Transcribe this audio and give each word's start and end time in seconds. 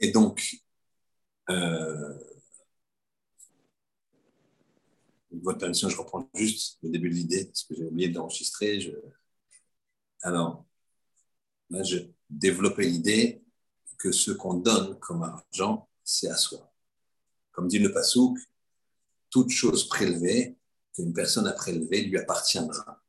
Et 0.00 0.10
donc, 0.10 0.56
euh, 1.50 2.18
votre 5.32 5.58
permission, 5.58 5.88
je 5.88 5.96
reprends 5.96 6.28
juste 6.34 6.78
le 6.82 6.90
début 6.90 7.10
de 7.10 7.14
l'idée, 7.14 7.44
parce 7.46 7.64
que 7.64 7.74
j'ai 7.74 7.84
oublié 7.84 8.08
d'enregistrer. 8.08 8.78
Alors, 10.22 10.64
là, 11.68 11.82
je 11.82 11.98
développais 12.28 12.84
l'idée 12.84 13.42
que 13.98 14.12
ce 14.12 14.30
qu'on 14.30 14.54
donne 14.54 14.98
comme 14.98 15.22
argent, 15.22 15.88
c'est 16.02 16.28
à 16.28 16.36
soi. 16.36 16.72
Comme 17.52 17.68
dit 17.68 17.78
le 17.78 17.92
Passouk, 17.92 18.38
toute 19.28 19.50
chose 19.50 19.88
prélevée 19.88 20.56
qu'une 20.94 21.12
personne 21.12 21.46
a 21.46 21.52
prélevée 21.52 22.02
lui 22.02 22.18
appartiendra. 22.18 23.02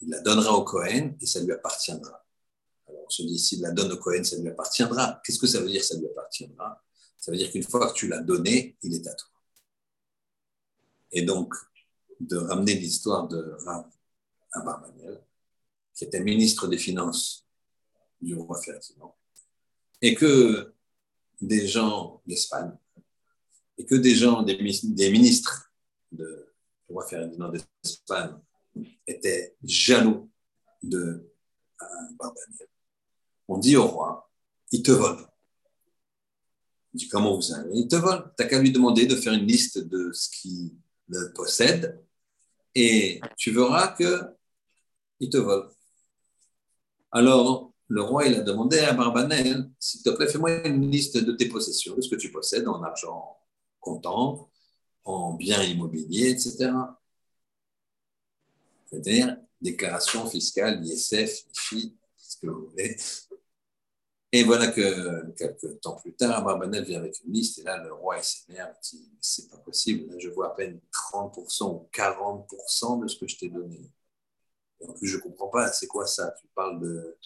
Il 0.00 0.10
la 0.10 0.20
donnera 0.20 0.52
au 0.52 0.64
Cohen 0.64 1.16
et 1.20 1.26
ça 1.26 1.40
lui 1.40 1.52
appartiendra. 1.52 2.21
On 3.04 3.10
se 3.10 3.22
dit, 3.22 3.38
s'il 3.38 3.60
la 3.60 3.70
donne 3.70 3.92
au 3.92 3.96
Cohen, 3.96 4.24
ça 4.24 4.36
lui 4.36 4.48
appartiendra. 4.48 5.20
Qu'est-ce 5.24 5.38
que 5.38 5.46
ça 5.46 5.60
veut 5.60 5.68
dire, 5.68 5.84
ça 5.84 5.96
lui 5.96 6.06
appartiendra? 6.06 6.82
Ça 7.18 7.30
veut 7.30 7.38
dire 7.38 7.50
qu'une 7.50 7.62
fois 7.62 7.92
que 7.92 7.96
tu 7.96 8.08
l'as 8.08 8.20
donné, 8.20 8.76
il 8.82 8.94
est 8.94 9.06
à 9.06 9.14
toi. 9.14 9.30
Et 11.12 11.22
donc, 11.22 11.54
de 12.20 12.36
ramener 12.36 12.74
l'histoire 12.74 13.28
de 13.28 13.56
Rav 13.64 13.84
Abarbanel, 14.52 15.22
qui 15.94 16.04
était 16.04 16.20
ministre 16.20 16.66
des 16.68 16.78
Finances 16.78 17.46
du 18.20 18.34
roi 18.34 18.60
Ferdinand, 18.60 19.14
et 20.00 20.14
que 20.14 20.74
des 21.40 21.66
gens 21.66 22.22
d'Espagne, 22.26 22.72
et 23.78 23.86
que 23.86 23.94
des 23.94 24.14
gens, 24.14 24.42
des, 24.42 24.56
ministres 25.10 25.72
de, 26.10 26.52
du 26.88 26.92
roi 26.92 27.06
Ferdinand 27.06 27.50
d'Espagne 27.50 28.36
étaient 29.06 29.56
jaloux 29.62 30.30
de 30.82 31.30
Barbanel. 32.18 32.68
On 33.48 33.58
dit 33.58 33.76
au 33.76 33.86
roi, 33.86 34.30
il 34.70 34.82
te 34.82 34.92
vole. 34.92 35.18
Il 36.94 36.98
dit, 36.98 37.08
comment 37.08 37.34
vous 37.34 37.42
savez? 37.42 37.70
Il 37.74 37.88
te 37.88 37.96
vole. 37.96 38.32
Tu 38.36 38.42
n'as 38.42 38.48
qu'à 38.48 38.58
lui 38.58 38.70
demander 38.70 39.06
de 39.06 39.16
faire 39.16 39.32
une 39.32 39.46
liste 39.46 39.78
de 39.78 40.12
ce 40.12 40.28
qui 40.30 40.74
le 41.08 41.32
possède 41.32 42.02
et 42.74 43.20
tu 43.36 43.50
verras 43.50 43.88
que 43.88 44.22
il 45.20 45.30
te 45.30 45.36
vole. 45.36 45.68
Alors, 47.10 47.72
le 47.88 48.02
roi, 48.02 48.26
il 48.26 48.34
a 48.34 48.40
demandé 48.40 48.78
à 48.78 48.92
Barbanel, 48.94 49.70
s'il 49.78 50.02
te 50.02 50.10
plaît, 50.10 50.26
fais-moi 50.26 50.66
une 50.66 50.90
liste 50.90 51.18
de 51.18 51.32
tes 51.32 51.46
possessions, 51.46 51.94
de 51.94 52.00
ce 52.00 52.08
que 52.08 52.16
tu 52.16 52.32
possèdes 52.32 52.66
en 52.66 52.82
argent 52.82 53.38
comptant, 53.80 54.50
en 55.04 55.34
biens 55.34 55.62
immobiliers, 55.62 56.30
etc. 56.30 56.72
C'est-à-dire 58.86 59.36
déclaration 59.60 60.26
fiscale, 60.26 60.84
ISF, 60.84 61.44
IFI, 61.52 61.96
ce 62.16 62.36
que 62.38 62.46
vous 62.46 62.68
voulez. 62.70 62.96
Et 64.34 64.44
voilà 64.44 64.68
que 64.68 65.30
quelques 65.32 65.80
temps 65.80 65.96
plus 65.96 66.14
tard, 66.14 66.42
Barbanel 66.42 66.84
vient 66.84 66.98
avec 67.00 67.20
une 67.22 67.34
liste 67.34 67.58
et 67.58 67.62
là, 67.64 67.82
le 67.84 67.92
roi 67.92 68.22
s'énerve, 68.22 68.72
dit 68.82 69.12
c'est 69.20 69.50
pas 69.50 69.58
possible, 69.58 70.18
je 70.18 70.30
vois 70.30 70.46
à 70.46 70.54
peine 70.54 70.80
30% 70.90 71.64
ou 71.70 71.88
40% 71.92 73.02
de 73.02 73.08
ce 73.08 73.18
que 73.18 73.28
je 73.28 73.36
t'ai 73.36 73.50
donné. 73.50 73.90
Et 74.80 74.86
en 74.88 74.94
plus, 74.94 75.06
je 75.06 75.18
comprends 75.18 75.48
pas, 75.48 75.70
c'est 75.70 75.86
quoi 75.86 76.06
ça? 76.06 76.34
Tu 76.40 76.46
parles 76.54 76.80
de, 76.80 77.18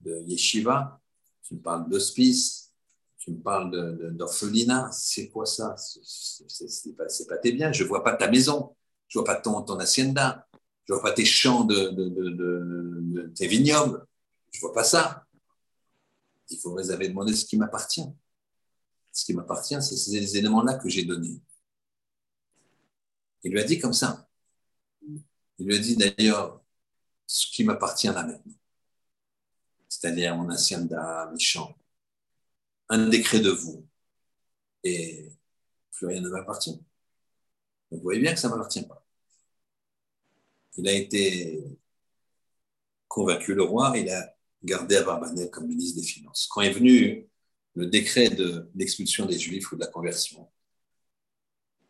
de 0.00 0.20
yeshiva, 0.26 1.00
tu 1.44 1.54
me 1.54 1.60
parles 1.60 1.88
d'hospice, 1.88 2.72
tu 3.18 3.30
me 3.30 3.38
parles 3.40 3.70
d'orphelinat, 4.16 4.90
c'est 4.90 5.28
quoi 5.28 5.46
ça? 5.46 5.76
C'est 5.76 6.96
pas, 6.96 7.06
pas 7.28 7.38
tes 7.38 7.52
biens, 7.52 7.70
je 7.70 7.84
vois 7.84 8.02
pas 8.02 8.16
ta 8.16 8.28
maison, 8.28 8.74
je 9.06 9.20
vois 9.20 9.24
pas 9.26 9.36
ton, 9.36 9.62
ton 9.62 9.78
hacienda, 9.78 10.48
je 10.86 10.92
vois 10.92 11.02
pas 11.02 11.12
tes 11.12 11.24
champs 11.24 11.62
de, 11.62 11.90
de, 11.90 12.08
de 12.08 13.32
tes 13.36 13.46
vignobles, 13.46 14.04
je 14.50 14.60
vois 14.60 14.72
pas 14.72 14.84
ça. 14.84 15.24
Il 16.50 16.58
faut 16.58 16.72
vous 16.72 16.90
avez 16.90 17.08
demandé 17.08 17.34
ce 17.34 17.44
qui 17.44 17.56
m'appartient. 17.56 18.06
Ce 19.12 19.24
qui 19.24 19.34
m'appartient, 19.34 19.80
c'est 19.82 19.96
ces 19.96 20.36
éléments-là 20.36 20.74
que 20.74 20.88
j'ai 20.88 21.04
donnés. 21.04 21.40
Il 23.42 23.52
lui 23.52 23.60
a 23.60 23.64
dit 23.64 23.78
comme 23.78 23.92
ça. 23.92 24.28
Il 25.02 25.66
lui 25.66 25.74
a 25.74 25.78
dit 25.78 25.96
d'ailleurs 25.96 26.62
ce 27.26 27.46
qui 27.50 27.64
m'appartient 27.64 28.06
là 28.06 28.24
maintenant. 28.24 28.54
C'est-à-dire 29.88 30.36
mon 30.36 30.48
hacienda, 30.50 31.30
mes 31.32 31.38
champs. 31.38 31.76
Un 32.88 33.08
décret 33.08 33.40
de 33.40 33.50
vous. 33.50 33.86
Et 34.84 35.30
plus 35.92 36.06
rien 36.06 36.20
ne 36.20 36.28
m'appartient. 36.28 36.80
vous 37.90 38.00
voyez 38.00 38.20
bien 38.20 38.32
que 38.34 38.40
ça 38.40 38.48
ne 38.48 38.54
m'appartient 38.54 38.86
pas. 38.86 39.04
Il 40.76 40.88
a 40.88 40.92
été 40.92 41.64
convaincu, 43.08 43.54
le 43.54 43.64
roi, 43.64 43.92
il 43.96 44.08
a 44.10 44.37
gardé 44.62 44.96
Abarbanel 44.96 45.50
comme 45.50 45.66
ministre 45.66 46.00
des 46.00 46.06
Finances. 46.06 46.48
Quand 46.50 46.62
est 46.62 46.72
venu 46.72 47.28
le 47.74 47.86
décret 47.86 48.30
de 48.30 48.70
l'expulsion 48.74 49.26
des 49.26 49.38
Juifs 49.38 49.70
ou 49.72 49.76
de 49.76 49.80
la 49.80 49.86
conversion, 49.86 50.50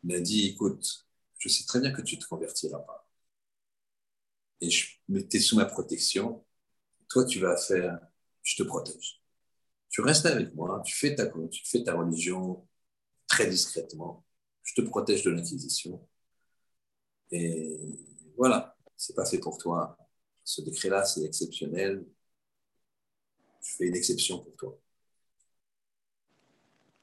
il 0.04 0.14
a 0.14 0.20
dit, 0.20 0.48
écoute, 0.48 1.06
je 1.38 1.48
sais 1.48 1.64
très 1.64 1.80
bien 1.80 1.92
que 1.92 2.02
tu 2.02 2.16
ne 2.16 2.20
te 2.20 2.26
convertiras 2.26 2.80
pas. 2.80 3.08
Et 4.60 4.70
je 4.70 4.86
m'étais 5.08 5.40
sous 5.40 5.56
ma 5.56 5.64
protection. 5.64 6.44
Toi, 7.08 7.24
tu 7.24 7.38
vas 7.38 7.56
faire, 7.56 7.98
je 8.42 8.56
te 8.56 8.62
protège. 8.62 9.22
Tu 9.88 10.00
restes 10.00 10.26
avec 10.26 10.54
moi, 10.54 10.82
tu 10.84 10.94
fais 10.94 11.14
ta, 11.14 11.26
tu 11.26 11.66
fais 11.66 11.82
ta 11.82 11.94
religion 11.94 12.66
très 13.26 13.48
discrètement. 13.48 14.24
Je 14.62 14.74
te 14.74 14.80
protège 14.82 15.22
de 15.22 15.30
l'inquisition. 15.30 16.06
Et 17.30 17.78
voilà, 18.36 18.76
c'est 18.96 19.14
pas 19.14 19.24
fait 19.24 19.38
pour 19.38 19.58
toi. 19.58 19.96
Ce 20.44 20.60
décret-là, 20.60 21.04
c'est 21.04 21.24
exceptionnel 21.24 22.04
je 23.68 23.76
fais 23.76 23.86
une 23.86 23.96
exception 23.96 24.38
pour 24.38 24.56
toi. 24.56 24.78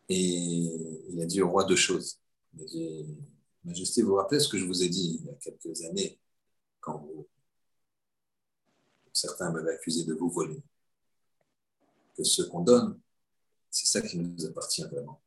Et 0.10 0.16
il 0.18 1.22
a 1.22 1.26
dit 1.26 1.42
au 1.42 1.50
roi 1.50 1.64
deux 1.64 1.76
choses. 1.76 2.20
Il 2.54 2.64
a 2.64 2.66
dit, 2.66 3.18
Majesté, 3.64 4.02
vous 4.02 4.10
vous 4.10 4.16
rappelez 4.16 4.40
ce 4.40 4.48
que 4.48 4.58
je 4.58 4.66
vous 4.66 4.84
ai 4.84 4.90
dit 4.90 5.20
il 5.20 5.26
y 5.26 5.30
a 5.30 5.34
quelques 5.34 5.82
années, 5.84 6.20
quand 6.80 7.08
certains 9.14 9.52
m'avaient 9.52 9.74
accusé 9.74 10.06
de 10.06 10.14
vous 10.14 10.30
voler, 10.30 10.62
que 12.16 12.24
ce 12.24 12.44
qu'on 12.44 12.62
donne, 12.62 13.00
c'est 13.70 13.88
ça 13.88 14.02
qui 14.02 14.18
nous 14.18 14.46
appartient 14.46 14.84
vraiment. 14.84 15.22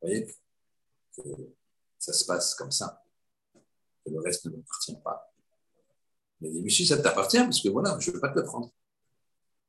Vous 0.00 0.08
voyez 0.08 0.26
que 1.16 1.22
ça 1.98 2.12
se 2.12 2.24
passe 2.24 2.54
comme 2.54 2.70
ça, 2.70 3.02
que 4.04 4.10
le 4.10 4.20
reste 4.20 4.46
ne 4.46 4.56
m'appartient 4.56 4.96
pas. 5.02 5.32
Il 6.40 6.48
a 6.48 6.50
dit, 6.50 6.62
mais 6.62 6.70
si 6.70 6.86
ça 6.86 6.98
t'appartient, 6.98 7.38
parce 7.38 7.60
que 7.60 7.68
voilà, 7.68 7.98
je 7.98 8.10
ne 8.10 8.14
veux 8.14 8.20
pas 8.20 8.30
te 8.30 8.38
le 8.38 8.44
prendre. 8.44 8.70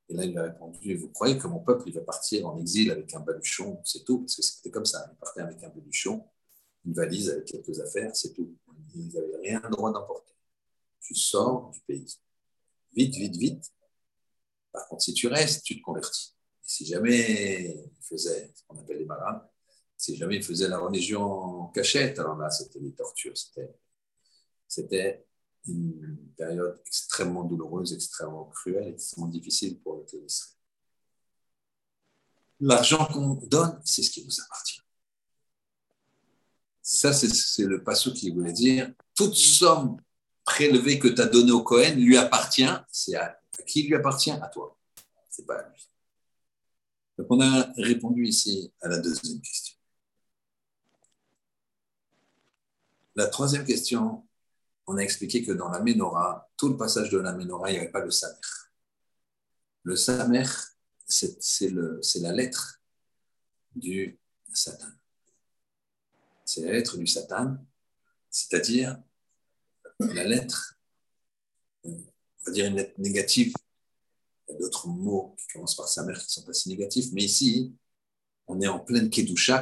Et 0.09 0.15
là, 0.15 0.25
il 0.25 0.37
a 0.37 0.43
répondu, 0.43 0.95
vous 0.95 1.09
croyez 1.09 1.37
que 1.37 1.47
mon 1.47 1.59
peuple, 1.59 1.91
va 1.91 2.01
partir 2.01 2.47
en 2.47 2.57
exil 2.57 2.89
avec 2.89 3.13
un 3.13 3.19
baluchon, 3.19 3.79
c'est 3.85 4.03
tout, 4.03 4.19
parce 4.21 4.35
que 4.35 4.41
c'était 4.41 4.71
comme 4.71 4.85
ça, 4.85 5.07
il 5.11 5.17
partait 5.17 5.41
avec 5.41 5.63
un 5.63 5.69
baluchon, 5.69 6.25
une 6.85 6.93
valise 6.93 7.29
avec 7.29 7.45
quelques 7.45 7.79
affaires, 7.79 8.15
c'est 8.15 8.33
tout. 8.33 8.55
Ils 8.95 9.13
n'avaient 9.13 9.37
rien 9.37 9.61
droit 9.69 9.91
d'emporter. 9.91 10.33
Tu 11.01 11.13
sors 11.13 11.69
du 11.69 11.79
pays. 11.81 12.07
Vite, 12.95 13.15
vite, 13.15 13.35
vite. 13.35 13.71
Par 14.71 14.87
contre, 14.87 15.03
si 15.03 15.13
tu 15.13 15.27
restes, 15.27 15.63
tu 15.63 15.77
te 15.77 15.81
convertis. 15.81 16.35
Et 16.63 16.67
si 16.67 16.85
jamais 16.85 17.71
il 17.71 18.03
faisait 18.03 18.51
ce 18.55 18.63
qu'on 18.67 18.79
appelle 18.79 18.97
les 18.97 19.05
marins, 19.05 19.47
si 19.95 20.15
jamais 20.15 20.37
il 20.37 20.43
faisait 20.43 20.67
la 20.67 20.79
religion 20.79 21.21
en 21.21 21.67
cachette, 21.67 22.17
alors 22.17 22.37
là, 22.37 22.49
c'était 22.49 22.79
des 22.79 22.93
tortures, 22.93 23.37
c'était 24.67 25.25
une 25.67 26.17
période 26.37 26.81
extrêmement 26.85 27.43
douloureuse, 27.43 27.93
extrêmement 27.93 28.45
cruelle, 28.45 28.93
extrêmement 28.93 29.27
difficile 29.27 29.79
pour 29.79 29.97
le 29.97 30.05
terrorisme. 30.05 30.55
L'argent 32.61 33.05
qu'on 33.05 33.35
donne, 33.35 33.79
c'est 33.85 34.03
ce 34.03 34.09
qui 34.09 34.25
nous 34.25 34.41
appartient. 34.41 34.81
Ça, 36.81 37.13
c'est 37.13 37.63
le 37.65 37.83
passage 37.83 38.13
qui 38.13 38.31
voulait 38.31 38.51
dire 38.51 38.91
toute 39.15 39.35
somme 39.35 40.01
prélevée 40.43 40.97
que 40.97 41.07
tu 41.07 41.21
as 41.21 41.27
donnée 41.27 41.51
au 41.51 41.63
Cohen 41.63 41.95
lui 41.95 42.17
appartient. 42.17 42.67
C'est 42.91 43.15
à, 43.15 43.39
qui 43.67 43.83
lui 43.83 43.95
appartient? 43.95 44.31
À 44.31 44.47
toi. 44.47 44.77
C'est 45.29 45.45
pas 45.45 45.59
à 45.59 45.69
lui. 45.69 45.89
Donc, 47.17 47.27
on 47.29 47.39
a 47.41 47.71
répondu 47.77 48.25
ici 48.25 48.73
à 48.81 48.87
la 48.87 48.97
deuxième 48.97 49.39
question. 49.41 49.77
La 53.15 53.27
troisième 53.27 53.65
question, 53.65 54.27
on 54.89 54.97
a 54.97 55.01
expliqué 55.01 55.43
que 55.45 55.51
dans 55.51 55.69
la 55.69 55.79
Ménorah, 55.81 56.49
tout 56.57 56.69
le 56.69 56.75
passage 56.75 57.11
de 57.11 57.19
la 57.19 57.31
Ménorah, 57.33 57.69
il 57.69 57.73
n'y 57.73 57.79
avait 57.79 57.91
pas 57.91 58.03
le 58.03 58.09
Samer. 58.09 58.33
Le 59.83 59.95
Samer, 59.95 60.45
c'est 61.05 61.69
la 62.19 62.31
lettre 62.31 62.81
du 63.75 64.19
Satan. 64.51 64.87
C'est 66.43 66.61
la 66.61 66.71
lettre 66.71 66.97
du 66.97 67.05
Satan, 67.05 67.57
c'est-à-dire 68.31 68.99
la 69.99 70.23
lettre, 70.23 70.79
on 71.83 71.91
va 72.47 72.51
dire 72.51 72.65
une 72.65 72.77
lettre 72.77 72.99
négative. 72.99 73.53
Il 74.47 74.53
y 74.53 74.55
a 74.55 74.59
d'autres 74.59 74.87
mots 74.87 75.35
qui 75.37 75.45
commencent 75.53 75.75
par 75.75 75.87
Samer 75.87 76.13
qui 76.15 76.33
sont 76.33 76.43
pas 76.43 76.53
si 76.53 76.69
négatifs, 76.69 77.11
mais 77.13 77.25
ici, 77.25 77.75
on 78.49 78.59
est 78.61 78.67
en 78.67 78.79
pleine 78.79 79.09
Kedusha. 79.11 79.59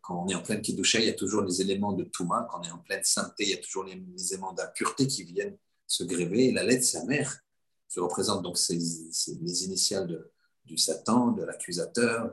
Quand, 0.00 0.24
on 0.24 0.28
est 0.28 0.34
en 0.34 0.42
pleine 0.42 0.62
Kedusha, 0.62 0.98
il 0.98 1.06
y 1.06 1.10
a 1.10 1.14
toujours 1.14 1.42
les 1.42 1.60
éléments 1.60 1.92
de 1.92 2.04
Touma. 2.04 2.48
Quand 2.50 2.60
on 2.60 2.62
est 2.62 2.70
en 2.70 2.78
pleine 2.78 3.04
sainteté, 3.04 3.44
il 3.44 3.50
y 3.50 3.54
a 3.54 3.58
toujours 3.58 3.84
les, 3.84 4.02
éléments 4.32 4.54
d'impureté 4.54 5.06
qui 5.06 5.24
viennent 5.24 5.58
se 5.86 6.04
gréver. 6.04 6.46
Et 6.46 6.52
la 6.52 6.64
lettre, 6.64 6.84
sa 6.84 7.04
mère, 7.04 7.38
se 7.86 8.00
représente 8.00 8.42
donc 8.42 8.56
les 8.68 9.64
initiales 9.64 10.06
de, 10.06 10.32
du 10.64 10.78
Satan, 10.78 11.32
de 11.32 11.44
l'accusateur, 11.44 12.32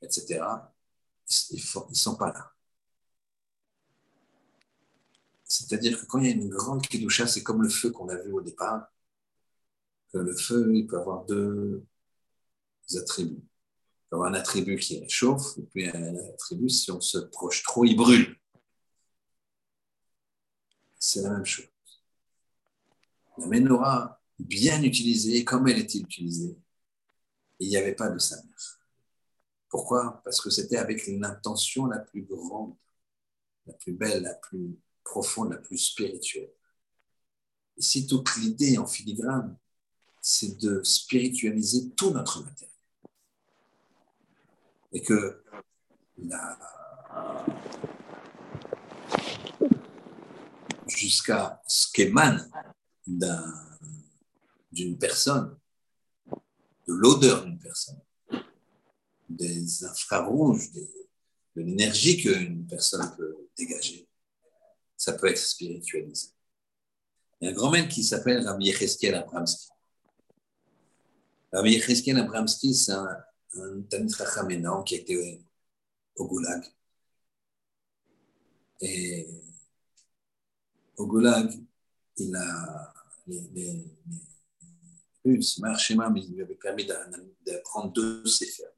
etc., 0.00 0.44
ils 1.50 1.60
ne 1.88 1.94
sont 1.94 2.16
pas 2.16 2.32
là. 2.32 2.52
C'est-à-dire 5.44 6.00
que 6.00 6.06
quand 6.06 6.20
il 6.20 6.26
y 6.26 6.28
a 6.28 6.34
une 6.34 6.48
grande 6.48 6.86
kidusha, 6.86 7.26
c'est 7.26 7.42
comme 7.42 7.62
le 7.62 7.68
feu 7.68 7.90
qu'on 7.90 8.08
a 8.08 8.16
vu 8.16 8.32
au 8.32 8.40
départ, 8.40 8.86
que 10.12 10.18
le 10.18 10.36
feu, 10.36 10.70
il 10.74 10.86
peut 10.86 10.98
avoir 10.98 11.24
deux 11.24 11.84
attributs. 12.94 13.42
Un 14.12 14.34
attribut 14.34 14.76
qui 14.76 15.00
réchauffe, 15.00 15.56
et 15.58 15.62
puis 15.62 15.88
un 15.88 16.14
attribut, 16.34 16.68
si 16.68 16.90
on 16.90 17.00
se 17.00 17.18
proche 17.18 17.62
trop, 17.62 17.84
il 17.84 17.96
brûle. 17.96 18.36
C'est 20.98 21.22
la 21.22 21.30
même 21.30 21.46
chose. 21.46 21.66
La 23.38 23.46
menorah, 23.46 24.20
bien 24.38 24.82
utilisée, 24.82 25.44
comme 25.44 25.66
elle 25.66 25.78
était 25.78 25.98
utilisée, 25.98 26.56
il 27.58 27.68
n'y 27.68 27.76
avait 27.76 27.94
pas 27.94 28.10
de 28.10 28.18
sa 28.18 28.36
mère. 28.36 28.80
Pourquoi? 29.68 30.20
Parce 30.24 30.40
que 30.40 30.50
c'était 30.50 30.76
avec 30.76 31.06
l'intention 31.06 31.86
la 31.86 31.98
plus 31.98 32.22
grande, 32.22 32.76
la 33.66 33.72
plus 33.72 33.94
belle, 33.94 34.24
la 34.24 34.34
plus 34.34 34.78
profonde, 35.02 35.52
la 35.52 35.58
plus 35.58 35.78
spirituelle. 35.78 36.52
Ici, 37.78 38.06
toute 38.06 38.36
l'idée 38.36 38.76
en 38.76 38.86
filigrane, 38.86 39.56
c'est 40.20 40.58
de 40.58 40.82
spiritualiser 40.82 41.90
tout 41.92 42.10
notre 42.10 42.44
matériel. 42.44 42.71
Et 44.92 45.02
que 45.02 45.42
jusqu'à 50.86 51.62
ce 51.66 51.90
qu'émane 51.92 52.50
d'une 54.70 54.98
personne, 54.98 55.58
de 56.86 56.92
l'odeur 56.92 57.44
d'une 57.44 57.58
personne, 57.58 58.00
des 59.28 59.84
infrarouges, 59.84 60.70
de 60.72 61.62
l'énergie 61.62 62.22
qu'une 62.22 62.66
personne 62.66 63.14
peut 63.16 63.48
dégager, 63.56 64.06
ça 64.96 65.14
peut 65.14 65.28
être 65.28 65.38
spiritualisé. 65.38 66.28
Il 67.40 67.46
y 67.46 67.48
a 67.48 67.50
un 67.50 67.54
grand 67.54 67.70
maître 67.70 67.88
qui 67.88 68.04
s'appelle 68.04 68.46
Rabbi 68.46 68.66
Yecheskel 68.66 69.14
Abramski. 69.14 69.68
Rabbi 71.52 71.72
Yecheskel 71.72 72.18
Abramski, 72.18 72.74
c'est 72.74 72.92
un, 72.92 73.16
un 73.54 73.82
Tanit 73.82 74.14
qui 74.84 74.94
était 74.96 75.40
au 76.16 76.26
Goulag. 76.26 76.64
Et 78.80 79.28
au 80.96 81.06
Goulag, 81.06 81.52
il 82.16 82.34
a 82.34 82.94
les, 83.26 83.40
les, 83.54 83.86
les 85.24 85.34
il 85.34 86.34
lui 86.34 86.42
avait 86.42 86.56
permis 86.56 86.86
d'apprendre 86.86 87.92
deux 87.92 88.24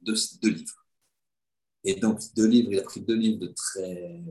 deux, 0.01 0.15
deux 0.41 0.49
livres. 0.49 0.85
Et 1.83 1.95
donc, 1.95 2.19
deux 2.35 2.47
livres, 2.47 2.71
il 2.71 2.79
a 2.79 2.83
pris 2.83 3.01
deux 3.01 3.15
livres 3.15 3.39
de 3.39 3.47
très 3.47 4.23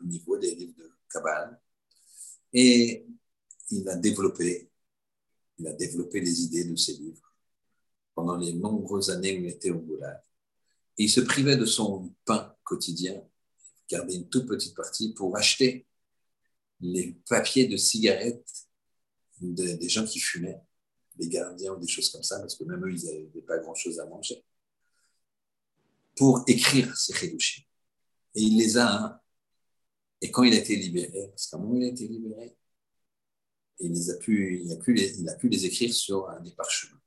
haut 0.00 0.04
niveau, 0.04 0.38
des 0.38 0.54
livres 0.54 0.76
de 0.78 0.90
Kabbalah. 1.10 1.60
Et 2.52 3.06
il 3.70 3.88
a 3.88 3.96
développé, 3.96 4.70
il 5.58 5.66
a 5.66 5.72
développé 5.72 6.20
les 6.20 6.42
idées 6.42 6.64
de 6.64 6.76
ces 6.76 6.94
livres 6.94 7.23
pendant 8.14 8.36
les 8.36 8.52
nombreuses 8.52 9.10
années 9.10 9.38
où 9.38 9.42
il 9.42 9.50
était 9.50 9.70
au 9.70 9.78
Goulag. 9.78 10.20
Et 10.98 11.04
il 11.04 11.10
se 11.10 11.20
privait 11.20 11.56
de 11.56 11.64
son 11.64 12.12
pain 12.24 12.54
quotidien, 12.62 13.22
gardait 13.88 14.14
une 14.14 14.28
toute 14.28 14.46
petite 14.46 14.74
partie 14.74 15.12
pour 15.12 15.36
acheter 15.36 15.86
les 16.80 17.16
papiers 17.28 17.66
de 17.66 17.76
cigarettes 17.76 18.66
des 19.40 19.88
gens 19.88 20.04
qui 20.04 20.20
fumaient, 20.20 20.60
des 21.16 21.28
gardiens 21.28 21.72
ou 21.72 21.80
des 21.80 21.88
choses 21.88 22.08
comme 22.08 22.22
ça, 22.22 22.40
parce 22.40 22.54
que 22.56 22.64
même 22.64 22.84
eux, 22.84 22.92
ils 22.92 23.04
n'avaient 23.04 23.42
pas 23.46 23.58
grand-chose 23.58 23.98
à 24.00 24.06
manger, 24.06 24.44
pour 26.16 26.44
écrire 26.46 26.96
ces 26.96 27.12
chidushim. 27.12 27.62
Et 28.34 28.42
il 28.42 28.58
les 28.58 28.76
a, 28.76 28.92
hein. 28.92 29.20
et 30.20 30.30
quand 30.30 30.42
il 30.42 30.54
a 30.54 30.58
été 30.58 30.76
libéré, 30.76 31.28
parce 31.30 31.46
qu'à 31.46 31.56
un 31.56 31.60
moment 31.60 31.76
il 31.76 31.84
a 31.84 31.88
été 31.88 32.06
libéré, 32.08 32.56
il, 33.80 33.92
les 33.92 34.10
a 34.10 34.16
pu, 34.16 34.62
il, 34.64 34.72
a 34.72 34.76
pu 34.76 34.94
les, 34.94 35.20
il 35.20 35.28
a 35.28 35.34
pu 35.34 35.48
les 35.48 35.64
écrire 35.66 35.92
sur 35.92 36.28
des 36.42 36.52
parchemins. 36.52 37.00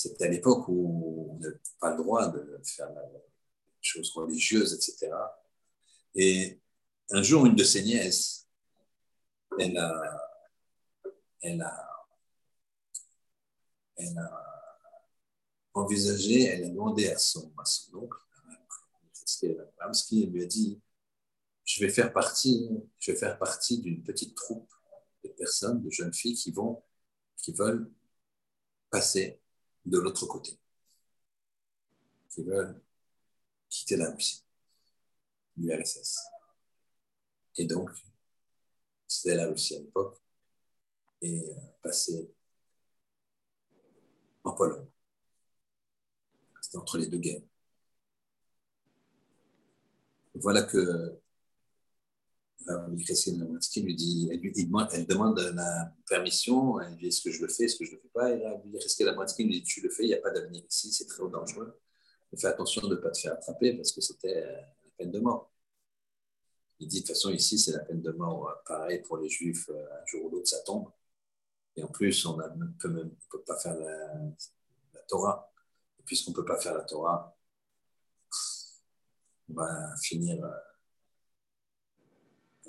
C'était 0.00 0.26
à 0.26 0.28
l'époque 0.28 0.68
où 0.68 1.32
on 1.32 1.38
n'avait 1.38 1.58
pas 1.80 1.90
le 1.90 1.96
droit 1.96 2.28
de 2.28 2.60
faire 2.62 2.88
des 2.88 3.18
choses 3.80 4.12
religieuses, 4.12 4.72
etc. 4.72 5.12
Et 6.14 6.60
un 7.10 7.20
jour, 7.20 7.46
une 7.46 7.56
de 7.56 7.64
ses 7.64 7.82
nièces, 7.82 8.46
elle 9.58 9.76
a, 9.76 10.30
elle 11.40 11.60
a, 11.62 12.06
elle 13.96 14.16
a 14.18 14.78
envisagé, 15.74 16.44
elle 16.44 16.66
a 16.66 16.68
demandé 16.68 17.08
à 17.08 17.18
son, 17.18 17.52
à 17.58 17.64
son 17.64 17.96
oncle, 17.96 18.18
qui 20.06 20.26
lui 20.26 20.44
a 20.44 20.46
dit 20.46 20.80
je 21.64 21.84
vais 21.84 21.90
faire 21.90 22.12
partie, 22.12 22.70
je 23.00 23.10
vais 23.10 23.18
faire 23.18 23.36
partie 23.36 23.80
d'une 23.80 24.04
petite 24.04 24.36
troupe 24.36 24.72
de 25.24 25.28
personnes, 25.30 25.82
de 25.82 25.90
jeunes 25.90 26.14
filles 26.14 26.36
qui 26.36 26.52
vont, 26.52 26.84
qui 27.36 27.52
veulent 27.52 27.90
passer 28.90 29.40
de 29.88 29.98
l'autre 29.98 30.26
côté, 30.26 30.58
qui 32.28 32.42
veulent 32.42 32.80
quitter 33.68 33.96
la 33.96 34.10
Russie, 34.10 34.44
l'URSS. 35.56 36.18
Et 37.56 37.64
donc, 37.66 37.90
c'était 39.06 39.34
la 39.34 39.48
Russie 39.48 39.76
à 39.76 39.80
l'époque, 39.80 40.20
et 41.22 41.40
euh, 41.40 41.54
passer 41.82 42.30
en 44.44 44.52
Pologne. 44.52 44.86
C'était 46.60 46.78
entre 46.78 46.98
les 46.98 47.06
deux 47.06 47.18
guerres. 47.18 47.42
Voilà 50.34 50.62
que 50.62 51.18
Lewinsky 52.68 53.82
lui 53.82 53.94
dit, 53.94 54.28
elle, 54.30 54.40
lui, 54.40 54.52
elle, 54.92 55.06
demande 55.06 55.38
la 55.54 55.92
permission, 56.08 56.80
elle 56.80 56.90
lui 56.90 56.96
dit 56.96 57.06
est-ce 57.06 57.22
que 57.22 57.30
je 57.30 57.42
le 57.42 57.48
fais, 57.48 57.64
est-ce 57.64 57.76
que 57.76 57.84
je 57.84 57.92
ne 57.92 57.96
le 57.96 58.02
fais 58.02 58.08
pas, 58.08 58.30
et 58.30 58.78
Christine 58.78 59.06
Lewinsky 59.06 59.44
lui 59.44 59.60
dit 59.60 59.62
tu 59.62 59.80
le 59.80 59.90
fais, 59.90 60.04
il 60.04 60.08
n'y 60.08 60.14
a 60.14 60.20
pas 60.20 60.30
d'avenir 60.30 60.62
ici, 60.68 60.92
c'est 60.92 61.06
très 61.06 61.28
dangereux. 61.28 61.80
fais 62.36 62.46
attention 62.46 62.86
de 62.86 62.94
ne 62.94 63.00
pas 63.00 63.10
te 63.10 63.18
faire 63.18 63.32
attraper 63.32 63.74
parce 63.74 63.92
que 63.92 64.00
c'était 64.00 64.44
euh, 64.44 64.52
la 64.52 64.90
peine 64.98 65.10
de 65.10 65.20
mort. 65.20 65.50
Il 66.80 66.86
dit, 66.88 67.00
de 67.00 67.06
toute 67.06 67.08
façon, 67.08 67.30
ici, 67.30 67.58
c'est 67.58 67.72
la 67.72 67.80
peine 67.80 68.02
de 68.02 68.12
mort. 68.12 68.48
Euh, 68.48 68.52
pareil 68.66 69.02
pour 69.02 69.16
les 69.18 69.28
Juifs, 69.28 69.68
euh, 69.70 69.86
un 70.00 70.06
jour 70.06 70.26
ou 70.26 70.30
l'autre, 70.30 70.48
ça 70.48 70.60
tombe. 70.60 70.90
Et 71.76 71.82
en 71.82 71.88
plus, 71.88 72.24
on 72.26 72.36
ne 72.36 72.66
peut, 72.78 73.42
pas 73.46 73.58
faire 73.58 73.76
la, 73.76 75.00
Torah. 75.08 75.52
Et 75.98 76.02
puisqu'on 76.02 76.32
ne 76.32 76.36
peut 76.36 76.44
pas 76.44 76.60
faire 76.60 76.74
la 76.74 76.84
Torah, 76.84 77.36
on 79.48 79.54
va 79.54 79.94
finir, 80.02 80.38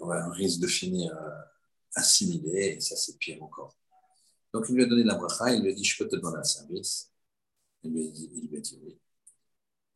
euh, 0.01 0.27
on, 0.27 0.32
risque 0.32 0.60
de 0.60 0.68
finir 0.68 1.18
assimilé, 1.96 2.75
et 2.77 2.79
ça, 2.79 2.96
c'est 2.96 3.18
pire 3.18 3.41
encore. 3.41 3.75
Donc, 4.53 4.65
il 4.70 4.75
lui 4.75 4.84
a 4.84 4.88
donné 4.88 5.03
la 5.03 5.15
bracha, 5.15 5.53
il 5.53 5.63
lui 5.63 5.72
a 5.72 5.74
dit, 5.74 5.84
je 5.84 5.98
peux 5.98 6.10
te 6.10 6.15
demander 6.15 6.39
un 6.39 6.44
service. 6.44 7.12
Il 7.84 7.94
lui 7.94 8.08
a 8.08 8.12
dit, 8.12 8.29
il 8.34 8.48
lui 8.50 8.58
a 8.58 8.62
dit 8.62 8.79
oui. 8.84 8.98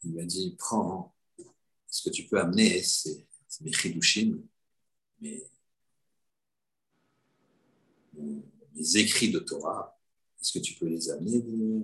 Il 0.04 0.12
lui 0.12 0.22
a 0.22 0.26
dit, 0.26 0.56
prends, 0.58 1.16
est-ce 1.40 2.04
que 2.04 2.10
tu 2.10 2.28
peux 2.28 2.40
amener 2.40 2.82
ces 2.84 3.28
mes 3.62 3.72
chidushim, 3.72 4.42
mes, 5.22 5.44
écrits 8.96 9.32
de 9.32 9.40
Torah, 9.40 9.98
est-ce 10.42 10.54
que 10.54 10.60
tu 10.60 10.74
peux 10.76 10.88
les 10.88 11.10
amener? 11.10 11.42
De 11.42 11.82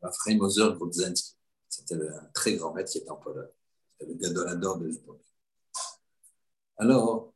Raphaël 0.00 0.38
Moser 0.38 0.64
C'était 1.68 1.94
un 1.94 2.24
très 2.34 2.56
grand 2.56 2.72
maître 2.72 2.90
qui 2.90 2.98
était 2.98 3.10
en 3.10 3.16
Pologne. 3.16 3.48
C'était 3.92 4.12
le 4.12 4.18
gadolador 4.18 4.78
de 4.78 4.86
l'époque. 4.86 5.22
Alors, 6.82 7.32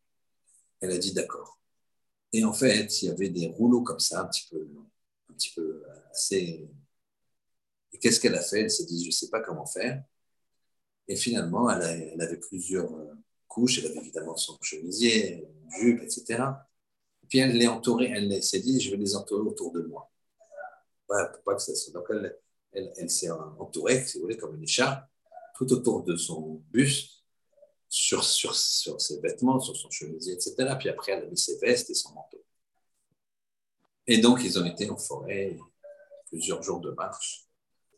elle 0.81 0.91
a 0.91 0.99
dit 0.99 1.13
d'accord. 1.13 1.61
Et 2.33 2.45
en 2.45 2.53
fait, 2.53 3.01
il 3.01 3.07
y 3.07 3.11
avait 3.11 3.29
des 3.29 3.47
rouleaux 3.47 3.83
comme 3.83 4.01
ça, 4.01 4.23
un 4.23 4.25
petit 4.25 4.49
peu, 4.51 4.69
un 5.31 5.35
petit 5.35 5.53
peu 5.55 5.85
assez. 6.11 6.69
Et 7.93 7.99
qu'est-ce 8.01 8.19
qu'elle 8.19 8.35
a 8.35 8.43
fait? 8.43 8.63
Elle 8.63 8.71
s'est 8.73 8.87
dit, 8.87 9.03
je 9.03 9.07
ne 9.07 9.13
sais 9.13 9.31
pas 9.31 9.39
comment 9.39 9.65
faire. 9.65 10.03
Et 11.07 11.15
finalement, 11.15 11.71
elle, 11.71 12.21
avait 12.21 12.39
plusieurs 12.39 12.93
euh, 12.93 13.15
couches. 13.47 13.79
Elle 13.79 13.93
avait 13.93 14.01
évidemment 14.01 14.37
son 14.37 14.59
chemisier, 14.63 15.47
une 15.63 15.71
jupe, 15.71 16.03
etc. 16.03 16.43
Et 17.23 17.27
puis 17.29 17.39
elle 17.39 17.57
les 17.57 17.69
entourée, 17.69 18.11
elle 18.13 18.43
s'est 18.43 18.59
dit, 18.59 18.81
je 18.81 18.91
vais 18.91 18.97
les 18.97 19.15
entourer 19.15 19.43
autour 19.43 19.71
de 19.71 19.83
moi. 19.83 20.11
Pour 21.07 21.43
pas 21.45 21.55
que 21.55 21.63
ça. 21.63 21.73
Donc 21.93 22.07
elle, 22.11 22.37
elle, 22.73 23.11
s'est 23.11 23.31
entourée, 23.31 24.05
si 24.07 24.19
vous 24.19 24.23
voulez, 24.23 24.37
comme 24.37 24.57
une 24.57 24.65
écharpe, 24.65 25.09
tout 25.55 25.73
autour 25.73 26.03
de 26.03 26.17
son 26.17 26.65
buste, 26.73 27.16
sur, 27.89 28.25
sur, 28.25 28.55
sur 28.55 29.01
ses 29.01 29.21
vêtements, 29.21 29.61
sur 29.61 29.77
son 29.77 29.91
chemisier, 29.91 30.35
etc. 30.35 30.55
Puis 30.79 30.89
après, 30.89 31.13
elle 31.13 31.25
a 31.25 31.27
mis 31.27 31.39
ses 31.39 31.59
vestes 31.59 31.91
et 31.91 31.95
son 31.95 32.13
manteau. 32.13 32.43
Et 34.07 34.19
donc, 34.19 34.43
ils 34.45 34.59
ont 34.59 34.65
été 34.65 34.89
en 34.91 34.97
forêt 34.97 35.57
plusieurs 36.29 36.63
jours 36.63 36.81
de 36.81 36.91
marche. 36.91 37.47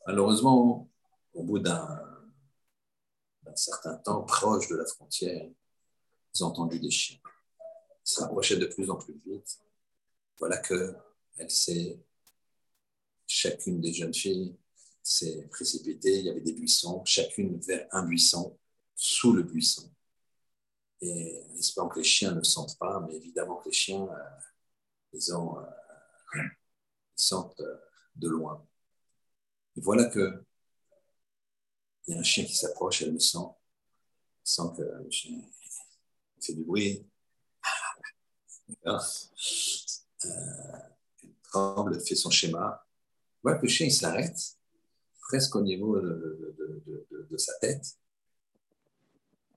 Malheureusement, 0.06 0.88
au 1.34 1.42
bout 1.42 1.58
d'un 1.58 2.04
un 3.46 3.56
certain 3.56 3.96
temps, 3.96 4.22
proche 4.22 4.68
de 4.68 4.76
la 4.76 4.84
frontière, 4.84 5.48
ils 6.34 6.44
ont 6.44 6.48
entendu 6.48 6.78
des 6.78 6.90
chiens. 6.90 7.18
Ils 8.06 8.44
se 8.44 8.54
de 8.54 8.66
plus 8.66 8.90
en 8.90 8.96
plus 8.96 9.14
vite. 9.26 9.58
Voilà 10.38 10.58
qu'elle 10.58 11.50
s'est 11.50 11.98
chacune 13.26 13.80
des 13.80 13.92
jeunes 13.92 14.14
filles 14.14 14.56
s'est 15.02 15.46
précipitée. 15.50 16.18
Il 16.18 16.26
y 16.26 16.30
avait 16.30 16.40
des 16.40 16.52
buissons, 16.52 17.04
chacune 17.04 17.58
vers 17.60 17.86
un 17.92 18.04
buisson, 18.04 18.57
sous 19.00 19.32
le 19.32 19.44
buisson. 19.44 19.88
Et 21.00 21.44
espérant 21.56 21.88
que 21.88 22.00
les 22.00 22.04
chiens 22.04 22.32
ne 22.32 22.42
sentent 22.42 22.76
pas, 22.78 22.98
mais 23.06 23.14
évidemment 23.14 23.56
que 23.56 23.68
les 23.68 23.74
chiens, 23.74 24.02
euh, 24.02 24.40
ils, 25.12 25.32
ont, 25.32 25.60
euh, 25.60 26.42
sentent 27.14 27.60
euh, 27.60 27.76
de 28.16 28.28
loin. 28.28 28.66
Et 29.76 29.80
voilà 29.80 30.06
que 30.06 30.44
il 32.06 32.14
y 32.14 32.16
a 32.16 32.20
un 32.20 32.24
chien 32.24 32.44
qui 32.44 32.54
s'approche, 32.54 33.02
elle 33.02 33.12
le 33.12 33.20
sent, 33.20 33.38
sent 34.42 34.62
que 34.76 34.82
le 34.82 35.10
chien 35.10 35.38
fait 36.40 36.54
du 36.54 36.64
bruit. 36.64 37.06
Euh, 38.86 38.98
elle 40.24 41.34
tremble, 41.44 41.94
elle 41.94 42.00
fait 42.00 42.16
son 42.16 42.30
schéma. 42.30 42.84
Voilà 43.42 43.58
que 43.58 43.66
le 43.66 43.68
chien 43.68 43.86
il 43.86 43.92
s'arrête, 43.92 44.36
presque 45.20 45.54
au 45.54 45.62
niveau 45.62 46.00
de, 46.00 47.26
de, 47.30 47.36
sa 47.36 47.54
tête. 47.60 47.96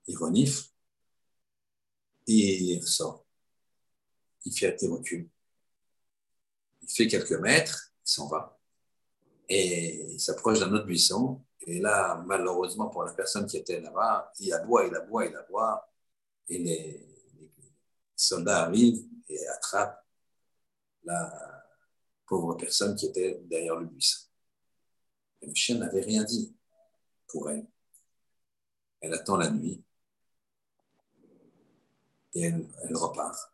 Il 0.06 0.16
renifle 0.16 0.68
et 2.26 2.62
il 2.62 2.82
sort. 2.82 3.24
Il 4.44 4.52
fait 4.52 4.76
recule. 4.82 5.28
Il 6.82 6.90
fait 6.90 7.06
quelques 7.06 7.32
mètres, 7.32 7.92
il 8.04 8.10
s'en 8.10 8.28
va. 8.28 8.58
Et 9.48 10.12
il 10.12 10.20
s'approche 10.20 10.60
d'un 10.60 10.72
autre 10.72 10.86
buisson. 10.86 11.44
Et 11.60 11.80
là, 11.80 12.22
malheureusement 12.26 12.88
pour 12.88 13.04
la 13.04 13.12
personne 13.12 13.46
qui 13.46 13.56
était 13.56 13.80
là-bas, 13.80 14.32
il 14.40 14.52
aboie, 14.52 14.86
il 14.86 14.94
aboie, 14.94 15.26
il 15.26 15.36
aboie. 15.36 15.88
Et 16.48 16.58
les, 16.58 17.12
soldats 18.16 18.64
arrivent 18.64 19.04
et 19.28 19.46
attrapent 19.48 20.04
la 21.04 21.66
pauvre 22.26 22.54
personne 22.54 22.94
qui 22.94 23.06
était 23.06 23.40
derrière 23.44 23.76
le 23.76 23.86
buisson. 23.86 24.28
Et 25.40 25.46
le 25.46 25.54
chien 25.54 25.78
n'avait 25.78 26.02
rien 26.02 26.22
dit 26.22 26.54
pour 27.26 27.50
elle. 27.50 27.66
Elle 29.00 29.14
attend 29.14 29.36
la 29.36 29.50
nuit 29.50 29.84
et 32.34 32.42
elle, 32.42 32.66
repart. 32.92 33.52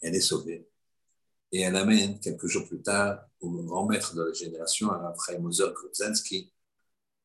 Elle 0.00 0.14
est 0.14 0.20
sauvée. 0.20 0.68
Et 1.52 1.60
elle 1.60 1.76
amène 1.76 2.18
quelques 2.20 2.46
jours 2.46 2.66
plus 2.66 2.82
tard 2.82 3.28
au 3.40 3.50
grand 3.62 3.86
maître 3.86 4.14
de 4.14 4.22
la 4.22 4.32
génération, 4.32 4.90
après 4.90 5.38
Moser 5.38 5.72
Kruzensky, 5.74 6.52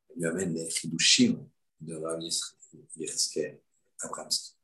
elle 0.09 0.17
lui 0.17 0.25
amène 0.27 0.53
les 0.53 0.69
Chidushim 0.69 1.47
de 1.79 1.95
Rav 1.95 2.21
Yereskel 2.95 3.59
Abramski. 3.99 4.55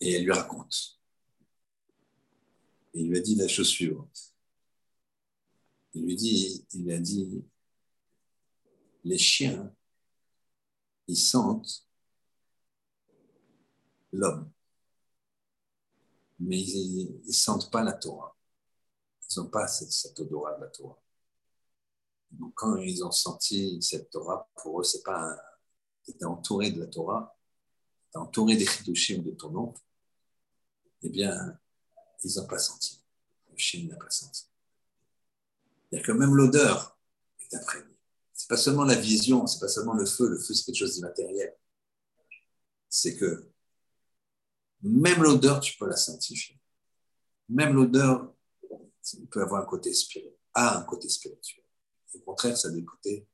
Et 0.00 0.12
elle 0.12 0.24
lui 0.24 0.32
raconte. 0.32 0.98
Et 2.94 3.00
il 3.00 3.08
lui 3.08 3.18
a 3.18 3.20
dit 3.20 3.34
la 3.34 3.48
chose 3.48 3.68
suivante. 3.68 4.34
Il 5.92 6.04
lui 6.04 6.16
dit, 6.16 6.66
il 6.72 6.90
a 6.92 6.98
dit, 6.98 7.44
les 9.04 9.18
chiens, 9.18 9.74
ils 11.10 11.16
sentent 11.16 11.86
l'homme 14.12 14.50
mais 16.40 16.58
ils 16.58 17.20
ne 17.24 17.32
sentent 17.32 17.70
pas 17.70 17.84
la 17.84 17.92
Torah. 17.92 18.34
Ils 19.30 19.38
n'ont 19.38 19.48
pas 19.48 19.68
cette, 19.68 20.18
odorat 20.18 20.56
de 20.56 20.62
la 20.62 20.68
Torah. 20.68 20.98
Donc, 22.30 22.54
quand 22.54 22.76
ils 22.76 23.04
ont 23.04 23.10
senti 23.10 23.80
cette 23.82 24.10
Torah, 24.10 24.48
pour 24.56 24.80
eux, 24.80 24.84
c'est 24.84 25.02
pas 25.02 25.36
es 26.08 26.24
entouré 26.24 26.72
de 26.72 26.80
la 26.80 26.86
Torah, 26.86 27.36
tu 28.10 28.18
es 28.18 28.20
entouré 28.20 28.56
des 28.56 28.66
chidushim 28.66 29.22
de 29.22 29.30
ton 29.30 29.50
nom, 29.50 29.74
eh 31.02 31.08
bien, 31.08 31.56
ils 32.24 32.36
n'ont 32.36 32.46
pas 32.46 32.58
senti. 32.58 33.00
Le 33.52 33.56
chien 33.56 33.86
n'a 33.86 33.96
pas 33.96 34.10
senti. 34.10 34.46
A 35.92 36.00
que 36.00 36.12
même 36.12 36.34
l'odeur 36.34 36.98
est 37.38 37.54
imprégnée. 37.54 37.99
Pas 38.50 38.56
seulement 38.56 38.82
la 38.82 38.96
vision, 38.96 39.46
c'est 39.46 39.60
pas 39.60 39.68
seulement 39.68 39.94
le 39.94 40.04
feu. 40.04 40.28
Le 40.28 40.36
feu, 40.36 40.54
c'est 40.54 40.64
quelque 40.64 40.74
chose 40.74 40.94
d'immatériel. 40.94 41.56
C'est 42.88 43.16
que 43.16 43.48
même 44.82 45.22
l'odeur, 45.22 45.60
tu 45.60 45.78
peux 45.78 45.86
la 45.86 45.94
sanctifier. 45.94 46.58
Même 47.48 47.74
l'odeur, 47.74 48.34
peut 49.30 49.40
avoir 49.40 49.62
un 49.62 49.66
côté 49.66 49.94
spirituel, 49.94 50.34
a 50.54 50.80
un 50.80 50.82
côté 50.82 51.08
spirituel. 51.08 51.64
Au 52.14 52.18
contraire, 52.18 52.56
ça 52.56 52.66
a 52.66 52.70
des 52.72 52.84
côtés 52.84 53.24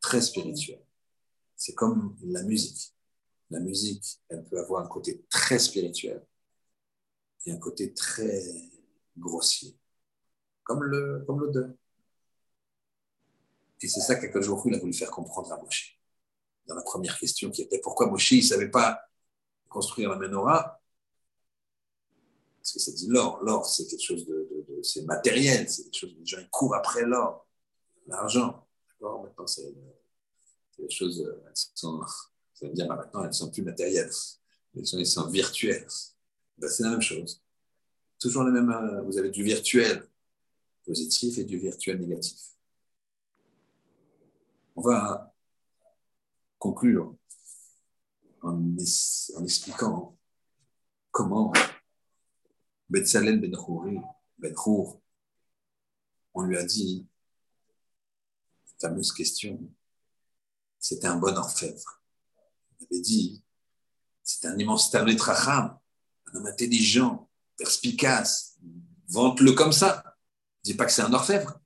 très 0.00 0.20
spirituels. 0.20 0.84
C'est 1.54 1.74
comme 1.74 2.16
la 2.24 2.42
musique. 2.42 2.92
La 3.50 3.60
musique, 3.60 4.20
elle 4.28 4.48
peut 4.48 4.58
avoir 4.58 4.84
un 4.84 4.88
côté 4.88 5.24
très 5.30 5.60
spirituel 5.60 6.26
et 7.44 7.52
un 7.52 7.58
côté 7.58 7.94
très 7.94 8.42
grossier, 9.16 9.78
comme 10.64 10.82
le 10.82 11.22
comme 11.24 11.38
l'odeur. 11.38 11.70
Et 13.80 13.88
c'est 13.88 14.00
ça 14.00 14.16
qu'Akadosh 14.16 14.62
il 14.66 14.74
a 14.74 14.78
voulu 14.78 14.92
faire 14.92 15.10
comprendre 15.10 15.52
à 15.52 15.60
Moshe. 15.60 15.98
Dans 16.66 16.74
la 16.74 16.82
première 16.82 17.18
question 17.18 17.50
qui 17.50 17.62
était 17.62 17.80
pourquoi 17.80 18.06
Moshe 18.06 18.32
ne 18.32 18.40
savait 18.40 18.70
pas 18.70 19.00
construire 19.68 20.10
la 20.10 20.16
menorah, 20.16 20.80
parce 22.66 22.72
que 22.72 22.80
ça 22.80 22.90
dit 22.90 23.06
l'or. 23.06 23.40
L'or, 23.42 23.64
c'est 23.64 23.86
quelque 23.86 24.02
chose 24.02 24.26
de, 24.26 24.80
c'est 24.82 25.02
matériel, 25.02 25.70
c'est 25.70 25.84
quelque 25.84 25.94
chose, 25.94 26.16
les 26.18 26.26
gens 26.26 26.38
ils 26.40 26.50
courent 26.50 26.74
après 26.74 27.04
l'or, 27.04 27.46
l'argent. 28.08 28.66
Maintenant, 29.00 29.46
c'est 29.46 29.72
des 30.78 30.90
choses, 30.90 31.20
elles 31.20 31.52
sont, 31.54 32.00
ça 32.54 32.66
veut 32.66 32.72
dire 32.72 32.88
maintenant, 32.88 33.22
elles 33.24 33.34
sont 33.34 33.52
plus 33.52 33.62
matérielles. 33.62 34.10
Elles 34.74 34.84
sont, 34.84 34.98
elles 34.98 35.06
sont 35.06 35.28
virtuelles. 35.28 35.86
Ben, 36.58 36.68
c'est 36.68 36.82
la 36.82 36.90
même 36.90 37.02
chose. 37.02 37.40
Toujours 38.18 38.42
les 38.42 38.50
mêmes, 38.50 38.70
euh, 38.70 39.02
vous 39.02 39.16
avez 39.16 39.30
du 39.30 39.44
virtuel 39.44 40.04
positif 40.84 41.38
et 41.38 41.44
du 41.44 41.58
virtuel 41.58 42.00
négatif. 42.00 42.55
On 44.76 44.82
va 44.82 45.34
conclure 46.58 47.16
en, 48.42 48.76
expliquant 49.42 50.18
comment 51.10 51.52
Betzalel 52.90 53.40
Ben 53.40 53.56
Ben 54.38 54.54
on 56.34 56.42
lui 56.42 56.58
a 56.58 56.64
dit, 56.64 57.08
fameuse 58.78 59.12
question, 59.12 59.58
c'était 60.78 61.06
un 61.06 61.16
bon 61.16 61.34
orfèvre. 61.34 62.02
Il 62.78 62.84
avait 62.84 63.00
dit, 63.00 63.42
c'était 64.22 64.48
un 64.48 64.58
immense 64.58 64.90
Talmud 64.90 65.18
un 65.26 65.80
homme 66.34 66.46
intelligent, 66.46 67.30
perspicace, 67.56 68.58
vante-le 69.08 69.52
comme 69.52 69.72
ça. 69.72 70.16
Dis 70.62 70.74
pas 70.74 70.84
que 70.84 70.92
c'est 70.92 71.02
un 71.02 71.14
orfèvre. 71.14 71.58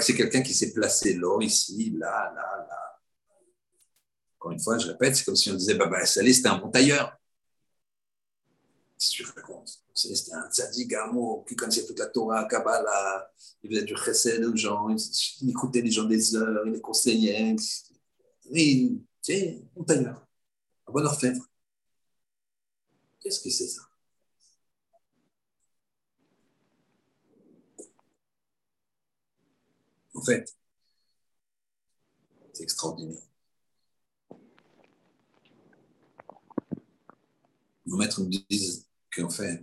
C'est 0.00 0.14
quelqu'un 0.14 0.42
qui 0.42 0.54
s'est 0.54 0.72
placé 0.72 1.14
là, 1.14 1.40
ici, 1.40 1.94
là, 1.98 2.32
là, 2.34 2.66
là. 2.68 3.00
Encore 4.36 4.52
une 4.52 4.60
fois, 4.60 4.78
je 4.78 4.88
répète, 4.88 5.16
c'est 5.16 5.24
comme 5.24 5.36
si 5.36 5.50
on 5.50 5.54
disait, 5.54 5.74
bah 5.74 6.04
Salé, 6.06 6.32
c'était 6.32 6.48
un 6.48 6.58
bon 6.58 6.70
tailleur. 6.70 7.16
Si 8.96 9.10
tu 9.10 9.24
racontes 9.24 9.82
c'était 10.06 10.34
un 10.34 10.48
tzaddik 10.50 10.94
qui 11.46 11.56
connaissait 11.56 11.86
toute 11.86 11.98
la 11.98 12.06
Torah, 12.06 12.44
Kabbalah, 12.46 13.30
il 13.62 13.70
faisait 13.70 13.84
du 13.84 13.96
chesed 13.96 14.44
aux 14.44 14.54
gens, 14.54 14.88
il, 14.88 15.50
écoutait 15.50 15.80
les 15.80 15.90
gens 15.90 16.04
des 16.04 16.36
heures, 16.36 16.66
il 16.66 16.72
les 16.72 16.80
conseillait. 16.80 17.56
Il, 18.50 19.02
tu 19.22 19.32
un 19.78 19.84
tailleur, 19.84 20.26
un 20.86 20.92
bon 20.92 21.04
orfèvre. 21.04 21.44
Qu'est-ce 23.20 23.40
que 23.40 23.50
c'est 23.50 23.66
ça? 23.66 23.87
En 30.18 30.20
fait, 30.20 30.52
c'est 32.52 32.64
extraordinaire. 32.64 33.22
Nos 37.86 37.96
maîtres 37.96 38.20
nous 38.20 38.28
disent 38.50 38.88
qu'en 39.12 39.30
fait, 39.30 39.62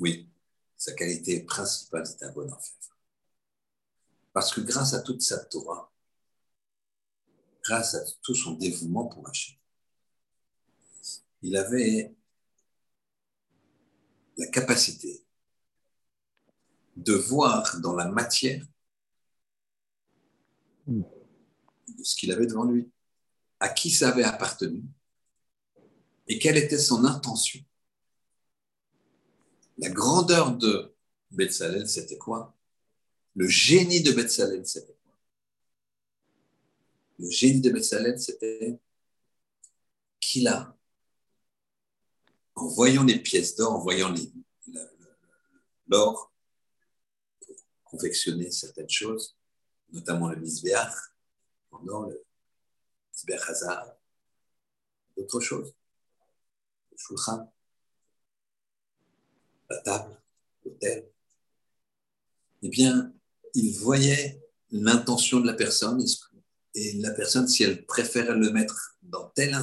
oui, 0.00 0.28
sa 0.76 0.92
qualité 0.94 1.44
principale, 1.44 2.04
c'est 2.04 2.24
un 2.24 2.32
bon 2.32 2.50
orfèvre. 2.50 2.98
Parce 4.32 4.52
que 4.52 4.60
grâce 4.60 4.92
à 4.94 5.02
toute 5.02 5.22
sa 5.22 5.38
Torah, 5.44 5.92
grâce 7.62 7.94
à 7.94 8.00
tout 8.22 8.34
son 8.34 8.54
dévouement 8.54 9.06
pour 9.06 9.28
Hachem, 9.28 9.56
il 11.42 11.56
avait 11.56 12.12
la 14.36 14.48
capacité 14.48 15.24
de 16.96 17.14
voir 17.14 17.80
dans 17.80 17.94
la 17.94 18.06
matière 18.06 18.64
de 20.86 21.04
ce 22.02 22.16
qu'il 22.16 22.32
avait 22.32 22.46
devant 22.46 22.64
lui, 22.64 22.90
à 23.60 23.68
qui 23.68 23.90
ça 23.90 24.08
avait 24.08 24.24
appartenu 24.24 24.82
et 26.28 26.38
quelle 26.38 26.56
était 26.56 26.78
son 26.78 27.04
intention. 27.04 27.60
La 29.78 29.90
grandeur 29.90 30.56
de 30.56 30.94
Betsalel, 31.30 31.88
c'était 31.88 32.18
quoi? 32.18 32.54
Le 33.34 33.48
génie 33.48 34.02
de 34.02 34.12
Betsalel, 34.12 34.66
c'était 34.66 34.96
quoi? 35.04 35.14
Le 37.18 37.30
génie 37.30 37.60
de 37.60 38.18
c'était 38.18 38.78
qu'il 40.20 40.48
a, 40.48 40.76
en 42.54 42.66
voyant 42.68 43.04
les 43.04 43.18
pièces 43.18 43.56
d'or, 43.56 43.74
en 43.74 43.80
voyant 43.80 44.14
l'or 45.88 46.31
confectionner 47.92 48.50
certaines 48.50 48.88
choses, 48.88 49.36
notamment 49.92 50.30
le 50.30 50.36
misbéach, 50.36 50.94
pendant 51.70 52.06
le 52.06 52.24
misbéach 53.12 53.50
hazard, 53.50 53.94
d'autres 55.16 55.40
choses, 55.40 55.74
le 56.90 56.96
shulchan, 56.96 57.52
la 59.68 59.78
table, 59.82 60.16
l'hôtel. 60.64 61.10
Eh 62.62 62.68
bien, 62.68 63.12
il 63.54 63.76
voyait 63.78 64.42
l'intention 64.70 65.40
de 65.40 65.46
la 65.46 65.54
personne 65.54 66.02
et 66.74 66.94
la 66.94 67.10
personne, 67.10 67.46
si 67.46 67.62
elle 67.62 67.84
préfère 67.84 68.34
le 68.34 68.50
mettre 68.50 68.96
dans 69.02 69.28
tel 69.30 69.54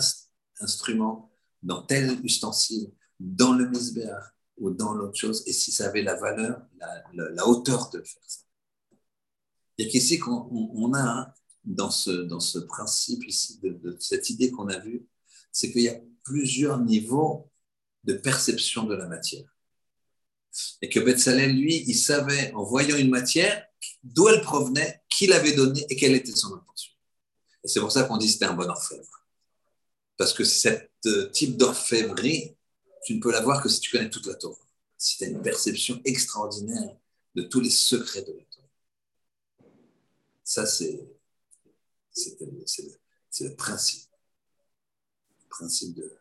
instrument, 0.60 1.32
dans 1.64 1.82
tel 1.82 2.24
ustensile, 2.24 2.92
dans 3.20 3.54
le 3.54 3.68
misbéach 3.68 4.36
ou 4.60 4.72
dans 4.72 4.94
l'autre 4.94 5.18
chose, 5.18 5.44
et 5.48 5.54
si 5.54 5.72
ça 5.72 5.88
avait 5.88 6.02
la 6.02 6.16
valeur, 6.16 6.62
la, 7.14 7.48
hauteur 7.48 7.90
de 7.92 8.02
faire 8.02 8.24
ça. 8.28 8.42
Et 9.78 9.88
qu'ici, 9.88 10.20
on, 10.28 10.94
a 10.94 11.34
dans 11.64 11.90
ce, 11.90 12.12
dans 12.12 12.40
ce 12.40 12.60
principe 12.60 13.26
ici, 13.26 13.60
de, 13.64 13.96
cette 14.00 14.30
idée 14.30 14.52
qu'on 14.52 14.68
a 14.68 14.78
vue, 14.78 15.08
c'est 15.52 15.72
qu'il 15.72 15.84
y 15.84 15.90
a 15.90 16.00
plusieurs 16.24 16.80
niveaux 16.80 17.50
de 18.04 18.14
perception 18.14 18.84
de 18.84 18.96
la 18.96 19.08
matière. 19.08 19.48
Et 20.82 20.90
que 20.90 21.00
Betzalel, 21.00 21.56
lui, 21.56 21.84
il 21.88 21.96
savait, 21.96 22.52
en 22.54 22.64
voyant 22.64 22.98
une 22.98 23.10
matière, 23.10 23.66
d'où 24.04 24.28
elle 24.28 24.42
provenait, 24.42 25.02
qui 25.10 25.28
l'avait 25.28 25.54
donnée 25.54 25.86
et 25.90 25.96
quelle 25.96 26.16
était 26.16 26.36
son 26.36 26.54
intention. 26.54 26.94
Et 27.64 27.68
c'est 27.68 27.80
pour 27.80 27.92
ça 27.92 28.04
qu'on 28.04 28.18
dit 28.18 28.28
que 28.28 28.34
c'était 28.34 28.46
un 28.46 28.54
bon 28.54 28.70
orfèvre. 28.70 29.26
Parce 30.18 30.34
que 30.34 30.44
ce 30.44 30.70
euh, 31.06 31.30
type 31.30 31.56
d'orfèvrerie, 31.56 32.58
tu 33.10 33.16
ne 33.16 33.22
peux 33.22 33.32
l'avoir 33.32 33.64
que 33.64 33.70
si 33.70 33.80
tu 33.80 33.90
connais 33.90 34.12
toute 34.12 34.28
la 34.28 34.36
Torah. 34.36 34.56
Si 34.96 35.18
tu 35.18 35.24
as 35.24 35.30
une 35.30 35.42
perception 35.42 36.00
extraordinaire 36.06 36.96
de 37.34 37.42
tous 37.42 37.60
les 37.60 37.72
secrets 37.72 38.22
de 38.22 38.34
la 38.34 38.44
Torah. 38.44 38.68
Ça, 40.44 40.68
c'est 40.68 41.10
le, 42.40 43.56
principe. 43.56 44.12
Le 45.40 45.48
principe 45.50 45.96
de, 45.96 46.20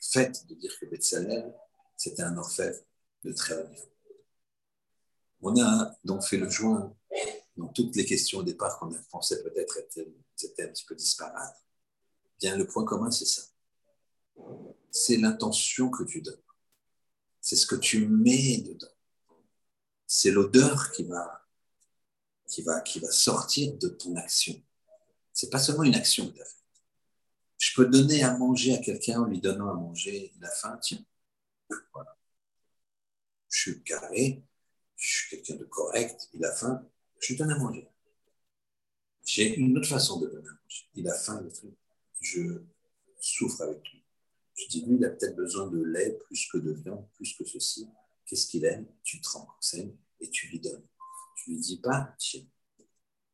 fait 0.00 0.44
de 0.48 0.56
dire 0.56 0.76
que 0.80 0.86
Betzalel, 0.86 1.54
c'était 1.96 2.22
un 2.22 2.36
orfèvre 2.36 2.80
de 3.22 3.32
très 3.32 3.54
haut 3.56 3.68
niveau. 3.68 3.88
On 5.42 5.62
a 5.62 5.96
donc 6.02 6.24
fait 6.24 6.38
le 6.38 6.50
joint 6.50 6.92
dans 7.56 7.68
toutes 7.68 7.94
les 7.94 8.04
questions 8.04 8.40
au 8.40 8.42
départ 8.42 8.80
qu'on 8.80 8.90
pensait 9.10 9.44
peut-être 9.44 9.78
étaient 9.78 10.64
un 10.64 10.68
petit 10.70 10.84
peu 10.84 10.96
disparates. 10.96 11.65
Bien, 12.40 12.56
le 12.56 12.66
point 12.66 12.84
commun, 12.84 13.10
c'est 13.10 13.26
ça. 13.26 13.42
C'est 14.90 15.16
l'intention 15.16 15.90
que 15.90 16.04
tu 16.04 16.20
donnes. 16.20 16.42
C'est 17.40 17.56
ce 17.56 17.66
que 17.66 17.76
tu 17.76 18.06
mets 18.08 18.58
dedans. 18.58 18.86
C'est 20.06 20.30
l'odeur 20.30 20.92
qui 20.92 21.04
va, 21.04 21.46
qui, 22.46 22.62
va, 22.62 22.80
qui 22.80 23.00
va 23.00 23.10
sortir 23.10 23.74
de 23.74 23.88
ton 23.88 24.16
action. 24.16 24.60
C'est 25.32 25.50
pas 25.50 25.58
seulement 25.58 25.84
une 25.84 25.94
action 25.94 26.28
que 26.28 26.34
tu 26.34 26.42
as 26.42 26.44
faite. 26.44 26.56
Je 27.58 27.74
peux 27.74 27.86
donner 27.86 28.22
à 28.22 28.36
manger 28.36 28.74
à 28.74 28.78
quelqu'un 28.78 29.20
en 29.22 29.24
lui 29.24 29.40
donnant 29.40 29.70
à 29.70 29.74
manger, 29.74 30.32
la 30.40 30.50
faim, 30.50 30.78
tiens. 30.82 31.04
Je 33.48 33.60
suis 33.60 33.82
carré, 33.82 34.44
je 34.96 35.08
suis 35.08 35.28
quelqu'un 35.30 35.56
de 35.56 35.64
correct, 35.64 36.28
il 36.34 36.44
a 36.44 36.52
faim, 36.52 36.86
je 37.20 37.28
lui 37.28 37.36
donne 37.36 37.50
à 37.50 37.58
manger. 37.58 37.88
J'ai 39.24 39.56
une 39.56 39.76
autre 39.78 39.88
façon 39.88 40.20
de 40.20 40.26
donner 40.28 40.48
à 40.48 40.52
manger. 40.52 40.90
Il 40.94 41.08
a 41.08 41.14
faim, 41.14 41.40
le 41.40 41.50
truc 41.50 41.74
je 42.26 42.62
souffre 43.20 43.62
avec 43.62 43.82
lui. 43.90 44.04
Je 44.54 44.66
dis, 44.68 44.84
lui, 44.86 44.96
il 44.96 45.04
a 45.04 45.10
peut-être 45.10 45.36
besoin 45.36 45.66
de 45.68 45.82
lait 45.82 46.18
plus 46.24 46.48
que 46.48 46.58
de 46.58 46.72
viande, 46.72 47.06
plus 47.12 47.34
que 47.34 47.44
ceci. 47.44 47.88
Qu'est-ce 48.24 48.46
qu'il 48.46 48.64
aime? 48.64 48.86
Tu 49.02 49.20
te 49.20 49.28
renseignes 49.28 49.96
et 50.20 50.30
tu 50.30 50.48
lui 50.48 50.60
donnes. 50.60 50.86
Tu 51.36 51.50
lui 51.50 51.58
dis 51.60 51.80
pas, 51.80 52.14
tiens. 52.18 52.46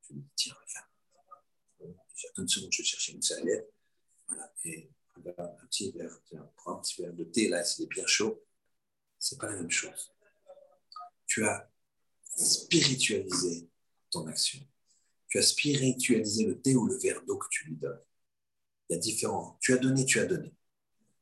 Tu 0.03 0.15
lui 0.15 0.21
dis, 0.21 0.29
tiens, 0.35 0.55
regarde. 0.55 1.97
Une 2.39 2.49
seconde, 2.49 2.73
je 2.73 2.83
chercher 2.83 3.13
une 3.13 3.23
serviette. 3.23 3.73
Voilà. 4.29 4.53
Et 4.65 4.91
un 5.39 5.67
petit 5.67 5.93
verre, 5.93 6.19
tiens, 6.25 6.51
prends 6.57 6.79
un 6.79 6.81
petit 6.81 7.03
verre 7.03 7.15
de 7.15 7.25
thé, 7.25 7.49
là, 7.49 7.65
s'il 7.65 7.85
est 7.85 7.89
bien 7.89 8.07
chaud. 8.07 8.45
C'est 9.19 9.39
pas 9.39 9.49
la 9.49 9.57
même 9.57 9.71
chose. 9.71 10.13
Tu 11.27 11.45
as 11.45 11.71
spiritualisé 12.37 13.71
ton 14.11 14.27
action. 14.27 14.61
Tu 15.29 15.39
as 15.39 15.43
spiritualisé 15.43 16.45
le 16.45 16.61
thé 16.61 16.75
ou 16.75 16.87
le 16.87 16.99
verre 16.99 17.23
d'eau 17.25 17.39
que 17.39 17.47
tu 17.51 17.69
lui 17.69 17.77
donnes. 17.77 18.03
Différents. 18.99 19.57
Tu 19.61 19.73
as 19.73 19.79
donné, 19.79 20.05
tu 20.05 20.21
as 20.21 20.27
donné. 20.27 20.55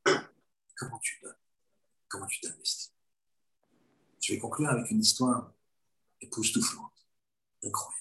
Comment 0.75 0.99
tu 0.99 1.19
donnes? 1.21 1.35
Comment 2.07 2.27
tu 2.27 2.39
t'investis? 2.41 2.93
Je 4.21 4.33
vais 4.33 4.39
conclure 4.39 4.69
avec 4.69 4.91
une 4.91 4.99
histoire 4.99 5.53
époustouflante, 6.21 7.07
incroyable. 7.63 7.97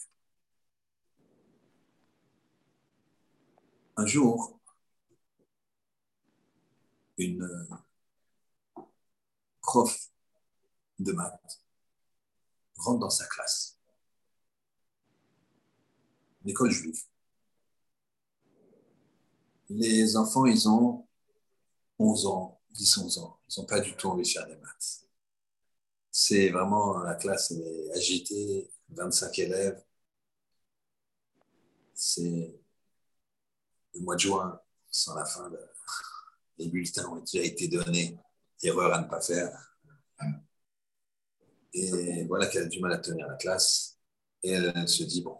Un 3.96 4.06
jour, 4.06 4.61
une 7.18 7.42
euh, 7.42 8.85
prof 9.62 10.11
de 10.98 11.12
maths 11.12 11.62
rentre 12.76 13.00
dans 13.00 13.11
sa 13.11 13.26
classe, 13.26 13.78
une 16.42 16.50
école 16.50 16.70
juive 16.70 17.02
les 19.70 20.16
enfants, 20.16 20.46
ils 20.46 20.68
ont 20.68 21.06
11 21.98 22.26
ans, 22.26 22.61
10, 22.72 22.98
11 22.98 23.18
ans. 23.18 23.40
Ils 23.48 23.61
n'ont 23.61 23.66
pas 23.66 23.80
du 23.80 23.94
tout 23.96 24.09
envie 24.09 24.24
de 24.24 24.28
faire 24.28 24.46
des 24.46 24.56
maths. 24.56 25.04
C'est 26.11 26.48
vraiment, 26.50 26.98
la 26.98 27.14
classe 27.14 27.52
est 27.52 27.90
agitée, 27.92 28.70
25 28.90 29.38
élèves. 29.38 29.83
C'est 31.94 32.61
le 33.94 34.00
mois 34.00 34.16
de 34.16 34.20
juin, 34.20 34.61
sans 34.90 35.14
la 35.14 35.24
fin, 35.24 35.50
les 36.59 36.68
bulletins 36.68 37.09
ont 37.09 37.20
déjà 37.20 37.44
été 37.44 37.68
donnés. 37.68 38.18
Erreur 38.62 38.92
à 38.92 39.00
ne 39.00 39.09
pas 39.09 39.20
faire. 39.20 39.76
Et 41.72 42.24
voilà 42.24 42.46
qu'elle 42.48 42.64
a 42.64 42.66
du 42.66 42.80
mal 42.80 42.92
à 42.92 42.98
tenir 42.98 43.26
la 43.28 43.37
classe. 43.37 43.98
Et 44.42 44.50
elle 44.50 44.88
se 44.88 45.04
dit, 45.04 45.22
bon, 45.22 45.38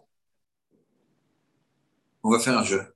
on 2.23 2.31
va 2.31 2.39
faire 2.39 2.57
un 2.57 2.63
jeu. 2.63 2.95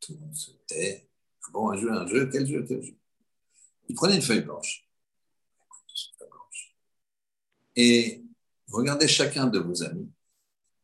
Tout 0.00 0.14
le 0.14 0.20
monde 0.20 0.34
se 0.34 0.52
tait. 0.66 1.08
Ah 1.44 1.48
bon, 1.52 1.70
un 1.70 1.76
jeu, 1.76 1.90
un 1.92 2.06
jeu, 2.06 2.28
quel 2.30 2.46
jeu, 2.46 2.64
quel 2.66 2.82
jeu? 2.82 2.96
Il 3.88 3.94
prenait 3.94 4.14
une 4.14 4.22
feuille 4.22 4.42
blanche. 4.42 4.88
Et 7.74 8.24
regardez 8.68 9.08
chacun 9.08 9.46
de 9.46 9.58
vos 9.58 9.82
amis, 9.82 10.10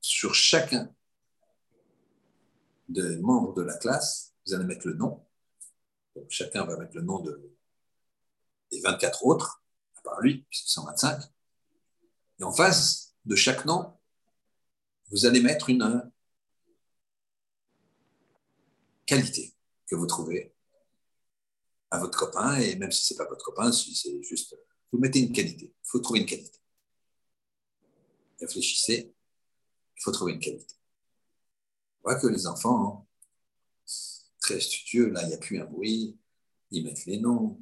sur 0.00 0.34
chacun 0.34 0.92
des 2.88 3.18
membres 3.18 3.54
de 3.54 3.62
la 3.62 3.76
classe, 3.76 4.34
vous 4.46 4.54
allez 4.54 4.64
mettre 4.64 4.86
le 4.86 4.94
nom. 4.94 5.24
Chacun 6.28 6.64
va 6.64 6.76
mettre 6.78 6.96
le 6.96 7.02
nom 7.02 7.20
de, 7.20 7.54
des 8.72 8.80
24 8.80 9.24
autres, 9.24 9.62
à 9.96 10.00
part 10.00 10.20
lui, 10.20 10.46
puisque 10.50 10.68
125. 10.68 11.22
Et 12.40 12.44
en 12.44 12.52
face 12.52 13.14
de 13.24 13.36
chaque 13.36 13.64
nom, 13.66 13.94
vous 15.10 15.26
allez 15.26 15.40
mettre 15.40 15.70
une 15.70 16.10
qualité 19.08 19.54
que 19.86 19.96
vous 19.96 20.06
trouvez 20.06 20.54
à 21.90 21.98
votre 21.98 22.18
copain, 22.18 22.58
et 22.58 22.76
même 22.76 22.92
si 22.92 23.06
ce 23.06 23.14
n'est 23.14 23.18
pas 23.18 23.28
votre 23.28 23.44
copain, 23.44 23.72
si 23.72 23.94
c'est 23.96 24.22
juste, 24.22 24.54
vous 24.92 24.98
mettez 24.98 25.20
une 25.20 25.32
qualité. 25.32 25.74
Il 25.74 25.88
faut 25.88 26.00
trouver 26.00 26.20
une 26.20 26.26
qualité. 26.26 26.58
Réfléchissez, 28.38 29.14
il 29.96 30.02
faut 30.02 30.12
trouver 30.12 30.34
une 30.34 30.40
qualité. 30.40 30.74
On 32.04 32.10
voit 32.10 32.20
que 32.20 32.26
les 32.26 32.46
enfants, 32.46 33.08
très 34.40 34.60
studieux, 34.60 35.08
là, 35.08 35.22
il 35.22 35.28
n'y 35.28 35.34
a 35.34 35.38
plus 35.38 35.58
un 35.58 35.64
bruit, 35.64 36.18
ils 36.70 36.84
mettent 36.84 37.06
les 37.06 37.18
noms, 37.18 37.60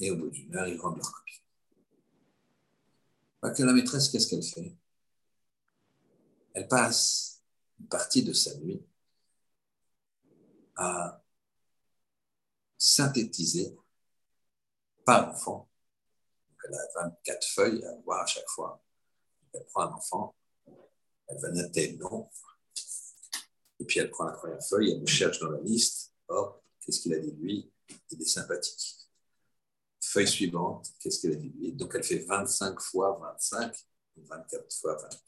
et 0.00 0.10
au 0.10 0.16
bout 0.16 0.30
d'une 0.30 0.56
heure, 0.56 0.66
ils 0.66 0.80
rendent 0.80 0.96
leur 0.96 1.12
copie. 1.12 1.40
On 3.40 3.46
voit 3.46 3.54
que 3.54 3.62
la 3.62 3.72
maîtresse, 3.72 4.08
qu'est-ce 4.08 4.26
qu'elle 4.26 4.42
fait? 4.42 4.76
Elle 6.52 6.66
passe 6.66 7.42
une 7.78 7.86
partie 7.86 8.24
de 8.24 8.32
sa 8.32 8.56
nuit 8.58 8.84
à 10.76 11.22
synthétiser 12.78 13.76
par 15.04 15.30
enfant. 15.30 15.68
elle 16.64 16.74
a 16.74 17.02
24 17.02 17.46
feuilles 17.46 17.84
à 17.84 17.94
voir 18.04 18.22
à 18.22 18.26
chaque 18.26 18.48
fois. 18.48 18.82
Elle 19.52 19.64
prend 19.66 19.82
un 19.82 19.92
enfant, 19.92 20.34
elle 21.28 21.38
va 21.38 21.50
noter 21.50 21.92
le 21.92 21.98
nom, 21.98 22.28
et 23.78 23.84
puis 23.84 24.00
elle 24.00 24.10
prend 24.10 24.24
la 24.24 24.32
première 24.32 24.62
feuille, 24.62 24.92
elle 24.92 25.00
le 25.00 25.06
cherche 25.06 25.38
dans 25.40 25.50
la 25.50 25.60
liste. 25.60 26.12
Hop, 26.28 26.64
qu'est-ce 26.80 27.00
qu'il 27.00 27.14
a 27.14 27.18
dit 27.18 27.32
lui? 27.32 27.72
Il 28.10 28.20
est 28.20 28.26
sympathique. 28.26 28.96
Feuille 30.00 30.28
suivante, 30.28 30.92
qu'est-ce 30.98 31.20
qu'elle 31.20 31.32
a 31.32 31.36
dit 31.36 31.50
lui? 31.50 31.72
Donc 31.72 31.94
elle 31.94 32.04
fait 32.04 32.18
25 32.18 32.80
fois 32.80 33.18
25, 33.20 33.76
24 34.16 34.72
fois 34.80 34.96
24. 34.96 35.24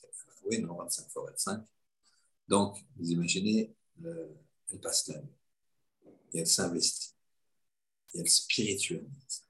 Oui, 0.46 0.58
non, 0.62 0.76
25 0.76 1.10
fois 1.10 1.26
25. 1.30 1.64
Donc, 2.48 2.78
vous 2.96 3.10
imaginez, 3.10 3.74
le, 3.98 4.36
elle 4.68 4.80
passe 4.80 5.08
et 6.32 6.38
elle 6.38 6.46
s'investit 6.46 7.14
et 8.14 8.20
elle 8.20 8.28
spiritualise. 8.28 9.44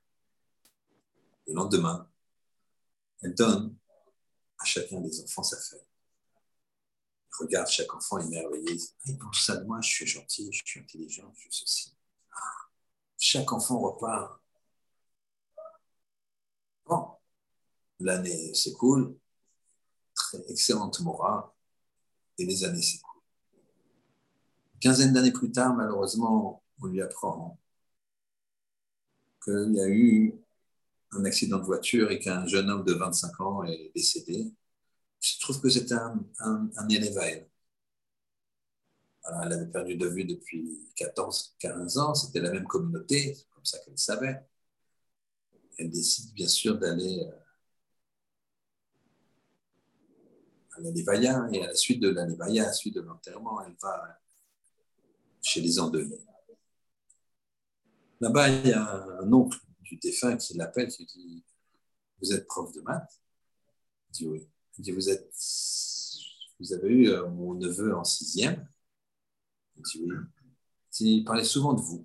Le 1.47 1.55
lendemain, 1.55 2.11
elle 3.23 3.35
donne 3.35 3.77
à 4.59 4.65
chacun 4.65 5.01
des 5.01 5.21
enfants 5.23 5.43
sa 5.43 5.57
feuille. 5.57 5.81
Regarde 7.39 7.69
chaque 7.69 7.95
enfant 7.95 8.19
émerveillé. 8.19 8.81
Il 9.05 9.19
pense 9.19 9.45
ça 9.45 9.57
de 9.57 9.65
moi, 9.65 9.81
je 9.83 9.89
suis 9.89 10.07
gentil, 10.07 10.49
je 10.53 10.63
suis 10.65 10.81
intelligent, 10.81 11.31
je 11.37 11.41
suis 11.43 11.53
ceci. 11.53 11.97
Chaque 13.19 13.53
enfant 13.53 13.79
repart. 13.79 14.41
Bon, 16.87 17.17
l'année 18.01 18.55
s'écoule, 18.55 19.19
excellente 20.49 21.01
morale, 21.01 21.45
et 22.39 22.47
les 22.47 22.65
années 22.65 22.83
s'écoulent. 22.83 23.06
Quinzaine 24.81 25.13
d'années 25.13 25.33
plus 25.33 25.51
tard, 25.53 25.75
malheureusement, 25.75 26.63
on 26.83 26.87
lui 26.87 27.03
apprend 27.03 27.59
qu'il 29.45 29.75
y 29.75 29.81
a 29.81 29.89
eu 29.89 30.35
un 31.13 31.25
accident 31.25 31.59
de 31.59 31.65
voiture 31.65 32.11
et 32.11 32.19
qu'un 32.19 32.47
jeune 32.47 32.71
homme 32.71 32.85
de 32.85 32.95
25 32.95 33.41
ans 33.41 33.65
est 33.65 33.93
décédé. 33.95 34.53
Je 35.21 35.41
trouve 35.41 35.61
que 35.61 35.69
c'est 35.69 35.93
un, 35.93 36.25
un, 36.41 36.71
elle. 36.89 37.49
avait 39.25 39.67
perdu 39.67 39.97
de 39.97 40.07
vue 40.09 40.25
depuis 40.25 40.89
14, 40.97 41.57
15 41.59 41.99
ans, 41.99 42.15
c'était 42.15 42.41
la 42.41 42.51
même 42.53 42.67
communauté, 42.67 43.35
c'est 43.35 43.49
comme 43.51 43.65
ça 43.65 43.79
qu'elle 43.81 43.99
savait. 43.99 44.41
Elle 45.79 45.91
décide 45.91 46.33
bien 46.35 46.49
sûr 46.49 46.79
d'aller 46.79 47.21
euh, 47.27 47.33
à 50.77 50.81
l'Alevaya, 50.81 51.49
et 51.53 51.63
à 51.63 51.69
la 51.69 51.75
suite 51.75 52.01
de 52.01 52.09
l'Alevaya, 52.09 52.65
à 52.65 52.67
la 52.67 52.73
suite 52.73 52.95
de 52.95 53.01
l'enterrement, 53.01 53.61
elle 53.63 53.75
va 53.81 54.19
chez 55.47 55.61
les 55.61 55.79
endeuillés. 55.79 56.27
Là-bas, 58.21 58.49
il 58.49 58.67
y 58.69 58.73
a 58.73 59.21
un 59.21 59.33
oncle 59.33 59.59
du 59.83 59.97
défunt 59.97 60.37
qui 60.37 60.55
l'appelle, 60.55 60.89
qui 60.89 61.07
dit 61.07 61.45
Vous 62.21 62.33
êtes 62.33 62.47
prof 62.47 62.73
de 62.73 62.81
maths? 62.81 63.21
Il 64.09 64.13
dit 64.13 64.27
Oui. 64.27 64.49
Il 64.79 64.83
dit 64.83 64.91
Vous, 64.91 65.03
vous 66.59 66.73
avez 66.73 66.89
eu 66.89 67.11
euh, 67.11 67.29
mon 67.29 67.55
neveu 67.55 67.95
en 67.95 68.03
sixième? 68.03 68.69
Il 69.77 69.83
dit 69.83 70.03
Oui. 70.03 70.17
Il 70.99 71.25
parlait 71.25 71.45
souvent 71.45 71.75
de 71.75 71.81
vous. 71.81 72.05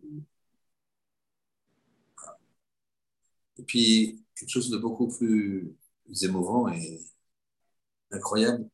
Et 3.58 3.63
puis, 3.63 4.23
quelque 4.36 4.49
chose 4.49 4.69
de 4.69 4.77
beaucoup 4.77 5.08
plus 5.08 5.75
émouvant 6.21 6.67
et 6.67 7.01
incroyable. 8.12 8.69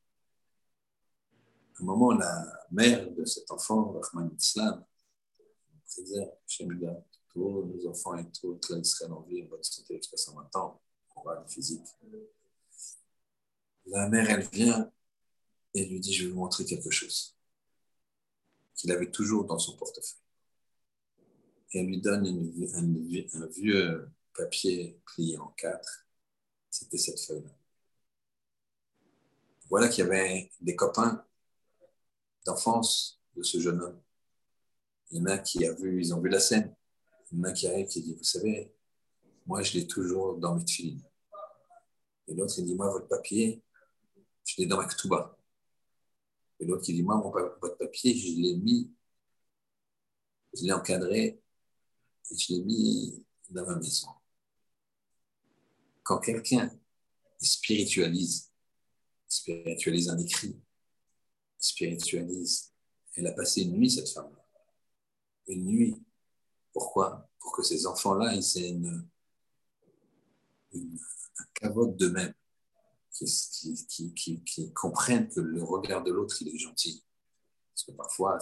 Un 1.79 1.83
moment, 1.83 2.11
la 2.11 2.65
mère 2.71 3.11
de 3.11 3.23
cet 3.25 3.51
enfant, 3.51 3.91
Rahman 3.91 4.35
Islam, 4.35 4.83
préserve, 5.85 6.31
tous 7.29 7.65
nos 7.65 7.87
enfants 7.87 8.15
et 8.15 8.25
toute 8.31 8.69
l'Israël 8.69 9.13
en 9.13 9.21
vie, 9.21 9.43
en 9.43 9.47
bonne 9.47 9.63
santé 9.63 9.97
jusqu'à 9.97 10.17
120 10.17 10.55
ans, 10.55 10.81
on 11.15 11.21
va 11.21 11.39
le 11.39 11.47
physique. 11.47 11.85
La 13.85 14.09
mère, 14.09 14.29
elle 14.29 14.47
vient 14.49 14.91
et 15.73 15.85
lui 15.85 15.99
dit, 15.99 16.13
je 16.13 16.25
vais 16.25 16.31
vous 16.31 16.39
montrer 16.39 16.65
quelque 16.65 16.89
chose 16.89 17.35
qu'il 18.75 18.91
avait 18.91 19.11
toujours 19.11 19.45
dans 19.45 19.59
son 19.59 19.75
portefeuille. 19.77 20.19
Elle 21.73 21.87
lui 21.87 22.01
donne 22.01 22.25
un, 22.25 23.47
vieux 23.49 24.09
papier 24.33 24.99
plié 25.05 25.37
en 25.37 25.47
quatre. 25.49 26.07
C'était 26.69 26.97
cette 26.97 27.19
feuille-là. 27.19 27.55
Voilà 29.69 29.89
qu'il 29.89 30.05
y 30.05 30.07
avait 30.07 30.51
des 30.61 30.75
copains 30.75 31.26
d'enfance 32.47 33.21
de 33.35 33.43
ce 33.43 33.59
jeune 33.59 33.81
homme. 33.81 34.01
Il 35.11 35.19
y 35.19 35.21
en 35.21 35.25
a 35.25 35.37
qui 35.37 35.65
a 35.65 35.73
vu, 35.73 36.01
ils 36.01 36.13
ont 36.13 36.21
vu 36.21 36.29
la 36.29 36.39
scène. 36.39 36.75
Il 37.31 37.37
y 37.37 37.41
en 37.41 37.43
a 37.43 37.51
qui 37.51 37.67
arrive 37.67 37.87
qui 37.87 38.01
dit, 38.01 38.15
vous 38.15 38.23
savez, 38.23 38.73
moi 39.45 39.61
je 39.61 39.73
l'ai 39.73 39.87
toujours 39.87 40.37
dans 40.37 40.55
mes 40.55 40.65
filines. 40.65 41.03
Et 42.27 42.33
l'autre, 42.33 42.55
il 42.57 42.65
dit, 42.65 42.75
moi, 42.75 42.91
votre 42.91 43.07
papier, 43.07 43.61
je 44.43 44.55
l'ai 44.57 44.65
dans 44.65 44.77
ma 44.77 44.85
ktouba. 44.85 45.37
Et 46.59 46.65
l'autre, 46.65 46.83
il 46.89 46.95
dit, 46.95 47.03
moi, 47.03 47.15
mon, 47.15 47.31
votre 47.31 47.77
papier, 47.77 48.15
je 48.15 48.41
l'ai 48.41 48.55
mis, 48.57 48.91
je 50.53 50.63
l'ai 50.63 50.73
encadré 50.73 51.41
et 52.31 52.37
je 52.37 52.53
l'ai 52.53 52.61
mis 52.61 53.25
dans 53.49 53.65
ma 53.65 53.75
maison. 53.75 54.09
Quand 56.03 56.19
quelqu'un 56.19 56.69
spiritualise, 57.39 58.51
spiritualise 59.27 60.09
un 60.09 60.17
écrit, 60.17 60.59
spiritualise, 61.59 62.71
elle 63.15 63.27
a 63.27 63.33
passé 63.33 63.63
une 63.63 63.73
nuit, 63.73 63.89
cette 63.89 64.09
femme-là. 64.09 64.45
Une 65.47 65.65
nuit. 65.65 66.03
Pourquoi? 66.71 67.29
Pour 67.39 67.55
que 67.55 67.63
ces 67.63 67.87
enfants-là, 67.87 68.33
ils 68.35 68.57
aient 68.57 68.69
une, 68.69 69.07
un 70.73 71.45
cavote 71.53 71.95
d'eux-mêmes, 71.97 72.33
qui, 73.11 74.71
comprennent 74.73 75.29
que 75.29 75.39
le 75.39 75.63
regard 75.63 76.03
de 76.03 76.11
l'autre, 76.11 76.41
il 76.41 76.49
est 76.49 76.59
gentil. 76.59 77.03
Parce 77.73 77.83
que 77.83 77.91
parfois, 77.91 78.37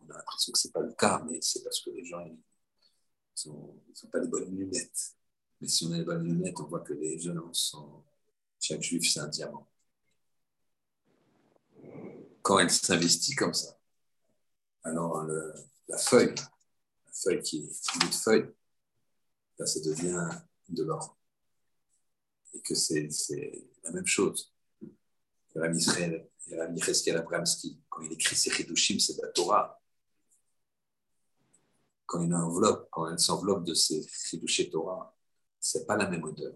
on 0.00 0.10
a 0.10 0.16
l'impression 0.16 0.52
que 0.52 0.58
ce 0.58 0.68
n'est 0.68 0.72
pas 0.72 0.80
le 0.80 0.92
cas, 0.92 1.22
mais 1.28 1.38
c'est 1.40 1.62
parce 1.62 1.80
que 1.80 1.90
les 1.90 2.04
gens, 2.04 2.24
ils 2.24 3.50
n'ont 3.50 4.10
pas 4.10 4.18
les 4.18 4.28
bonnes 4.28 4.56
lunettes. 4.56 5.14
Mais 5.60 5.68
si 5.68 5.84
on 5.86 5.92
a 5.92 5.98
les 5.98 6.04
bonnes 6.04 6.24
lunettes, 6.24 6.58
on 6.60 6.64
voit 6.64 6.80
que 6.80 6.92
les 6.92 7.18
gens 7.18 7.52
sont. 7.52 8.02
Chaque 8.58 8.82
juif, 8.82 9.08
c'est 9.08 9.20
un 9.20 9.28
diamant. 9.28 9.68
Quand 12.46 12.60
elle 12.60 12.70
s'investit 12.70 13.34
comme 13.34 13.52
ça, 13.52 13.76
alors 14.84 15.24
la 15.88 15.98
feuille, 15.98 16.32
la 16.36 17.12
feuille 17.12 17.42
qui 17.42 17.64
est 17.64 18.04
une 18.04 18.12
feuille, 18.12 18.48
là, 19.58 19.66
ça 19.66 19.80
devient 19.80 20.28
de 20.68 20.84
l'or. 20.84 21.18
Et 22.54 22.60
que 22.60 22.76
c'est 22.76 23.08
la 23.82 23.90
même 23.90 24.06
chose. 24.06 24.54
Rabbi 25.56 25.84
Yecheskel 26.76 27.16
Abramski, 27.16 27.82
quand 27.88 28.02
il 28.02 28.12
écrit 28.12 28.36
ses 28.36 28.60
Hidushim, 28.60 29.00
c'est 29.00 29.20
la 29.20 29.26
Torah. 29.30 29.82
Quand 32.06 32.22
il 32.22 32.32
enveloppe, 32.32 32.88
quand 32.92 33.10
elle 33.10 33.18
s'enveloppe 33.18 33.64
de 33.64 33.74
ses 33.74 34.06
Hidushé 34.32 34.70
Torah, 34.70 35.18
c'est 35.58 35.84
pas 35.84 35.96
la 35.96 36.08
même 36.08 36.22
odeur. 36.22 36.54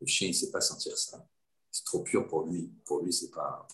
Le 0.00 0.06
chien, 0.08 0.26
il 0.26 0.34
sait 0.34 0.50
pas 0.50 0.60
sentir 0.60 0.98
ça. 0.98 1.24
C'est 1.70 1.84
trop 1.84 2.02
pur 2.02 2.26
pour 2.26 2.46
lui. 2.46 2.72
Pour 2.84 3.02
lui, 3.02 3.12
c'est 3.12 3.30
pas 3.30 3.68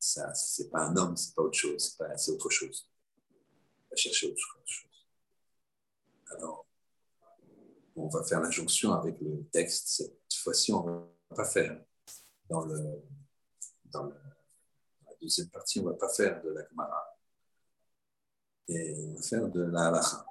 ça, 0.00 0.32
c'est 0.34 0.70
pas 0.70 0.86
un 0.86 0.96
homme, 0.96 1.16
c'est 1.16 1.34
pas 1.34 1.42
autre 1.42 1.58
chose, 1.58 1.96
c'est 2.16 2.30
autre 2.32 2.48
chose. 2.48 2.88
Il 3.28 3.90
va 3.90 3.96
chercher 3.96 4.28
autre 4.28 4.40
chose. 4.64 4.90
Alors, 6.30 6.66
on 7.96 8.08
va 8.08 8.24
faire 8.24 8.40
l'injonction 8.40 8.92
avec 8.94 9.20
le 9.20 9.44
texte. 9.52 9.88
Cette 9.88 10.34
fois-ci, 10.42 10.72
on 10.72 10.84
ne 10.84 10.90
va 11.30 11.36
pas 11.36 11.44
faire 11.44 11.84
dans, 12.48 12.64
le, 12.64 13.02
dans, 13.84 14.04
la 14.04 15.14
deuxième 15.20 15.48
partie, 15.50 15.80
on 15.80 15.84
ne 15.84 15.90
va 15.90 15.96
pas 15.96 16.08
faire 16.08 16.42
de 16.42 16.48
la 16.48 16.66
Gemara. 16.66 17.18
Et 18.68 18.94
on 18.96 19.14
va 19.14 19.22
faire 19.22 19.48
de 19.48 19.62
la 19.62 19.88
halacha. 19.88 20.24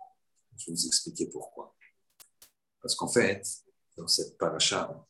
Je 0.57 0.65
vais 0.65 0.71
vous 0.71 0.87
expliquer 0.87 1.27
pourquoi. 1.27 1.75
Parce 2.81 2.95
qu'en 2.95 3.07
fait, 3.07 3.45
dans 3.97 4.07
cette 4.07 4.37
paracha, 4.37 5.05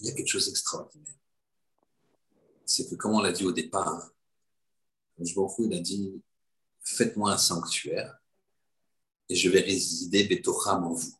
il 0.00 0.06
y 0.06 0.10
a 0.10 0.12
quelque 0.12 0.28
chose 0.28 0.46
d'extraordinaire. 0.46 1.14
C'est 2.68 2.86
que, 2.86 2.96
comme 2.96 3.14
on 3.14 3.22
l'a 3.22 3.32
dit 3.32 3.46
au 3.46 3.52
départ, 3.52 4.12
je 5.18 5.32
il 5.60 5.74
a 5.74 5.80
dit 5.80 6.22
Faites-moi 6.82 7.32
un 7.32 7.38
sanctuaire 7.38 8.18
et 9.30 9.34
je 9.34 9.48
vais 9.48 9.60
résider 9.60 10.24
Betocham 10.24 10.84
en 10.84 10.92
vous. 10.92 11.14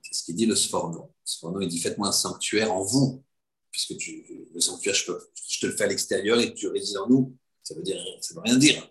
C'est 0.00 0.14
ce 0.14 0.24
qu'il 0.24 0.34
dit 0.34 0.46
le 0.46 0.56
Sforno. 0.56 1.02
Le 1.02 1.26
Sforno, 1.26 1.60
il 1.60 1.68
dit 1.68 1.78
Faites-moi 1.78 2.08
un 2.08 2.12
sanctuaire 2.12 2.72
en 2.72 2.82
vous, 2.82 3.22
puisque 3.70 3.98
tu, 3.98 4.48
le 4.52 4.60
sanctuaire, 4.60 4.94
je, 4.94 5.04
peux, 5.04 5.20
je, 5.46 5.60
te 5.60 5.66
le 5.66 5.76
fais 5.76 5.84
à 5.84 5.88
l'extérieur 5.88 6.40
et 6.40 6.54
tu 6.54 6.68
résides 6.68 6.96
en 6.96 7.08
nous. 7.08 7.36
Ça 7.62 7.74
veut, 7.74 7.82
dire, 7.82 8.02
ça 8.22 8.34
veut 8.34 8.40
rien 8.40 8.56
dire. 8.56 8.90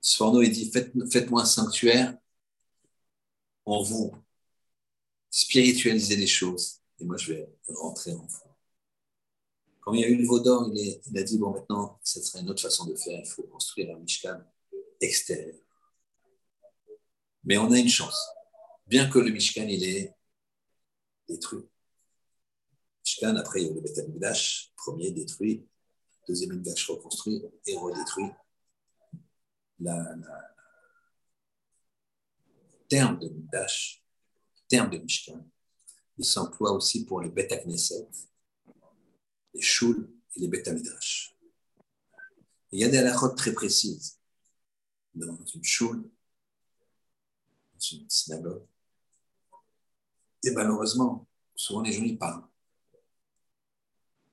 Sforno, 0.00 0.42
il 0.42 0.50
dit 0.50 0.68
Faites-moi 1.12 1.42
un 1.42 1.46
sanctuaire 1.46 2.18
en 3.64 3.84
vous, 3.84 4.12
spiritualiser 5.30 6.16
les 6.16 6.26
choses, 6.26 6.80
et 6.98 7.04
moi 7.04 7.16
je 7.16 7.34
vais 7.34 7.48
rentrer 7.68 8.12
en 8.12 8.26
vous. 8.26 8.45
Quand 9.86 9.92
il 9.92 10.00
y 10.00 10.04
a 10.04 10.08
eu 10.08 10.16
le 10.16 10.26
Vaudan, 10.26 10.68
il, 10.74 11.16
a 11.16 11.22
dit 11.22 11.38
bon, 11.38 11.52
maintenant, 11.52 12.00
ce 12.02 12.20
serait 12.20 12.40
une 12.40 12.50
autre 12.50 12.60
façon 12.60 12.86
de 12.86 12.96
faire, 12.96 13.20
il 13.20 13.24
faut 13.24 13.44
construire 13.44 13.94
un 13.94 14.00
Mishkan 14.00 14.40
extérieur. 15.00 15.54
Mais 17.44 17.56
on 17.56 17.70
a 17.70 17.78
une 17.78 17.88
chance. 17.88 18.20
Bien 18.88 19.08
que 19.08 19.20
le 19.20 19.30
Mishkan, 19.30 19.68
il 19.68 19.84
est 19.84 20.12
détruit. 21.28 21.68
Mishkan, 23.04 23.36
après, 23.36 23.62
il 23.62 23.68
y 23.68 23.70
a 23.70 23.74
le 23.74 23.80
Beth 23.80 24.70
premier 24.76 25.12
détruit, 25.12 25.64
deuxième 26.26 26.54
Mikdash 26.54 26.90
reconstruit 26.90 27.44
et 27.64 27.76
redétruit. 27.76 28.32
La, 29.78 29.94
la, 30.16 30.54
terme 32.88 33.20
de 33.20 33.28
Mikdash, 33.28 34.04
terme 34.66 34.90
de 34.90 34.98
Mishkan, 34.98 35.48
il 36.18 36.24
s'emploie 36.24 36.72
aussi 36.72 37.04
pour 37.04 37.20
les 37.20 37.28
Beth 37.28 37.52
les 39.56 39.62
Shul 39.62 40.08
et 40.34 40.40
les 40.40 40.48
Beth 40.48 40.68
Midrash. 40.68 41.34
Il 42.70 42.80
y 42.80 42.84
a 42.84 42.88
des 42.88 42.98
halakhot 42.98 43.30
très 43.30 43.52
précises. 43.52 44.18
dans 45.14 45.44
une 45.46 45.64
choule, 45.64 46.02
dans 47.72 47.80
une 47.80 48.10
synagogue. 48.10 48.66
Et 50.44 50.50
malheureusement, 50.50 51.26
souvent 51.54 51.80
les 51.80 51.92
gens 51.92 52.04
y 52.04 52.16
parlent. 52.16 52.46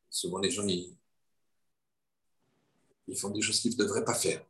Souvent 0.09 0.39
les 0.39 0.51
gens 0.51 0.67
ils 0.67 0.97
font 3.17 3.29
des 3.29 3.41
choses 3.41 3.61
qu'ils 3.61 3.71
ne 3.71 3.77
devraient 3.77 4.03
pas 4.03 4.13
faire. 4.13 4.45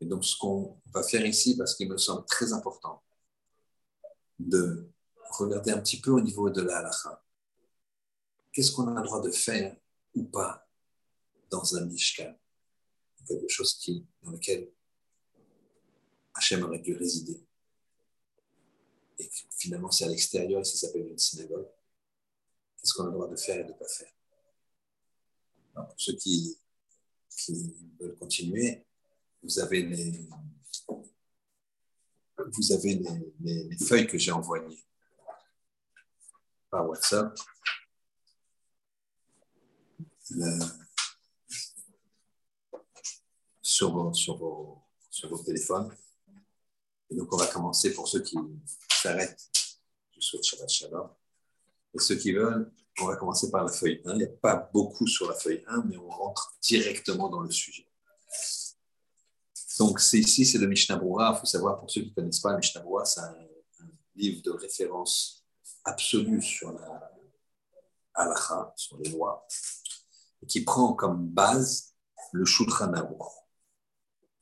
Et 0.00 0.06
donc 0.06 0.24
ce 0.24 0.36
qu'on 0.36 0.80
va 0.86 1.04
faire 1.04 1.24
ici, 1.24 1.56
parce 1.56 1.76
qu'il 1.76 1.88
me 1.88 1.96
semble 1.96 2.26
très 2.26 2.52
important, 2.52 3.04
de 4.40 4.90
regarder 5.30 5.70
un 5.70 5.78
petit 5.78 6.00
peu 6.00 6.10
au 6.10 6.20
niveau 6.20 6.50
de 6.50 6.60
la 6.60 6.78
halakha. 6.78 7.22
Qu'est-ce 8.52 8.72
qu'on 8.72 8.86
a 8.94 9.00
le 9.00 9.06
droit 9.06 9.22
de 9.22 9.30
faire 9.30 9.76
ou 10.14 10.24
pas 10.24 10.68
dans 11.50 11.76
un 11.76 11.86
mishkan? 11.86 12.38
Quelque 13.26 13.48
chose 13.48 13.74
qui, 13.74 14.06
dans 14.22 14.32
lequel 14.32 14.70
Hachem 16.34 16.62
aurait 16.64 16.80
dû 16.80 16.94
résider. 16.94 17.40
Et 19.18 19.30
finalement, 19.56 19.90
c'est 19.90 20.04
à 20.04 20.08
l'extérieur 20.08 20.60
et 20.60 20.64
ça 20.64 20.76
s'appelle 20.76 21.06
une 21.06 21.18
synagogue. 21.18 21.68
Qu'est-ce 22.76 22.94
qu'on 22.94 23.04
a 23.04 23.06
le 23.06 23.12
droit 23.12 23.28
de 23.28 23.36
faire 23.36 23.60
et 23.60 23.64
de 23.64 23.68
ne 23.68 23.74
pas 23.74 23.88
faire? 23.88 24.12
Pour 25.74 25.94
ceux 25.96 26.16
qui, 26.16 26.58
veulent 27.98 28.16
continuer, 28.16 28.84
vous 29.42 29.58
avez 29.58 29.82
les, 29.82 30.28
feuilles 33.78 34.06
que 34.06 34.18
j'ai 34.18 34.32
envoyées 34.32 34.84
par 36.70 36.88
WhatsApp. 36.88 37.38
Sur, 43.62 44.36
vos, 44.36 45.42
téléphones. 45.44 45.94
Et 47.10 47.14
donc, 47.14 47.32
on 47.32 47.36
va 47.36 47.46
commencer 47.46 47.92
pour 47.92 48.08
ceux 48.08 48.22
qui 48.22 48.36
s'arrêtent. 48.90 49.50
Je 50.12 50.20
souhaite 50.20 50.44
Shabbat 50.44 50.68
Shalom. 50.68 51.08
Et 51.94 51.98
ceux 51.98 52.16
qui 52.16 52.32
veulent, 52.32 52.72
on 53.00 53.06
va 53.06 53.16
commencer 53.16 53.50
par 53.50 53.64
la 53.64 53.72
feuille 53.72 54.00
1. 54.04 54.12
Il 54.12 54.18
n'y 54.18 54.24
a 54.24 54.28
pas 54.28 54.70
beaucoup 54.72 55.06
sur 55.06 55.28
la 55.28 55.34
feuille 55.34 55.62
1, 55.66 55.84
mais 55.84 55.96
on 55.96 56.08
rentre 56.08 56.54
directement 56.62 57.28
dans 57.28 57.40
le 57.40 57.50
sujet. 57.50 57.86
Donc, 59.78 60.00
c'est 60.00 60.18
ici, 60.18 60.44
c'est 60.44 60.58
le 60.58 60.66
Mishnah. 60.66 61.00
Il 61.02 61.38
faut 61.40 61.46
savoir, 61.46 61.80
pour 61.80 61.90
ceux 61.90 62.02
qui 62.02 62.10
ne 62.10 62.14
connaissent 62.14 62.40
pas, 62.40 62.52
le 62.52 62.58
Mishnah 62.58 62.84
c'est 63.04 63.20
un, 63.20 63.34
livre 64.14 64.42
de 64.42 64.50
référence 64.50 65.44
absolue 65.84 66.42
sur 66.42 66.70
la 66.72 67.10
halakha, 68.14 68.74
sur 68.76 68.98
les 68.98 69.10
lois, 69.10 69.46
qui 70.46 70.64
prend 70.64 70.92
comme 70.94 71.28
base 71.28 71.94
le 72.32 72.44
Shulchan 72.44 72.92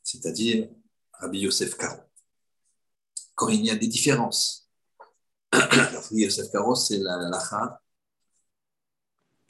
c'est-à-dire 0.02 0.68
Rabbi 1.12 1.40
Yosef 1.40 1.76
Karo. 1.76 2.02
Quand 3.34 3.48
il 3.48 3.64
y 3.64 3.70
a 3.70 3.76
des 3.76 3.86
différences, 3.86 4.68
Rabbi 5.52 6.22
Yosef 6.22 6.50
Karo, 6.50 6.74
c'est 6.74 6.98
la 6.98 7.14
halakha 7.14 7.80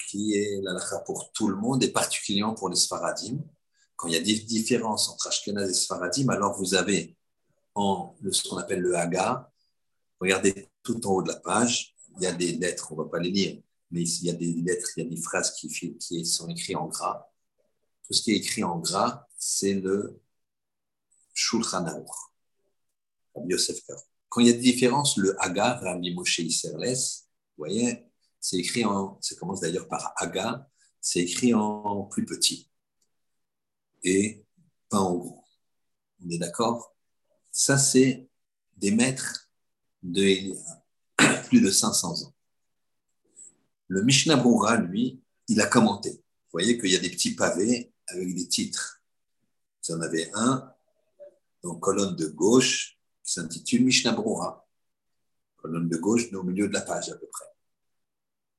qui 0.09 0.35
est 0.35 0.61
la 0.63 0.73
halakha 0.73 1.01
pour 1.01 1.31
tout 1.33 1.49
le 1.49 1.57
monde 1.57 1.83
et 1.83 1.93
particulièrement 1.93 2.55
pour 2.55 2.69
les 2.69 2.77
Sfaradim 2.77 3.39
quand 4.01 4.09
il 4.09 4.15
y 4.15 4.17
a 4.17 4.21
des 4.21 4.39
différences 4.41 5.11
entre 5.11 5.29
Ashkenaz 5.29 5.69
et 5.69 5.75
Sfaradim, 5.75 6.31
alors 6.31 6.57
vous 6.57 6.75
avez 6.75 7.19
en, 7.75 8.17
ce 8.33 8.49
qu'on 8.49 8.57
appelle 8.57 8.81
le 8.81 8.97
Haga. 8.97 9.53
Regardez 10.19 10.71
tout 10.83 11.07
en 11.07 11.11
haut 11.11 11.23
de 11.23 11.29
la 11.29 11.37
page, 11.37 11.95
il 12.17 12.23
y 12.23 12.27
a 12.27 12.33
des 12.33 12.53
lettres, 12.53 12.91
on 12.93 12.97
ne 12.97 13.03
va 13.03 13.11
pas 13.11 13.19
les 13.19 13.31
lire, 13.31 13.63
mais 13.91 14.03
il 14.03 14.27
y 14.27 14.31
a 14.31 14.35
des 14.35 14.53
lettres, 14.53 14.91
il 14.97 15.05
y 15.05 15.07
a 15.07 15.11
des 15.11 15.21
phrases 15.21 15.53
qui, 15.53 16.25
sont 16.25 16.49
écrites 16.49 16.77
en 16.77 16.87
gras. 16.87 17.29
Tout 18.07 18.15
ce 18.15 18.23
qui 18.23 18.33
est 18.33 18.37
écrit 18.37 18.65
en 18.65 18.79
gras, 18.79 19.27
c'est 19.39 19.75
le 19.75 20.21
Shulchan 21.35 21.87
Aruch, 21.87 22.09
Yosef 23.49 23.81
Quand 24.29 24.41
il 24.41 24.49
y 24.49 24.51
a 24.51 24.55
des 24.55 24.59
différences, 24.61 25.17
le 25.17 25.41
Haga, 25.43 25.75
Rami 25.75 26.15
Moshe 26.15 26.39
Isserles, 26.39 26.95
vous 27.57 27.65
voyez, 27.65 28.07
c'est 28.41 28.57
écrit 28.57 28.85
en, 28.85 29.19
ça 29.21 29.35
commence 29.37 29.61
d'ailleurs 29.61 29.89
par 29.89 30.13
Haga, 30.17 30.69
c'est 31.01 31.21
écrit 31.21 31.55
en 31.55 32.05
plus 32.05 32.25
petit 32.25 32.71
et 34.03 34.45
pas 34.89 34.99
en 34.99 35.17
gros. 35.17 35.45
On 36.25 36.31
est 36.31 36.39
d'accord? 36.39 36.95
Ça, 37.51 37.79
c'est 37.79 38.29
des 38.77 38.91
maîtres 38.91 39.51
de 40.03 40.55
plus 41.49 41.61
de 41.61 41.71
500 41.71 42.23
ans. 42.25 42.35
Le 43.91 44.05
Mishnah 44.05 44.37
Brura, 44.37 44.77
lui, 44.77 45.21
il 45.49 45.61
a 45.61 45.67
commenté. 45.67 46.11
Vous 46.13 46.53
voyez 46.53 46.79
qu'il 46.79 46.93
y 46.93 46.97
a 46.97 47.01
des 47.01 47.11
petits 47.11 47.35
pavés 47.35 47.93
avec 48.07 48.33
des 48.37 48.47
titres. 48.47 49.03
Vous 49.83 49.97
en 49.97 50.01
avez 50.01 50.31
un, 50.33 50.73
dans 51.65 51.75
colonne 51.75 52.15
de 52.15 52.29
gauche, 52.29 53.01
qui 53.25 53.33
s'intitule 53.33 53.85
Mishnah 53.85 54.13
Brura. 54.13 54.65
Colonne 55.57 55.89
de 55.89 55.97
gauche, 55.97 56.33
au 56.33 56.45
milieu 56.45 56.69
de 56.69 56.73
la 56.73 56.83
page 56.83 57.09
à 57.09 57.17
peu 57.17 57.27
près. 57.27 57.47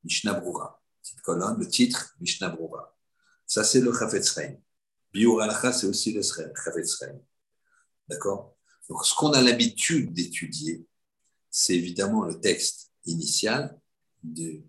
Mishnah 0.04 0.34
Brura. 0.34 0.84
Cette 1.02 1.22
colonne, 1.22 1.58
le 1.58 1.68
titre, 1.70 2.14
Mishnah 2.20 2.50
Brura. 2.50 2.94
Ça, 3.48 3.64
c'est 3.64 3.80
le 3.80 3.98
Chafetz 3.98 4.38
Biur 5.14 5.42
c'est 5.74 5.88
aussi 5.88 6.12
le 6.12 6.24
Chavetz 6.24 7.06
D'accord? 8.10 8.58
Donc, 8.90 9.06
ce 9.06 9.16
qu'on 9.16 9.32
a 9.32 9.42
l'habitude 9.42 10.12
d'étudier, 10.12 10.86
c'est 11.50 11.76
évidemment 11.76 12.26
le 12.26 12.38
texte 12.38 12.92
initial 13.06 13.80
de, 14.24 14.62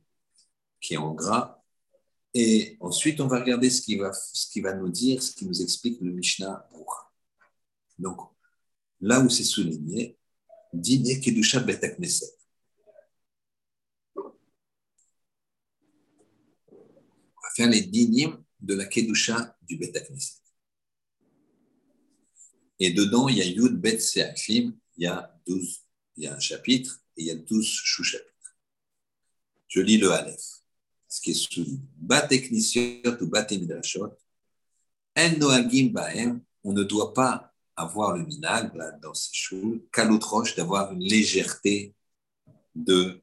qui 0.83 0.95
est 0.95 0.99
en 0.99 1.14
gras. 1.14 1.62
Et 2.35 2.77
ensuite, 2.81 3.21
on 3.21 3.27
va 3.27 3.40
regarder 3.40 3.71
ce 3.71 3.81
qui 3.81 3.97
va, 3.97 4.12
ce 4.12 4.51
qui 4.51 4.61
va 4.61 4.75
nous 4.75 4.90
dire, 4.90 5.23
ce 5.23 5.33
qui 5.33 5.47
nous 5.47 5.62
explique 5.62 6.01
le 6.01 6.12
Mishnah 6.12 6.68
Donc, 7.99 8.18
là 9.01 9.21
où 9.21 9.31
c'est 9.31 9.45
souligné, 9.45 10.18
Dine 10.73 11.21
Kedusha 11.21 11.61
Bet 11.61 11.81
Knesset. 11.97 12.35
On 14.16 14.23
va 17.42 17.51
faire 17.55 17.68
les 17.68 17.83
dinim 17.83 18.42
de 18.61 18.75
la 18.75 18.87
Kedusha 18.87 19.57
du 19.62 19.77
Bet 19.77 19.92
Et 22.79 22.92
dedans, 22.92 23.29
il 23.29 23.37
y 23.37 23.42
a 23.42 23.45
Yud 23.45 23.79
Bet 23.79 23.99
Seachlim, 23.99 24.75
il 24.97 25.05
y 25.05 25.07
a 25.07 25.38
12, 25.47 25.85
il 26.16 26.25
y 26.25 26.27
a 26.27 26.35
un 26.35 26.40
chapitre 26.40 27.03
et 27.18 27.23
il 27.23 27.27
y 27.27 27.31
a 27.31 27.37
12 27.37 27.66
sous-chapitres. 27.66 28.33
Je 29.68 29.81
lis 29.81 29.99
le 29.99 30.11
Aleph, 30.11 30.62
ce 31.12 31.20
qui 31.20 31.33
est 31.33 31.35
sous 31.35 31.79
Bateknisiot 31.98 33.20
ou 33.20 33.27
Batemidrashot. 33.27 34.16
En 35.14 35.37
Noagim 35.37 35.90
Baem, 35.92 36.40
on 36.64 36.72
ne 36.72 36.85
doit 36.85 37.12
pas 37.12 37.53
avoir 37.77 38.16
le 38.16 38.25
minag 38.25 38.72
dans 39.03 39.12
ces 39.12 39.35
choses, 39.35 39.81
qu'à 39.92 40.07
l'autre 40.07 40.42
d'avoir 40.57 40.90
une 40.92 41.03
légèreté 41.03 41.94
de, 42.75 43.20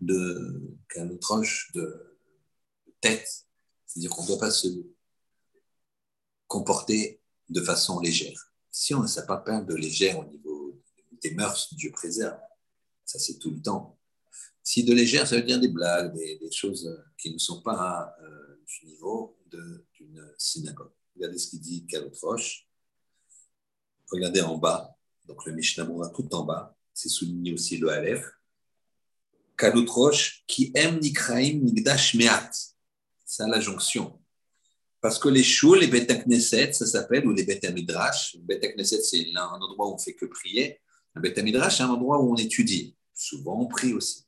de 0.00 0.76
qu'à 0.88 1.04
l'autre 1.04 1.42
de 1.74 2.16
tête 3.00 3.46
c'est-à-dire 3.90 4.10
qu'on 4.10 4.22
ne 4.22 4.28
doit 4.28 4.38
pas 4.38 4.52
se 4.52 4.68
comporter 6.46 7.20
de 7.48 7.60
façon 7.60 7.98
légère. 7.98 8.52
Si 8.70 8.94
on 8.94 9.02
ne 9.02 9.08
sait 9.08 9.26
pas 9.26 9.38
peindre 9.38 9.66
de 9.66 9.74
légère 9.74 10.20
au 10.20 10.24
niveau 10.26 10.80
des 11.20 11.34
mœurs, 11.34 11.74
Dieu 11.74 11.90
préserve. 11.90 12.38
Ça, 13.04 13.18
c'est 13.18 13.40
tout 13.40 13.50
le 13.50 13.60
temps. 13.60 13.99
Si 14.62 14.84
de 14.84 14.94
légère, 14.94 15.26
ça 15.26 15.36
veut 15.36 15.42
dire 15.42 15.58
des 15.58 15.68
blagues, 15.68 16.14
des, 16.14 16.50
choses 16.52 16.88
qui 17.18 17.32
ne 17.32 17.38
sont 17.38 17.62
pas 17.62 18.14
euh, 18.22 18.56
du 18.66 18.86
niveau 18.86 19.38
d'une 19.50 20.32
synagogue. 20.38 20.92
Regardez 21.16 21.38
ce 21.38 21.50
qu'il 21.50 21.60
dit 21.60 21.86
Kalotroche. 21.86 22.66
Regardez 24.10 24.40
en 24.40 24.58
bas, 24.58 24.96
donc 25.26 25.44
le 25.46 25.52
Mishnah 25.52 25.86
tout 26.14 26.34
en 26.34 26.44
bas, 26.44 26.76
c'est 26.92 27.08
souligné 27.08 27.52
aussi 27.52 27.78
le 27.78 27.90
Aleph. 27.90 28.24
Kalotroche, 29.56 30.42
qui 30.46 30.72
aime 30.74 30.98
Nikraim 30.98 31.60
Nigdash 31.60 32.14
Meat 32.14 32.70
c'est 33.30 33.46
la 33.46 33.60
jonction. 33.60 34.20
Parce 35.00 35.18
que 35.18 35.28
les 35.28 35.44
choules, 35.44 35.78
les 35.78 35.86
bêta 35.86 36.16
knesset, 36.16 36.72
ça 36.72 36.84
s'appelle, 36.84 37.26
ou 37.28 37.32
les 37.32 37.44
bêta 37.44 37.70
midrash. 37.70 38.36
Bêta 38.40 38.66
knesset, 38.72 39.00
c'est 39.02 39.24
un 39.36 39.46
endroit 39.46 39.88
où 39.88 39.94
on 39.94 39.98
fait 39.98 40.14
que 40.14 40.26
prier. 40.26 40.80
Un 41.14 41.20
bêta 41.20 41.40
midrash, 41.42 41.76
c'est 41.76 41.84
un 41.84 41.90
endroit 41.90 42.20
où 42.20 42.32
on 42.32 42.36
étudie. 42.36 42.96
Souvent, 43.14 43.60
on 43.60 43.66
prie 43.66 43.92
aussi. 43.92 44.24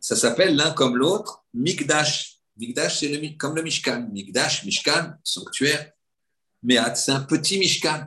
Ça 0.00 0.16
s'appelle 0.16 0.56
l'un 0.56 0.72
comme 0.72 0.96
l'autre 0.96 1.44
Mikdash. 1.54 2.38
Mikdash, 2.58 3.00
c'est 3.00 3.36
comme 3.36 3.54
le 3.56 3.62
Mishkan. 3.62 4.08
Mikdash, 4.12 4.64
Mishkan, 4.64 5.14
sanctuaire. 5.22 5.92
Mehat, 6.62 6.94
c'est 6.94 7.12
un 7.12 7.20
petit 7.20 7.58
Mishkan. 7.58 8.06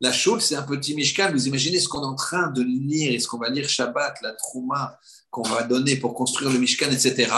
La 0.00 0.12
choule, 0.12 0.40
c'est 0.40 0.56
un 0.56 0.62
petit 0.62 0.94
Mishkan. 0.94 1.30
Vous 1.32 1.46
imaginez 1.46 1.78
ce 1.78 1.88
qu'on 1.88 2.02
est 2.02 2.06
en 2.06 2.14
train 2.14 2.50
de 2.50 2.62
lire 2.62 3.12
et 3.12 3.18
ce 3.18 3.28
qu'on 3.28 3.38
va 3.38 3.50
lire 3.50 3.68
Shabbat, 3.68 4.20
la 4.22 4.32
Trouma 4.32 4.98
qu'on 5.30 5.42
va 5.42 5.62
donner 5.62 5.96
pour 5.96 6.14
construire 6.14 6.50
le 6.50 6.58
Mishkan, 6.58 6.90
etc 6.90 7.30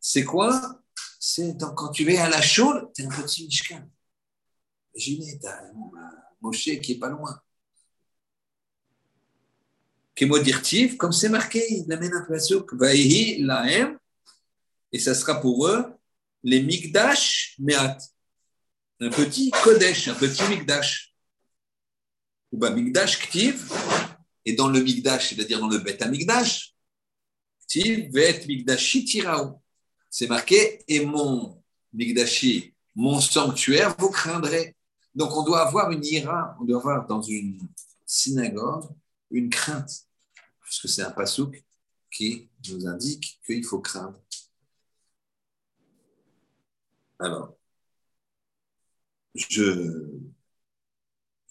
c'est 0.00 0.24
quoi? 0.24 0.82
C'est 1.18 1.56
quand 1.76 1.90
tu 1.90 2.04
vas 2.10 2.24
à 2.24 2.28
la 2.30 2.40
chaude, 2.40 2.90
tu 2.94 3.02
es 3.02 3.06
un 3.06 3.10
petit 3.10 3.44
Mishkan. 3.44 3.88
Imaginez, 4.94 5.38
tu 5.38 5.46
as 5.46 5.70
Moshe 6.40 6.80
qui 6.80 6.94
n'est 6.94 6.98
pas 6.98 7.10
loin. 7.10 7.38
Comme 10.16 11.12
c'est 11.12 11.28
marqué, 11.28 11.64
il 11.70 11.92
amène 11.92 12.12
un 12.12 12.38
souk, 12.38 12.74
Vaïhi, 12.74 13.42
Lahem, 13.42 13.98
et 14.92 14.98
ça 14.98 15.14
sera 15.14 15.40
pour 15.40 15.66
eux 15.66 15.84
les 16.42 16.62
Mikdash 16.62 17.56
Meat. 17.58 17.98
un 19.00 19.10
petit 19.10 19.50
Kodesh, 19.50 20.08
un 20.08 20.14
petit 20.14 20.42
Migdash. 20.48 21.14
Ou 22.52 22.58
bah, 22.58 22.70
Migdash 22.70 23.18
Ktiv, 23.18 23.72
et 24.44 24.52
dans 24.52 24.68
le 24.68 24.80
Migdash, 24.80 25.30
c'est-à-dire 25.30 25.60
dans 25.60 25.68
le 25.68 25.78
Bet 25.78 25.98
Migdash, 26.06 26.74
Ktiv, 27.66 28.12
Vet 28.12 28.44
Migdashi 28.46 29.04
Tiraou. 29.04 29.60
C'est 30.10 30.26
marqué, 30.26 30.82
et 30.88 31.04
mon 31.04 31.62
Migdashi, 31.92 32.74
mon 32.94 33.20
sanctuaire, 33.20 33.94
vous 33.98 34.10
craindrez. 34.10 34.76
Donc 35.14 35.36
on 35.36 35.44
doit 35.44 35.66
avoir 35.66 35.90
une 35.90 36.04
ira, 36.04 36.56
on 36.60 36.64
doit 36.64 36.78
avoir 36.78 37.06
dans 37.06 37.22
une 37.22 37.58
synagogue 38.04 38.84
une 39.30 39.50
crainte, 39.50 40.06
puisque 40.62 40.88
c'est 40.88 41.02
un 41.02 41.10
pasouk 41.10 41.64
qui 42.10 42.50
nous 42.68 42.86
indique 42.86 43.40
qu'il 43.46 43.64
faut 43.64 43.80
craindre. 43.80 44.20
Alors, 47.18 47.56
je, 49.34 50.08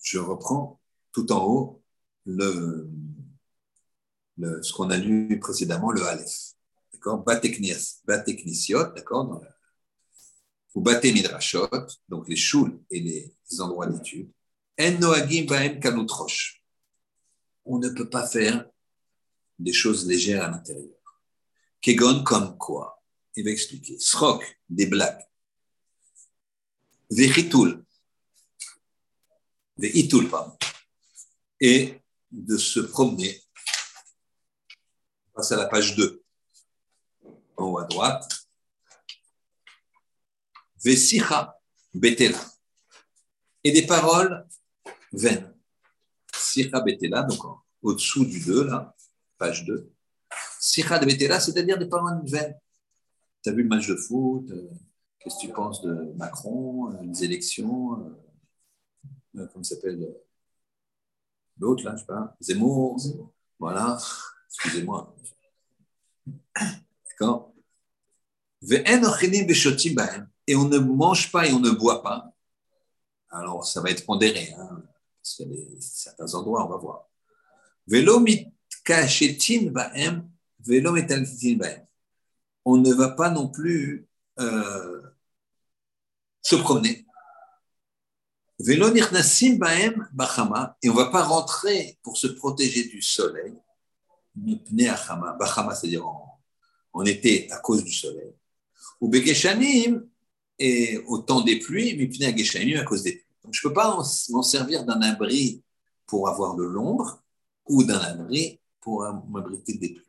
je 0.01 0.19
reprends 0.19 0.81
tout 1.11 1.31
en 1.31 1.45
haut 1.45 1.83
le, 2.25 2.89
le 4.37 4.61
ce 4.63 4.73
qu'on 4.73 4.89
a 4.89 4.97
lu 4.97 5.39
précédemment, 5.39 5.91
le 5.91 6.03
Aleph. 6.03 6.53
D'accord? 6.91 7.23
Bateknisiot, 7.23 8.93
d'accord? 8.95 9.41
Ou 10.75 10.81
Bate 10.81 11.05
Midrashot, 11.05 11.69
donc 12.07 12.27
les 12.27 12.35
choules 12.35 12.83
et 12.89 12.99
les 12.99 13.61
endroits 13.61 13.87
d'étude. 13.87 14.31
En 14.79 14.91
Noagim 14.99 15.45
Baem 15.45 15.79
Kanutrosh. 15.79 16.58
On 17.71 17.77
ne 17.77 17.89
peut 17.89 18.09
pas 18.09 18.27
faire 18.27 18.67
des 19.59 19.73
choses 19.73 20.07
légères 20.07 20.43
à 20.43 20.49
l'intérieur. 20.49 20.97
Kegon 21.81 22.23
comme 22.23 22.57
quoi? 22.57 23.03
Il 23.35 23.45
va 23.45 23.51
expliquer. 23.51 23.99
Srok, 23.99 24.59
des 24.67 24.87
blagues. 24.87 25.23
Vechitul, 27.11 27.85
Vechitul, 29.77 30.27
pardon. 30.29 30.57
Et 31.59 32.01
de 32.31 32.57
se 32.57 32.79
promener. 32.79 33.39
On 35.27 35.35
passe 35.35 35.51
à 35.51 35.57
la 35.57 35.67
page 35.67 35.95
2. 35.95 36.23
En 37.55 37.65
haut 37.65 37.77
à 37.77 37.85
droite. 37.85 38.47
Vesicha, 40.83 41.55
Betela. 41.93 42.43
Et 43.63 43.71
des 43.71 43.85
paroles 43.85 44.47
vaines. 45.13 45.58
Sicha 46.63 46.79
Betela, 46.81 47.23
donc 47.23 47.39
au-dessous 47.81 48.25
du 48.25 48.39
2, 48.39 48.65
là, 48.65 48.95
page 49.37 49.65
2. 49.65 49.91
Sicha 50.59 50.99
de 50.99 51.05
Betela, 51.05 51.39
c'est-à-dire 51.39 51.77
des 51.77 51.87
paroles 51.87 52.21
vaines. 52.25 52.57
Tu 53.43 53.49
as 53.49 53.53
vu 53.53 53.63
le 53.63 53.69
match 53.69 53.87
de 53.87 53.95
foot 53.95 54.49
euh, 54.51 54.69
Qu'est-ce 55.19 55.35
que 55.35 55.41
tu 55.41 55.53
penses 55.53 55.81
de 55.81 56.13
Macron, 56.15 56.91
euh, 56.93 57.01
les 57.03 57.23
élections 57.23 57.99
euh, 57.99 59.41
euh, 59.41 59.47
Comment 59.51 59.63
s'appelle 59.63 60.15
L'autre, 61.57 61.83
là, 61.83 61.95
je 61.95 62.01
sais 62.01 62.05
pas. 62.05 62.35
Zemmour. 62.39 62.97
Voilà. 63.59 63.97
Excusez-moi. 64.47 65.15
D'accord 67.09 67.53
et 70.47 70.55
on 70.55 70.67
ne 70.67 70.79
mange 70.79 71.31
pas 71.31 71.47
et 71.47 71.53
on 71.53 71.59
ne 71.59 71.71
boit 71.71 72.01
pas. 72.01 72.33
Alors, 73.29 73.65
ça 73.65 73.81
va 73.81 73.89
être 73.91 74.05
pondéré. 74.05 74.53
Hein, 74.57 74.83
certains 75.79 76.33
endroits, 76.33 76.65
on 76.65 76.69
va 76.69 76.77
voir. 76.77 77.09
On 82.65 82.77
ne 82.77 82.93
va 82.93 83.09
pas 83.09 83.29
non 83.29 83.47
plus 83.47 84.07
euh, 84.39 85.01
se 86.41 86.55
promener. 86.55 87.05
Et 90.83 90.89
on 90.89 90.93
ne 90.93 90.97
va 90.97 91.07
pas 91.07 91.23
rentrer 91.23 91.97
pour 92.03 92.17
se 92.17 92.27
protéger 92.27 92.85
du 92.85 93.01
soleil. 93.01 93.53
c'est-à-dire 94.35 96.05
en, 96.05 97.05
été 97.05 97.49
à 97.51 97.59
cause 97.59 97.83
du 97.83 97.93
soleil. 97.93 98.33
Ou 98.99 99.09
et 100.59 100.97
au 101.07 101.19
temps 101.19 101.41
des 101.41 101.59
pluies, 101.59 101.93
à 102.77 102.83
cause 102.83 103.03
des 103.03 103.13
pluies. 103.13 103.28
Je 103.43 103.47
ne 103.47 103.69
peux 103.69 103.73
pas 103.73 103.97
m'en 104.29 104.43
servir 104.43 104.85
d'un 104.85 105.01
abri 105.01 105.63
pour 106.05 106.27
avoir 106.29 106.55
de 106.55 106.63
l'ombre 106.63 107.23
ou 107.65 107.83
d'un 107.83 107.99
abri 107.99 108.59
pour 108.81 109.03
m'abriter 109.29 109.73
des 109.73 109.89
pluies. 109.89 110.05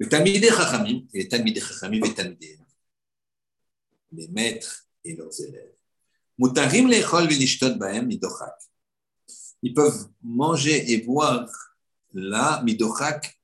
Chachamim, 0.00 0.40
les 1.12 1.28
Chachamim 1.60 2.00
et 2.04 2.58
les 4.12 4.28
maîtres 4.28 4.86
et 5.04 5.16
leurs 5.16 5.40
élèves, 5.40 5.74
Mutarim 6.38 6.88
lechol 6.88 7.28
v'lishtot 7.28 7.76
bahem 7.76 8.06
midochak. 8.06 8.58
Ils 9.62 9.72
peuvent 9.72 10.08
manger 10.22 10.92
et 10.92 10.98
boire 10.98 11.48
là, 12.12 12.62
midochak, 12.62 13.40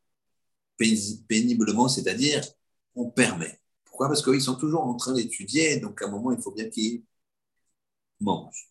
péniblement, 0.76 1.88
c'est-à-dire 1.88 2.44
on 2.94 3.10
permet. 3.10 3.59
Parce 4.08 4.22
qu'ils 4.22 4.40
sont 4.40 4.56
toujours 4.56 4.82
en 4.82 4.94
train 4.94 5.12
d'étudier, 5.12 5.78
donc 5.78 6.00
à 6.02 6.06
un 6.06 6.10
moment, 6.10 6.32
il 6.32 6.40
faut 6.40 6.52
bien 6.52 6.68
qu'ils 6.68 7.04
mangent. 8.20 8.70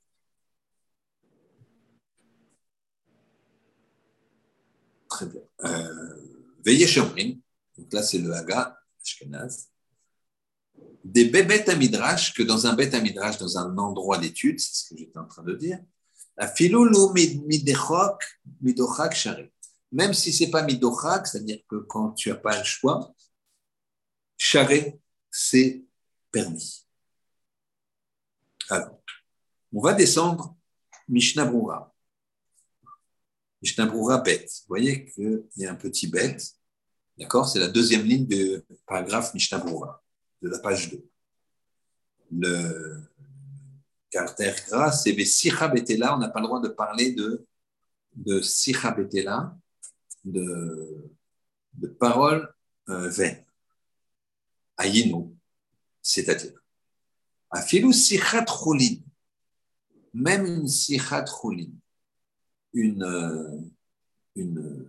Très 5.07 5.25
bien. 5.25 5.41
Euh, 5.65 6.15
veillez 6.65 6.87
Shomrim, 6.87 7.39
donc 7.77 7.93
là, 7.93 8.03
c'est 8.03 8.19
le 8.19 8.33
Haga, 8.33 8.79
Ashkenaz. 9.01 9.69
Des 11.03 11.25
bêtes 11.25 11.69
à 11.69 11.75
midrash, 11.75 12.33
que 12.33 12.43
dans 12.43 12.67
un 12.67 12.73
bête 12.73 12.93
à 12.93 12.99
midrash, 12.99 13.37
dans 13.37 13.57
un 13.57 13.77
endroit 13.77 14.17
d'étude, 14.17 14.59
c'est 14.59 14.75
ce 14.75 14.89
que 14.89 14.97
j'étais 14.97 15.17
en 15.17 15.25
train 15.25 15.43
de 15.43 15.55
dire. 15.55 15.79
Même 19.91 20.13
si 20.13 20.33
c'est 20.33 20.49
pas 20.49 20.63
midochak, 20.63 21.27
c'est-à-dire 21.27 21.59
que 21.67 21.75
quand 21.77 22.11
tu 22.11 22.29
n'as 22.29 22.35
pas 22.35 22.57
le 22.57 22.63
choix, 22.63 23.13
shari, 24.37 24.93
c'est 25.31 25.83
permis. 26.31 26.85
Alors, 28.69 29.01
on 29.73 29.81
va 29.81 29.93
descendre 29.93 30.55
Mishnah 31.07 31.45
Brura. 31.45 31.93
Mishnah 33.61 33.87
Brura 33.87 34.19
bête. 34.19 34.49
Vous 34.61 34.67
voyez 34.69 35.05
qu'il 35.05 35.43
y 35.57 35.65
a 35.65 35.71
un 35.71 35.75
petit 35.75 36.07
bête 36.07 36.59
D'accord? 37.19 37.49
C'est 37.49 37.59
la 37.59 37.67
deuxième 37.67 38.03
ligne 38.03 38.25
du 38.25 38.61
paragraphe 38.85 39.33
Mishnah 39.33 39.59
de 40.41 40.49
la 40.49 40.59
page 40.59 40.89
2. 40.89 41.05
Le 42.31 43.01
caractère 44.09 44.55
gras, 44.67 44.91
c'est 44.93 45.13
Sicha 45.25 45.67
Betela. 45.67 46.15
On 46.15 46.19
n'a 46.19 46.29
pas 46.29 46.39
le 46.39 46.45
droit 46.45 46.61
de 46.61 46.69
parler 46.69 47.11
de, 47.11 47.45
de 48.15 48.39
Sicha 48.39 48.91
Betela, 48.91 49.57
de, 50.23 51.11
de 51.73 51.87
paroles 51.87 52.53
euh, 52.87 53.09
vaines. 53.09 53.43
Ayinu, 54.79 55.35
c'est-à-dire. 56.01 56.53
Afilu 57.51 57.93
Sichat 57.93 58.45
Cholin, 58.45 58.95
même 60.13 60.45
une 60.45 60.67
Sichat 60.67 61.25
Cholin, 61.25 61.71
une, 62.73 63.03
euh, 63.03 63.59
une 64.35 64.87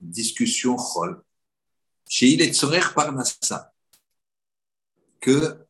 discussion 0.00 0.76
chol, 0.76 1.22
chez 2.08 2.32
il 2.32 2.42
est 2.42 2.94
parnassa, 2.94 3.72
que 5.20 5.66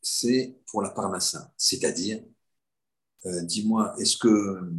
c'est 0.00 0.56
pour 0.66 0.82
la 0.82 0.90
parnassa, 0.90 1.52
c'est-à-dire, 1.56 2.22
euh, 3.26 3.42
dis-moi, 3.42 3.94
est-ce 3.98 4.16
que 4.16 4.72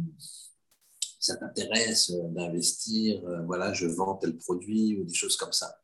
ça 1.18 1.36
t'intéresse 1.36 2.10
d'investir, 2.10 3.24
euh, 3.26 3.42
voilà, 3.42 3.72
je 3.74 3.86
vends 3.86 4.16
tel 4.16 4.36
produit 4.36 4.98
ou 4.98 5.04
des 5.04 5.14
choses 5.14 5.36
comme 5.36 5.52
ça? 5.52 5.80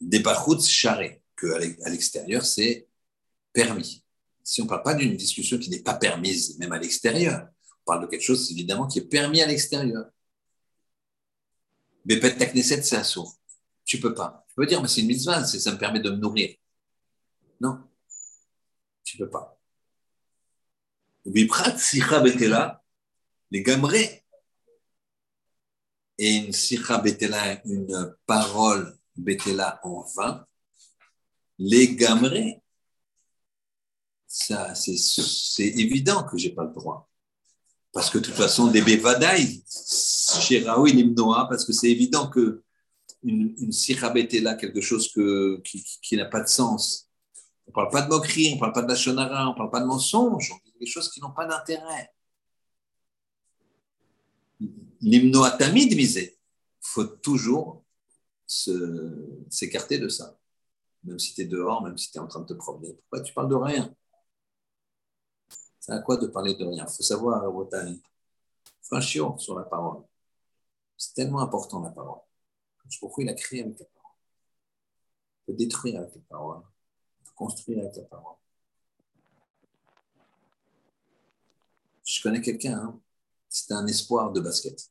Des 0.00 0.20
barouts 0.20 0.60
charrés, 0.60 1.22
que 1.36 1.46
à 1.46 1.88
l'extérieur, 1.90 2.44
c'est 2.44 2.88
permis. 3.52 4.04
Si 4.42 4.60
on 4.60 4.64
ne 4.64 4.68
parle 4.68 4.82
pas 4.82 4.94
d'une 4.94 5.16
discussion 5.16 5.58
qui 5.58 5.70
n'est 5.70 5.82
pas 5.82 5.94
permise, 5.94 6.58
même 6.58 6.72
à 6.72 6.78
l'extérieur, 6.78 7.48
on 7.82 7.84
parle 7.84 8.02
de 8.02 8.06
quelque 8.06 8.22
chose 8.22 8.50
évidemment 8.50 8.86
qui 8.86 9.00
est 9.00 9.08
permis 9.08 9.42
à 9.42 9.46
l'extérieur. 9.46 10.06
Mais 12.04 12.18
ta 12.20 12.46
Knesset, 12.46 12.82
c'est 12.82 12.96
un 12.96 13.04
sourd. 13.04 13.36
Tu 13.84 14.00
peux 14.00 14.14
pas. 14.14 14.44
Tu 14.48 14.54
peux 14.54 14.66
dire, 14.66 14.80
mais 14.80 14.88
c'est 14.88 15.02
une 15.02 15.08
mitzvah, 15.08 15.44
ça 15.44 15.72
me 15.72 15.78
permet 15.78 16.00
de 16.00 16.10
me 16.10 16.16
nourrir. 16.16 16.54
Non, 17.60 17.78
tu 19.04 19.16
peux 19.16 19.28
pas. 19.28 19.58
Les 23.50 23.62
gamrés 23.62 24.24
et 26.18 26.36
une 26.36 26.52
sikha 26.52 26.98
betela, 26.98 27.60
une 27.64 28.16
parole 28.26 28.97
betela 29.18 29.80
en 29.82 30.04
vain, 30.16 30.46
les 31.58 31.94
gamrés, 31.96 32.62
ça, 34.26 34.74
c'est 34.74 35.64
évident 35.64 36.22
que 36.24 36.36
j'ai 36.36 36.50
pas 36.50 36.64
le 36.64 36.72
droit. 36.72 37.08
Parce 37.92 38.10
que 38.10 38.18
de 38.18 38.24
toute 38.24 38.34
façon, 38.34 38.68
des 38.68 38.82
bevadaï, 38.82 39.64
chez 40.40 40.62
Raoui 40.62 40.94
Nimnoa, 40.94 41.46
parce 41.48 41.64
que 41.64 41.72
c'est 41.72 41.90
évident 41.90 42.28
que 42.28 42.62
une, 43.24 43.54
une 43.58 44.42
là 44.42 44.54
quelque 44.54 44.80
chose 44.80 45.10
que, 45.12 45.60
qui, 45.64 45.84
qui 46.02 46.16
n'a 46.16 46.26
pas 46.26 46.40
de 46.40 46.48
sens, 46.48 47.08
On 47.66 47.70
ne 47.70 47.74
parle 47.74 47.90
pas 47.90 48.02
de 48.02 48.08
moquerie, 48.08 48.50
on 48.52 48.54
ne 48.56 48.60
parle 48.60 48.72
pas 48.72 48.82
de 48.82 48.88
la 48.88 48.94
shonara, 48.94 49.48
on 49.48 49.52
ne 49.52 49.56
parle 49.56 49.70
pas 49.70 49.80
de 49.80 49.86
mensonge, 49.86 50.52
on 50.52 50.56
dit 50.64 50.74
des 50.78 50.86
choses 50.86 51.10
qui 51.10 51.20
n'ont 51.20 51.32
pas 51.32 51.46
d'intérêt. 51.46 52.12
L'hymnoatamide 55.00 55.96
misé. 55.96 56.38
Il 56.82 56.88
faut 56.90 57.04
toujours 57.04 57.84
s'écarter 58.48 59.98
de 59.98 60.08
ça. 60.08 60.36
Même 61.04 61.18
si 61.18 61.34
tu 61.34 61.42
es 61.42 61.44
dehors, 61.44 61.82
même 61.82 61.96
si 61.96 62.10
tu 62.10 62.18
es 62.18 62.20
en 62.20 62.26
train 62.26 62.40
de 62.40 62.46
te 62.46 62.54
promener. 62.54 62.94
Pourquoi 62.94 63.20
tu 63.20 63.32
parles 63.32 63.48
de 63.48 63.54
rien? 63.54 63.94
C'est 65.78 65.92
à 65.92 66.00
quoi 66.00 66.16
de 66.16 66.26
parler 66.26 66.54
de 66.54 66.64
rien? 66.64 66.84
Il 66.86 66.94
faut 66.94 67.02
savoir, 67.02 67.50
Rotaï, 67.50 68.00
chiot 69.00 69.36
sur 69.38 69.58
la 69.58 69.64
parole. 69.64 70.02
C'est 70.96 71.14
tellement 71.14 71.40
important 71.40 71.80
la 71.80 71.90
parole. 71.90 72.20
Pourquoi 73.00 73.22
il 73.22 73.30
a 73.30 73.34
créé 73.34 73.62
avec 73.62 73.78
la 73.78 73.86
parole 73.86 74.16
Il 75.40 75.46
peut 75.46 75.56
détruire 75.56 76.00
avec 76.00 76.14
la 76.14 76.20
parole. 76.22 76.62
Il 77.20 77.24
peut 77.24 77.34
construire 77.36 77.80
avec 77.80 77.96
la 77.96 78.02
parole. 78.04 78.36
Je 82.04 82.22
connais 82.22 82.40
quelqu'un, 82.40 82.78
hein. 82.78 83.00
c'était 83.48 83.74
un 83.74 83.86
espoir 83.86 84.32
de 84.32 84.40
basket. 84.40 84.90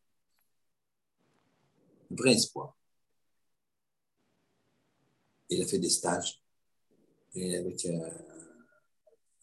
Un 2.12 2.16
vrai 2.16 2.34
espoir. 2.34 2.76
Il 5.50 5.62
a 5.62 5.68
fait 5.68 5.80
des 5.80 5.89
stages 5.89 6.41
avec 7.36 7.86
euh, 7.86 8.10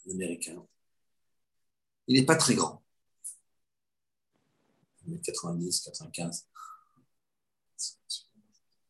un 0.07 0.11
Américain. 0.11 0.67
Il 2.07 2.19
n'est 2.19 2.27
pas 2.27 2.37
très 2.37 2.55
grand. 2.55 2.83
90, 5.23 5.81
95. 5.81 6.49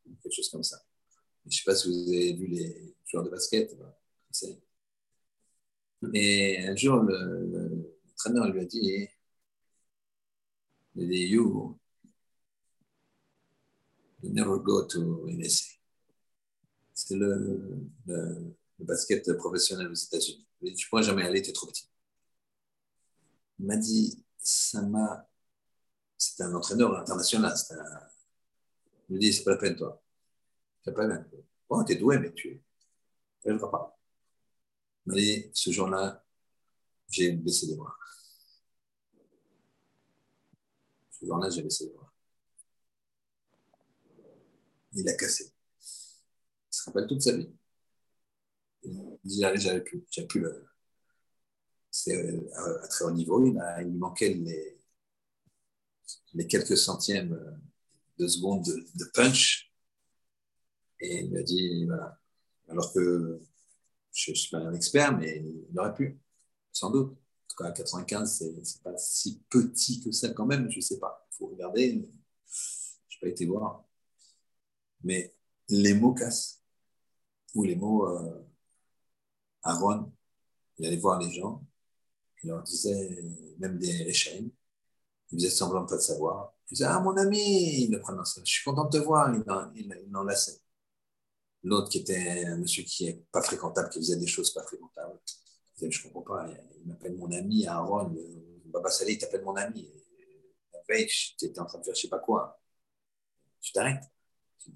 Quelque 0.04 0.34
chose 0.34 0.48
comme 0.50 0.62
ça. 0.62 0.82
Je 1.44 1.48
ne 1.48 1.52
sais 1.52 1.64
pas 1.64 1.74
si 1.74 1.88
vous 1.88 2.08
avez 2.08 2.32
vu 2.32 2.46
les 2.46 2.96
joueurs 3.06 3.24
de 3.24 3.30
basket. 3.30 3.76
Et 6.12 6.58
un 6.66 6.76
jour, 6.76 6.96
le, 6.96 7.94
l'entraîneur 8.06 8.48
lui 8.48 8.60
a 8.60 8.64
dit 8.64 9.08
You, 10.96 11.76
you 14.22 14.30
never 14.30 14.58
go 14.60 14.86
to 14.86 15.26
NSA. 15.28 15.83
C'est 16.94 17.16
le, 17.16 17.80
basket 18.78 19.32
professionnel 19.34 19.88
aux 19.88 19.94
États-Unis. 19.94 20.46
Tu 20.60 20.66
ne 20.66 20.88
pourras 20.88 21.02
jamais 21.02 21.24
aller, 21.24 21.42
tu 21.42 21.50
es 21.50 21.52
trop 21.52 21.66
petit. 21.66 21.88
Il 23.58 23.66
m'a 23.66 23.76
dit 23.76 24.24
Ça 24.38 24.82
m'a 24.82 25.28
c'est 26.24 26.42
un 26.42 26.54
entraîneur 26.54 26.96
international. 26.96 27.54
Il 29.08 29.16
me 29.16 29.20
dit, 29.20 29.32
c'est 29.32 29.44
pas 29.44 29.52
la 29.52 29.56
peine, 29.58 29.76
toi. 29.76 30.02
C'est 30.84 30.94
pas 30.94 31.06
la 31.06 31.18
peine. 31.18 31.42
Bon, 31.68 31.84
t'es 31.84 31.96
doué, 31.96 32.18
mais 32.18 32.32
tu 32.32 32.62
vas 33.44 33.68
pas. 33.68 33.98
Mais 35.06 35.50
ce 35.52 35.70
jour-là, 35.70 36.24
j'ai 37.10 37.32
baissé 37.32 37.66
les 37.66 37.76
bras. 37.76 37.94
Ce 41.10 41.26
jour-là, 41.26 41.50
j'ai 41.50 41.62
baissé 41.62 41.84
les 41.84 41.92
bras. 41.92 42.12
Il 44.94 45.08
a 45.08 45.14
cassé. 45.14 45.53
Se 46.84 46.90
rappelle 46.90 47.06
toute 47.06 47.22
sa 47.22 47.34
vie. 47.34 47.48
Il 48.82 49.50
j'avais 49.54 49.80
plus, 49.80 50.04
plus 50.28 50.40
le... 50.40 50.66
C'est 51.90 52.14
euh, 52.14 52.82
à 52.82 52.88
très 52.88 53.06
haut 53.06 53.10
niveau, 53.10 53.42
il, 53.46 53.58
lui 53.84 53.96
manquait 53.96 54.34
les, 54.34 54.78
les 56.34 56.46
quelques 56.46 56.76
centièmes 56.76 57.58
de 58.18 58.28
seconde 58.28 58.64
de, 58.64 59.04
punch. 59.14 59.72
Et 61.00 61.20
il 61.20 61.32
m'a 61.32 61.42
dit, 61.42 61.86
voilà. 61.86 62.20
Alors 62.68 62.92
que 62.92 63.40
je 64.12 64.32
ne 64.32 64.36
suis 64.36 64.50
pas 64.50 64.58
un 64.58 64.74
expert, 64.74 65.16
mais 65.16 65.42
il 65.70 65.78
aurait 65.78 65.94
pu, 65.94 66.20
sans 66.70 66.90
doute. 66.90 67.12
En 67.12 67.48
tout 67.48 67.56
cas, 67.62 67.70
à 67.70 67.72
95, 67.72 68.38
ce 68.38 68.44
n'est 68.44 68.82
pas 68.82 68.98
si 68.98 69.42
petit 69.48 70.02
que 70.02 70.12
ça 70.12 70.28
quand 70.34 70.44
même, 70.44 70.70
je 70.70 70.76
ne 70.76 70.82
sais 70.82 70.98
pas. 70.98 71.26
Il 71.32 71.36
faut 71.36 71.46
regarder. 71.46 72.06
Je 73.08 73.16
n'ai 73.16 73.20
pas 73.22 73.28
été 73.28 73.46
voir. 73.46 73.86
Mais 75.02 75.34
les 75.70 75.94
mots 75.94 76.12
cassent. 76.12 76.63
Ou 77.54 77.62
les 77.64 77.76
mots 77.76 78.08
euh, 78.08 78.46
Aaron, 79.62 80.12
il 80.78 80.86
allait 80.86 80.96
voir 80.96 81.20
les 81.20 81.30
gens, 81.32 81.62
il 82.42 82.48
leur 82.48 82.62
disait, 82.62 83.18
même 83.58 83.78
des 83.78 84.12
chaînes, 84.12 84.50
il 85.32 85.38
faisait 85.38 85.50
semblant 85.50 85.82
de 85.82 85.88
pas 85.88 85.96
le 85.96 86.00
savoir. 86.00 86.54
Il 86.70 86.74
disait 86.74 86.84
Ah, 86.86 87.00
mon 87.00 87.16
ami 87.16 87.84
Il 87.84 87.90
le 87.90 88.00
prenait 88.00 88.20
Je 88.24 88.50
suis 88.50 88.64
content 88.64 88.84
de 88.84 88.98
te 88.98 89.02
voir. 89.02 89.34
Il, 89.74 90.08
l'enlaçait. 90.10 90.60
L'autre, 91.62 91.88
qui 91.90 91.98
était 91.98 92.44
un 92.44 92.58
monsieur 92.58 92.82
qui 92.84 93.06
n'est 93.06 93.24
pas 93.32 93.42
fréquentable, 93.42 93.88
qui 93.88 93.98
faisait 93.98 94.18
des 94.18 94.26
choses 94.26 94.52
pas 94.52 94.62
fréquentables, 94.62 95.18
il 95.26 95.88
disait 95.88 95.90
Je 95.90 96.06
ne 96.06 96.12
comprends 96.12 96.36
pas. 96.36 96.48
Il 96.80 96.86
m'appelle 96.86 97.16
mon 97.16 97.30
ami 97.32 97.66
Aaron. 97.66 98.14
Baba 98.66 98.90
Salé, 98.90 99.12
il 99.14 99.18
t'appelle 99.18 99.44
mon 99.44 99.56
ami. 99.56 99.90
La 100.72 100.80
veille, 100.88 101.06
tu 101.06 101.46
étais 101.46 101.60
en 101.60 101.66
train 101.66 101.78
de 101.78 101.84
faire 101.84 101.94
je 101.94 102.02
sais 102.02 102.08
pas 102.08 102.18
quoi. 102.18 102.60
Tu 103.60 103.72
t'arrêtes. 103.72 104.04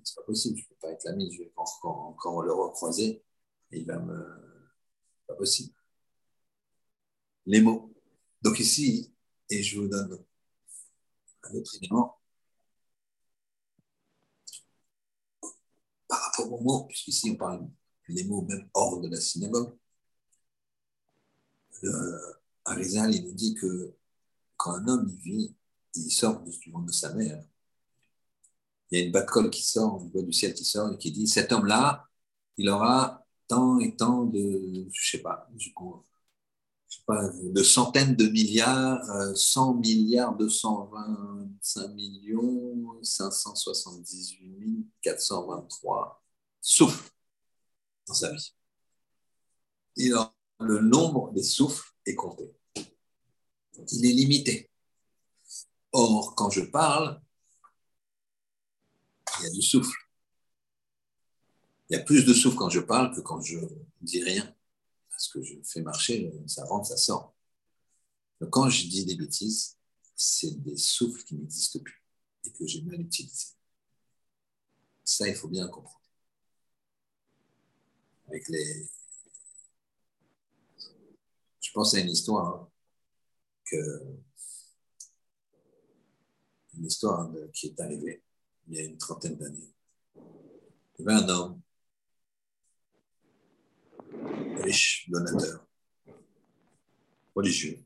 C'est 0.04 0.14
pas 0.16 0.22
possible. 0.22 0.58
Je 0.58 0.64
ne 0.64 0.68
peux 0.68 0.74
pas 0.76 0.90
être 0.90 1.04
l'ami. 1.04 1.32
Je 1.32 1.42
vais 1.42 1.52
encore, 1.56 1.98
encore 1.98 2.42
le 2.42 2.52
recroiser. 2.52 3.22
Et 3.72 3.80
il 3.80 3.86
va 3.86 3.98
me. 3.98 4.16
Pas 5.26 5.34
possible. 5.34 5.74
Les 7.46 7.60
mots. 7.60 7.92
Donc 8.42 8.60
ici, 8.60 9.12
et 9.50 9.62
je 9.62 9.80
vous 9.80 9.88
donne 9.88 10.24
un 11.44 11.54
autre 11.54 11.74
élément. 11.76 12.18
Par 16.06 16.20
rapport 16.20 16.52
aux 16.52 16.60
mots, 16.60 16.84
puisqu'ici 16.84 17.30
on 17.30 17.36
parle 17.36 17.68
des 18.08 18.24
mots 18.24 18.42
même 18.42 18.68
hors 18.74 19.00
de 19.00 19.08
la 19.08 19.20
synagogue, 19.20 19.76
Arizal, 22.64 23.14
il 23.14 23.24
nous 23.26 23.34
dit 23.34 23.54
que 23.54 23.94
quand 24.56 24.72
un 24.72 24.88
homme 24.88 25.08
il 25.08 25.18
vit, 25.18 25.56
il 25.94 26.10
sort 26.10 26.40
du 26.40 26.50
ventre 26.70 26.86
de 26.86 26.92
sa 26.92 27.14
mère, 27.14 27.44
il 28.90 28.98
y 28.98 29.02
a 29.02 29.04
une 29.06 29.12
batte-colle 29.12 29.50
qui 29.50 29.62
sort, 29.62 30.00
une 30.02 30.10
voix 30.10 30.22
du 30.22 30.32
ciel 30.32 30.54
qui 30.54 30.64
sort 30.64 30.92
et 30.92 30.98
qui 30.98 31.12
dit 31.12 31.26
cet 31.26 31.52
homme-là, 31.52 32.06
il 32.56 32.68
aura 32.68 33.24
tant 33.46 33.78
et 33.80 33.96
tant 33.96 34.24
de, 34.24 34.86
je 34.92 35.10
sais 35.10 35.22
pas, 35.22 35.48
je 35.56 35.70
crois, 35.74 36.04
de 37.08 37.62
centaines 37.62 38.16
de 38.16 38.26
milliards, 38.26 39.02
100 39.36 39.70
euh, 39.70 39.78
milliards, 39.78 40.36
225 40.36 41.88
millions, 41.88 42.98
578 43.02 44.86
423 45.02 46.22
souffles 46.60 47.10
dans 48.06 48.14
sa 48.14 48.32
vie. 48.32 48.54
Et 49.96 50.10
le 50.60 50.80
nombre 50.80 51.32
des 51.32 51.42
souffles 51.42 51.92
est 52.06 52.14
compté. 52.14 52.50
Il 53.92 54.06
est 54.06 54.12
limité. 54.12 54.70
Or, 55.92 56.34
quand 56.34 56.50
je 56.50 56.62
parle, 56.62 57.20
il 59.40 59.44
y 59.44 59.46
a 59.46 59.50
du 59.50 59.62
souffle. 59.62 59.96
Il 61.90 61.96
y 61.96 62.00
a 62.00 62.02
plus 62.02 62.24
de 62.24 62.34
souffle 62.34 62.56
quand 62.56 62.68
je 62.68 62.80
parle 62.80 63.14
que 63.14 63.20
quand 63.20 63.40
je 63.40 63.58
dis 64.02 64.22
rien 64.22 64.54
parce 65.10 65.28
que 65.28 65.42
je 65.42 65.54
fais 65.64 65.80
marcher, 65.80 66.32
ça 66.46 66.64
rentre, 66.64 66.86
ça 66.86 66.96
sort. 66.96 67.34
Donc, 68.40 68.50
quand 68.50 68.68
je 68.68 68.86
dis 68.86 69.04
des 69.04 69.16
bêtises, 69.16 69.76
c'est 70.14 70.62
des 70.62 70.76
souffles 70.76 71.24
qui 71.24 71.34
n'existent 71.34 71.80
plus 71.80 72.04
et 72.44 72.52
que 72.52 72.66
j'ai 72.66 72.82
mal 72.82 73.00
utilisés. 73.00 73.54
Ça, 75.02 75.28
il 75.28 75.34
faut 75.34 75.48
bien 75.48 75.66
comprendre. 75.66 76.00
Avec 78.28 78.48
les... 78.48 78.88
Je 81.60 81.72
pense 81.72 81.94
à 81.94 82.00
une 82.00 82.10
histoire 82.10 82.46
hein, 82.46 82.70
une 86.74 86.86
histoire 86.86 87.30
qui 87.52 87.66
est 87.66 87.80
arrivée 87.80 88.22
il 88.68 88.76
y 88.76 88.80
a 88.80 88.84
une 88.84 88.98
trentaine 88.98 89.36
d'années. 89.36 89.72
Il 90.98 91.04
y 91.04 91.08
avait 91.08 91.24
un 91.24 91.28
homme 91.28 91.60
riche 94.62 95.08
donateur, 95.08 95.66
religieux, 97.34 97.82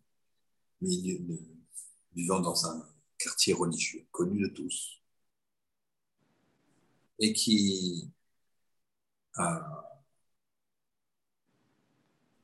vivant 0.81 2.41
dans 2.41 2.67
un 2.67 2.89
quartier 3.19 3.53
religieux, 3.53 4.07
connu 4.11 4.43
de 4.43 4.49
tous, 4.49 5.01
et 7.19 7.33
qui 7.33 8.11
a, 9.37 10.03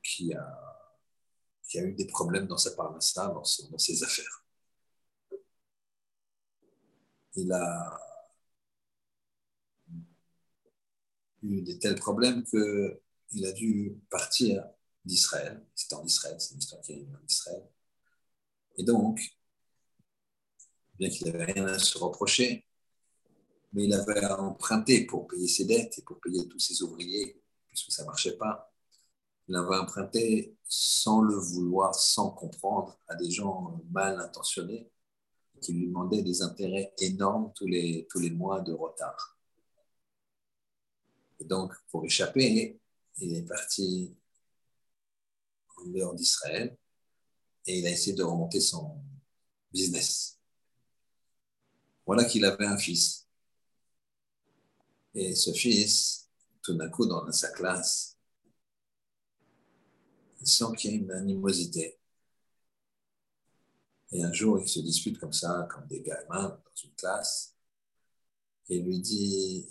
qui 0.01 0.33
a, 0.33 0.95
qui 1.67 1.79
a 1.79 1.83
eu 1.83 1.93
des 1.93 2.07
problèmes 2.07 2.47
dans 2.47 2.57
sa 2.57 2.71
parnassa, 2.71 3.27
dans, 3.27 3.43
dans 3.71 3.77
ses 3.77 4.03
affaires. 4.03 4.45
Il 7.35 7.51
a 7.51 8.08
eu 11.43 11.61
des 11.61 11.79
tels 11.79 11.95
problèmes 11.95 12.43
que 12.43 13.01
il 13.31 13.45
a 13.45 13.51
dû 13.51 13.95
partir 14.09 14.63
d'Israël. 15.05 15.63
C'était 15.75 15.95
en 15.95 16.05
Israël, 16.05 16.35
c'est 16.39 16.53
une 16.53 16.59
histoire 16.59 16.81
qui 16.81 16.93
est 16.93 17.07
en 17.07 17.25
Israël. 17.27 17.63
Et 18.77 18.83
donc, 18.83 19.21
bien 20.97 21.09
qu'il 21.09 21.27
n'avait 21.27 21.51
rien 21.51 21.65
à 21.67 21.79
se 21.79 21.97
reprocher, 21.97 22.65
mais 23.73 23.85
il 23.85 23.93
avait 23.93 24.25
emprunté 24.25 25.05
pour 25.05 25.27
payer 25.27 25.47
ses 25.47 25.65
dettes 25.65 25.99
et 25.99 26.01
pour 26.01 26.19
payer 26.19 26.47
tous 26.47 26.59
ses 26.59 26.81
ouvriers, 26.81 27.41
puisque 27.67 27.91
ça 27.91 28.03
ne 28.03 28.07
marchait 28.07 28.37
pas. 28.37 28.73
il 29.47 29.55
avait 29.55 29.77
emprunté 29.77 30.55
sans 30.63 31.21
le 31.21 31.35
vouloir, 31.35 31.95
sans 31.95 32.31
comprendre, 32.31 32.99
à 33.07 33.15
des 33.15 33.31
gens 33.31 33.81
mal 33.91 34.19
intentionnés 34.19 34.91
qui 35.61 35.73
lui 35.73 35.87
demandaient 35.87 36.21
des 36.21 36.41
intérêts 36.41 36.93
énormes 36.99 37.51
tous 37.53 37.67
les, 37.67 38.07
tous 38.09 38.19
les 38.19 38.29
mois 38.29 38.61
de 38.61 38.73
retard. 38.73 39.38
Et 41.39 41.45
donc, 41.45 41.73
pour 41.89 42.05
échapper, 42.05 42.79
il 43.17 43.35
est 43.35 43.43
parti 43.43 44.15
en 45.77 45.85
dehors 45.85 46.15
d'Israël 46.15 46.77
et 47.65 47.79
il 47.79 47.87
a 47.87 47.91
essayé 47.91 48.15
de 48.15 48.23
remonter 48.23 48.59
son 48.59 49.01
business. 49.71 50.37
Voilà 52.05 52.25
qu'il 52.25 52.43
avait 52.45 52.65
un 52.65 52.77
fils. 52.77 53.27
Et 55.13 55.35
ce 55.35 55.53
fils, 55.53 56.29
tout 56.61 56.73
d'un 56.73 56.89
coup, 56.89 57.05
dans 57.05 57.31
sa 57.31 57.51
classe, 57.51 58.17
il 60.41 60.47
sent 60.47 60.65
qu'il 60.77 60.91
y 60.91 60.93
a 60.93 60.97
une 60.97 61.11
animosité. 61.11 61.99
Et 64.11 64.23
un 64.23 64.33
jour, 64.33 64.59
il 64.59 64.67
se 64.67 64.79
dispute 64.79 65.19
comme 65.19 65.33
ça, 65.33 65.67
comme 65.69 65.85
des 65.87 66.01
gamins 66.01 66.49
dans 66.49 66.75
une 66.83 66.93
classe. 66.95 67.55
Et 68.69 68.79
lui 68.79 68.99
dit, 68.99 69.67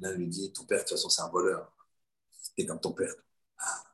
l'un 0.00 0.12
lui 0.12 0.26
dit, 0.26 0.52
ton 0.52 0.64
père, 0.64 0.78
de 0.78 0.82
toute 0.82 0.96
façon, 0.96 1.08
c'est 1.08 1.22
un 1.22 1.28
voleur. 1.28 1.72
C'était 2.42 2.66
comme 2.66 2.80
ton 2.80 2.92
père. 2.92 3.14
Ah, 3.58 3.84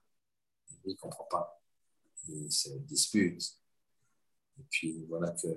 lui, 0.85 0.93
il 0.93 0.95
ne 0.95 0.99
comprend 0.99 1.25
pas. 1.25 1.63
Il 2.29 2.51
se 2.51 2.71
dispute. 2.71 3.43
Et 4.59 4.63
puis 4.71 5.05
voilà 5.07 5.31
que 5.33 5.49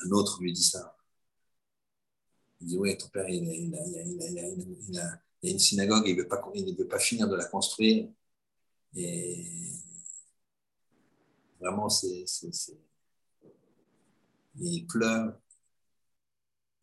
un 0.00 0.10
autre 0.10 0.40
lui 0.40 0.52
dit 0.52 0.62
ça. 0.62 0.96
Il 2.60 2.68
dit, 2.68 2.78
oui, 2.78 2.96
ton 2.96 3.08
père, 3.08 3.28
il, 3.28 3.74
a, 4.96 5.20
une 5.42 5.58
synagogue, 5.58 6.04
il 6.06 6.16
ne 6.16 6.22
veut, 6.22 6.28
pas, 6.28 6.42
veut 6.54 6.88
pas 6.88 6.98
finir 6.98 7.28
de 7.28 7.36
la 7.36 7.44
construire. 7.46 8.08
Et 8.94 9.72
vraiment, 11.60 11.88
c'est. 11.88 12.24
Il 14.60 14.86
pleure, 14.86 15.36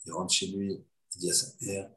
il 0.06 0.14
rentre 0.14 0.34
chez 0.34 0.48
lui, 0.48 0.84
il 1.16 1.20
dit 1.20 1.32
à 1.32 1.34
sa 1.34 1.48
mère, 1.62 1.92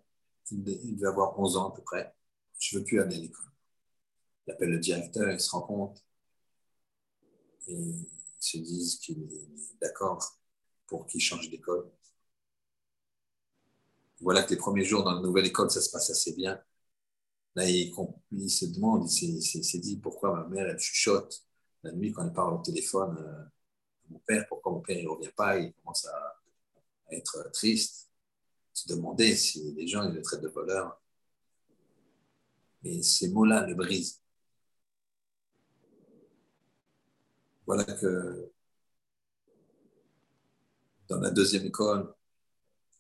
il 0.50 0.96
devait 0.96 1.09
avoir 1.09 1.38
11 1.38 1.57
ans 1.57 1.70
à 1.70 1.74
peu 1.74 1.82
près, 1.82 2.14
je 2.59 2.76
ne 2.76 2.80
veux 2.80 2.84
plus 2.84 3.00
aller 3.00 3.16
à 3.16 3.18
l'école. 3.18 3.50
Il 4.46 4.52
appelle 4.52 4.70
le 4.70 4.78
directeur, 4.78 5.30
il 5.30 5.40
se 5.40 5.50
rend 5.50 5.62
compte, 5.62 6.05
et 7.66 7.74
ils 7.74 8.07
se 8.38 8.59
disent 8.59 8.98
qu'il 8.98 9.22
est 9.22 9.48
d'accord 9.80 10.38
pour 10.86 11.07
qu'il 11.07 11.20
change 11.20 11.48
d'école. 11.48 11.90
Voilà 14.20 14.42
que 14.42 14.50
les 14.50 14.57
premiers 14.57 14.84
jours 14.84 15.02
dans 15.02 15.14
la 15.14 15.20
nouvelle 15.20 15.46
école, 15.46 15.70
ça 15.70 15.80
se 15.80 15.90
passe 15.90 16.11
assez 16.11 16.34
bien. 16.34 16.62
Là, 17.55 17.68
il, 17.68 17.92
se 18.50 18.66
demande, 18.66 19.09
il 19.11 19.42
s'est 19.42 19.78
dit 19.78 19.96
pourquoi 19.98 20.34
ma 20.34 20.48
mère, 20.48 20.68
elle 20.68 20.78
chuchote 20.78 21.44
la 21.84 21.92
nuit 21.92 22.12
quand 22.12 22.24
elle 22.24 22.32
parle 22.32 22.55
au 22.55 22.62
téléphone 22.62 23.16
euh, 23.18 23.42
à 23.42 24.12
mon 24.12 24.18
père, 24.20 24.46
pourquoi 24.48 24.72
mon 24.72 24.80
père 24.80 25.02
ne 25.02 25.09
revient 25.09 25.32
pas, 25.36 25.59
il 25.59 25.72
commence 25.74 26.07
à, 26.07 26.36
être 27.11 27.50
triste, 27.52 28.11
se 28.72 28.88
demander 28.88 29.36
si 29.36 29.72
les 29.72 29.86
gens 29.86 30.09
ils 30.09 30.14
le 30.14 30.22
traitent 30.22 30.42
de 30.42 30.48
voleur. 30.48 31.00
Mais 32.82 33.02
ces 33.02 33.28
mots-là 33.28 33.66
le 33.66 33.74
brisent. 33.74 34.20
Voilà 37.66 37.84
que 37.84 38.50
dans 41.09 41.20
la 41.20 41.30
deuxième 41.30 41.64
école, 41.66 42.14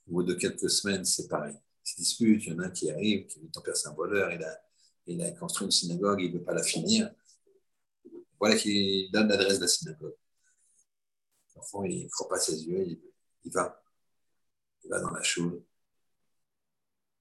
au 0.08 0.12
bout 0.12 0.22
de 0.22 0.34
quelques 0.34 0.70
semaines, 0.70 1.04
c'est 1.04 1.28
pareil 1.28 1.56
se 1.84 1.96
disputent. 1.96 2.46
Il 2.46 2.52
y 2.52 2.56
en 2.56 2.60
a 2.60 2.66
un 2.66 2.70
qui 2.70 2.90
arrive, 2.90 3.26
qui 3.26 3.38
dit 3.40 3.50
Ton 3.50 3.60
père, 3.60 3.76
c'est 3.76 3.88
un 3.88 3.94
voleur, 3.94 4.32
il 4.32 4.42
a, 4.42 4.60
il 5.06 5.22
a 5.22 5.30
construit 5.32 5.66
une 5.66 5.70
synagogue, 5.70 6.20
il 6.20 6.32
ne 6.32 6.38
veut 6.38 6.44
pas 6.44 6.54
la 6.54 6.62
finir. 6.62 7.10
Voilà 8.40 8.56
qu'il 8.56 9.10
donne 9.12 9.28
l'adresse 9.28 9.58
de 9.58 9.62
la 9.62 9.68
synagogue. 9.68 10.16
L'enfant, 11.54 11.84
il 11.84 12.04
ne 12.04 12.08
croit 12.08 12.28
pas 12.28 12.38
ses 12.38 12.64
yeux, 12.64 12.98
il, 13.44 13.52
va. 13.52 13.80
Il 14.84 14.90
va 14.90 15.00
dans 15.00 15.10
la 15.10 15.22
choule. 15.22 15.62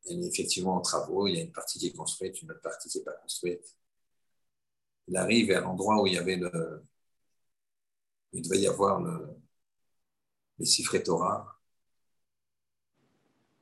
Il 0.05 0.24
est 0.24 0.28
effectivement 0.28 0.76
en 0.76 0.82
travaux, 0.82 1.28
il 1.28 1.36
y 1.36 1.39
a 1.39 1.43
une 1.43 1.51
partie 1.51 1.80
qui 1.80 1.88
est 1.88 1.93
construite, 1.93 2.41
une 2.41 2.51
autre 2.51 2.61
partie 2.61 2.89
qui 2.89 2.97
n'est 2.97 3.03
pas 3.05 3.14
construite. 3.14 3.76
Il 5.07 5.16
arrive 5.18 5.51
à 5.51 5.61
l'endroit 5.61 6.01
où 6.01 6.07
il 6.07 6.14
y 6.14 6.18
avait 6.18 6.36
le. 6.38 6.84
Il 8.34 8.41
devait 8.41 8.61
y 8.61 8.68
avoir 8.68 8.99
le, 8.99 9.38
les 10.59 11.03
Torah 11.03 11.59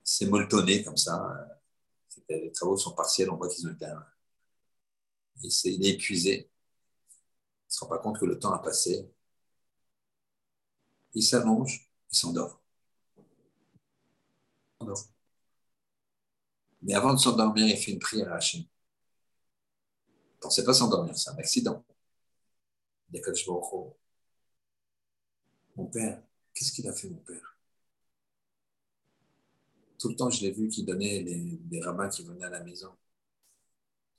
c'est 0.04 0.26
molletonné 0.28 0.84
comme 0.84 0.97
ça. 0.97 1.47
Les 2.30 2.52
travaux 2.52 2.78
sont 2.78 2.93
partiels, 2.93 3.30
on 3.30 3.38
voit 3.38 3.49
qu'ils 3.49 3.68
ont 3.68 3.72
été. 3.72 3.86
Il 5.43 5.86
est 5.86 5.89
épuisé. 5.91 6.34
Il 6.34 7.68
ne 7.70 7.74
se 7.74 7.80
rend 7.80 7.88
pas 7.88 7.99
compte 7.99 8.20
que 8.20 8.26
le 8.26 8.38
temps 8.38 8.54
a 8.54 8.60
passé. 8.60 9.10
Il 11.14 11.24
s'allonge, 11.24 11.89
il 12.12 12.18
s'endort. 12.18 12.61
Mais 16.82 16.93
avant 16.93 17.13
de 17.13 17.19
s'endormir, 17.19 17.67
il 17.67 17.77
fait 17.77 17.91
une 17.91 17.99
prière 17.99 18.32
à 18.32 18.38
Hachem. 18.38 18.61
Il 18.61 18.65
ne 20.36 20.39
pensait 20.41 20.63
pas 20.63 20.73
s'endormir, 20.73 21.17
c'est 21.17 21.29
un 21.29 21.38
accident. 21.38 21.84
Il 23.13 23.21
dit 23.21 23.27
à 23.27 23.51
Mon 25.75 25.86
père, 25.88 26.23
qu'est-ce 26.53 26.71
qu'il 26.71 26.88
a 26.88 26.93
fait, 26.93 27.09
mon 27.09 27.17
père? 27.17 27.57
Tout 29.99 30.09
le 30.09 30.15
temps, 30.15 30.29
je 30.29 30.41
l'ai 30.41 30.51
vu 30.51 30.67
qu'il 30.67 30.86
donnait 30.86 31.23
des, 31.23 31.82
rabbins 31.82 32.09
qui 32.09 32.23
venaient 32.23 32.45
à 32.45 32.49
la 32.49 32.63
maison. 32.63 32.89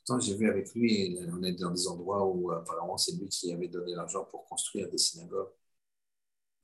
Tout 0.05 0.15
le 0.15 0.19
temps, 0.19 0.21
j'ai 0.21 0.37
vu 0.37 0.49
avec 0.49 0.73
lui, 0.75 1.19
on 1.33 1.43
est 1.43 1.53
dans 1.53 1.71
des 1.71 1.89
endroits 1.89 2.25
où 2.25 2.53
apparemment 2.53 2.97
c'est 2.97 3.13
lui 3.13 3.29
qui 3.29 3.53
avait 3.53 3.69
donné 3.69 3.95
l'argent 3.95 4.25
pour 4.25 4.45
construire 4.45 4.89
des 4.89 4.99
synagogues. 4.99 5.51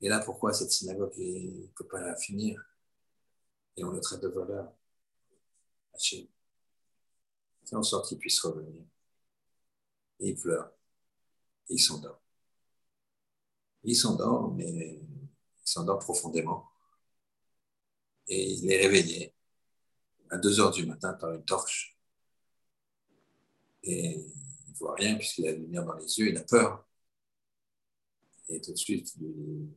Et 0.01 0.07
là, 0.07 0.19
pourquoi 0.19 0.53
cette 0.53 0.71
synagogue 0.71 1.13
ne 1.17 1.67
peut 1.75 1.87
pas 1.87 1.99
la 2.01 2.15
finir? 2.15 2.68
Et 3.79 3.83
on 3.85 3.91
le 3.91 4.01
traite 4.01 4.21
de 4.21 4.27
voleur. 4.27 4.73
Fais 5.97 6.27
en 7.71 7.83
sorte 7.83 8.09
qu'il 8.09 8.17
puisse 8.17 8.41
revenir. 8.41 8.83
Et 10.19 10.29
il 10.29 10.35
pleure. 10.35 10.69
Et 11.69 11.75
il 11.75 11.79
s'endort. 11.79 12.21
Il 13.83 13.95
s'endort, 13.95 14.53
mais 14.53 14.99
il 14.99 15.29
s'endort 15.63 15.99
profondément 15.99 16.69
et 18.27 18.51
il 18.51 18.71
est 18.71 18.81
réveillé 18.81 19.33
à 20.29 20.37
2 20.37 20.59
heures 20.59 20.71
du 20.71 20.85
matin 20.85 21.13
par 21.13 21.31
une 21.33 21.43
torche. 21.45 21.97
Et 23.83 24.17
il 24.67 24.71
ne 24.71 24.77
voit 24.77 24.95
rien 24.95 25.15
puisqu'il 25.15 25.47
a 25.47 25.51
la 25.51 25.57
lumière 25.57 25.85
dans 25.85 25.95
les 25.95 26.19
yeux, 26.19 26.27
il 26.29 26.37
a 26.37 26.43
peur. 26.43 26.85
Et 28.49 28.61
tout 28.61 28.71
de 28.71 28.77
suite, 28.77 29.15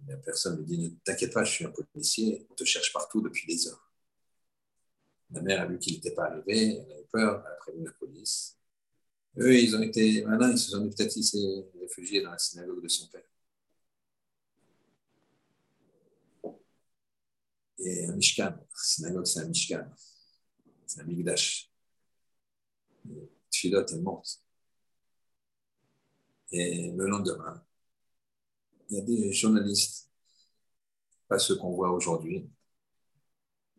la 0.06 0.16
personne 0.18 0.58
lui 0.58 0.64
dit 0.64 0.78
Ne 0.78 0.90
t'inquiète 1.04 1.32
pas, 1.32 1.44
je 1.44 1.52
suis 1.52 1.64
un 1.64 1.70
policier, 1.70 2.46
on 2.50 2.54
te 2.54 2.64
cherche 2.64 2.92
partout 2.92 3.20
depuis 3.20 3.46
des 3.46 3.68
heures. 3.68 3.81
La 5.32 5.40
mère 5.42 5.62
a 5.62 5.66
vu 5.66 5.78
qu'il 5.78 5.94
n'était 5.94 6.14
pas 6.14 6.26
arrivé, 6.26 6.76
elle 6.76 6.92
avait 6.92 7.08
peur, 7.10 7.42
elle 7.46 7.52
a 7.52 7.56
prévenu 7.56 7.84
la 7.86 7.92
police. 7.92 8.58
Eux, 9.38 9.54
ils 9.54 9.74
ont 9.74 9.82
été 9.82 10.24
malins, 10.24 10.52
ils 10.52 10.58
se 10.58 10.70
sont 10.72 10.88
peut-être 10.90 11.16
réfugiés 11.80 12.22
dans 12.22 12.30
la 12.32 12.38
synagogue 12.38 12.82
de 12.82 12.88
son 12.88 13.06
père. 13.08 13.22
et 17.84 18.06
un 18.06 18.12
Mishkan. 18.12 18.54
synagogue, 18.74 19.26
c'est 19.26 19.40
un 19.40 19.48
Mishkan. 19.48 19.90
C'est 20.86 21.00
un 21.00 21.04
Migdash. 21.04 21.70
Tfilot, 23.50 23.86
elle 23.90 24.02
monte. 24.02 24.40
Et 26.52 26.90
le 26.90 27.06
lendemain, 27.06 27.64
il 28.90 28.96
y 28.96 29.00
a 29.00 29.02
des 29.02 29.32
journalistes, 29.32 30.10
pas 31.26 31.38
ceux 31.38 31.56
qu'on 31.56 31.72
voit 31.72 31.90
aujourd'hui, 31.90 32.48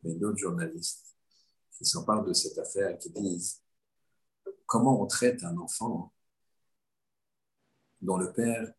mais 0.04 0.16
d'autres 0.16 0.38
journalistes 0.40 1.13
qui 1.78 1.86
s'emparent 1.86 2.24
de 2.24 2.34
cette 2.34 2.58
affaire 2.58 2.98
qui 2.98 3.10
disent 3.10 3.62
comment 4.66 5.02
on 5.02 5.08
traite 5.08 5.44
un 5.44 5.58
enfant 5.58 6.14
dont 8.02 8.18
le 8.18 8.34
père, 8.34 8.74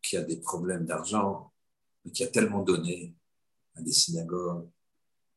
qui 0.00 0.16
a 0.16 0.22
des 0.22 0.40
problèmes 0.40 0.86
d'argent, 0.86 1.52
mais 2.04 2.10
qui 2.10 2.24
a 2.24 2.28
tellement 2.28 2.62
donné, 2.62 3.14
à 3.74 3.82
des 3.82 3.92
synagogues, 3.92 4.68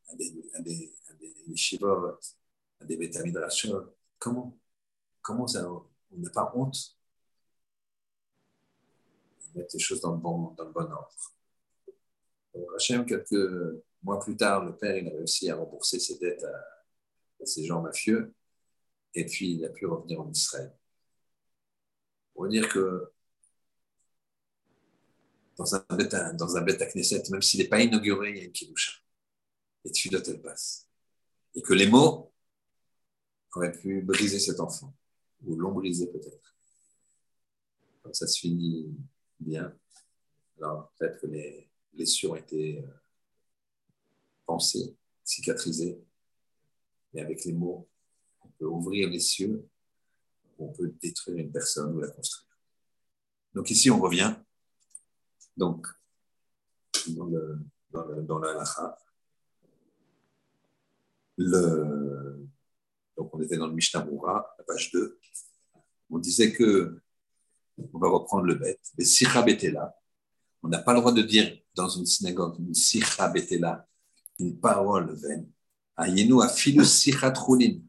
à 0.08 0.16
des, 0.16 0.50
à 0.54 0.58
à 0.58 0.62
des 0.62 0.94
yeshivot, 1.46 2.18
à 2.80 2.84
des 2.84 2.96
bétamidrashot. 2.96 3.94
Comment 4.18 4.58
Comment 5.22 5.46
ça 5.46 5.68
On 5.68 5.84
n'a 6.12 6.30
pas 6.30 6.52
honte 6.54 6.96
Mettre 9.54 9.74
les 9.74 9.80
choses 9.80 10.00
dans 10.00 10.12
le 10.12 10.18
bon, 10.18 10.50
dans 10.50 10.64
le 10.64 10.72
bon 10.72 10.90
ordre? 10.92 11.34
Hachem, 12.74 13.04
quelques 13.04 13.82
mois 14.02 14.20
plus 14.20 14.36
tard, 14.36 14.64
le 14.64 14.76
père 14.76 14.96
il 14.96 15.08
a 15.08 15.10
réussi 15.10 15.50
à 15.50 15.56
rembourser 15.56 15.98
ses 15.98 16.18
dettes 16.18 16.44
ces 17.44 17.64
gens 17.64 17.82
mafieux 17.82 18.34
et 19.14 19.24
puis 19.24 19.52
il 19.52 19.64
a 19.64 19.70
pu 19.70 19.86
revenir 19.86 20.20
en 20.20 20.30
Israël. 20.30 20.72
Pour 22.34 22.48
dire 22.48 22.68
que 22.68 23.10
dans 25.56 25.74
un 25.74 25.84
bête, 25.96 26.14
dans 26.34 26.56
un 26.56 26.64
Knesset, 26.64 27.22
même 27.30 27.40
s'il 27.40 27.60
n'est 27.60 27.68
pas 27.68 27.80
inauguré, 27.80 28.30
il 28.30 28.36
y 28.36 28.40
a 28.40 28.44
une 28.44 28.52
kidusha. 28.52 28.92
Et 29.84 29.90
tu 29.90 30.10
dois 30.10 30.20
elle 30.26 30.42
passe. 30.42 30.86
Et 31.54 31.62
que 31.62 31.72
les 31.72 31.86
mots 31.86 32.30
auraient 33.54 33.72
pu 33.72 34.02
briser 34.02 34.38
cet 34.38 34.60
enfant, 34.60 34.94
ou 35.46 35.56
l'ont 35.56 35.72
brisé 35.72 36.06
peut-être. 36.08 36.54
ça 38.12 38.26
se 38.26 38.38
finit 38.38 38.94
bien. 39.40 39.74
Alors, 40.58 40.92
peut-être 40.98 41.22
que 41.22 41.26
les 41.26 41.70
blessures 41.94 42.32
ont 42.32 42.36
été 42.36 42.80
euh, 42.80 42.86
pensées, 44.44 44.94
cicatrisées, 45.24 45.98
mais 47.16 47.22
avec 47.22 47.46
les 47.46 47.52
mots, 47.54 47.88
on 48.42 48.48
peut 48.58 48.66
ouvrir 48.66 49.08
les 49.08 49.20
cieux, 49.20 49.66
on 50.58 50.68
peut 50.68 50.92
détruire 51.00 51.38
une 51.38 51.50
personne 51.50 51.94
ou 51.94 52.00
la 52.00 52.08
construire. 52.08 52.58
Donc 53.54 53.70
ici, 53.70 53.90
on 53.90 53.98
revient 53.98 54.34
donc, 55.56 55.86
dans, 57.08 57.24
le, 57.24 57.58
la 57.92 58.98
Le, 61.38 62.46
donc, 63.16 63.34
on 63.34 63.40
était 63.40 63.56
dans 63.56 63.68
le 63.68 63.72
Mishnah 63.72 64.04
Moura, 64.04 64.54
la 64.58 64.64
page 64.64 64.90
2. 64.92 65.18
On 66.10 66.18
disait 66.18 66.52
que, 66.52 67.00
on 67.94 67.98
va 67.98 68.08
reprendre 68.08 68.44
le 68.44 68.56
bête, 68.56 68.80
le 68.98 69.04
Sikha 69.04 69.40
Betela. 69.40 69.96
On 70.62 70.68
n'a 70.68 70.80
pas 70.80 70.92
le 70.92 71.00
droit 71.00 71.12
de 71.12 71.22
dire 71.22 71.58
dans 71.74 71.88
une 71.88 72.04
synagogue 72.04 72.58
une 72.58 72.74
Sikha 72.74 73.28
Betela, 73.28 73.88
une 74.38 74.60
parole 74.60 75.14
vaine. 75.14 75.50
Ayenu 75.96 76.42
a 76.42 76.48
Sikha 76.48 77.30
Trulin. 77.30 77.80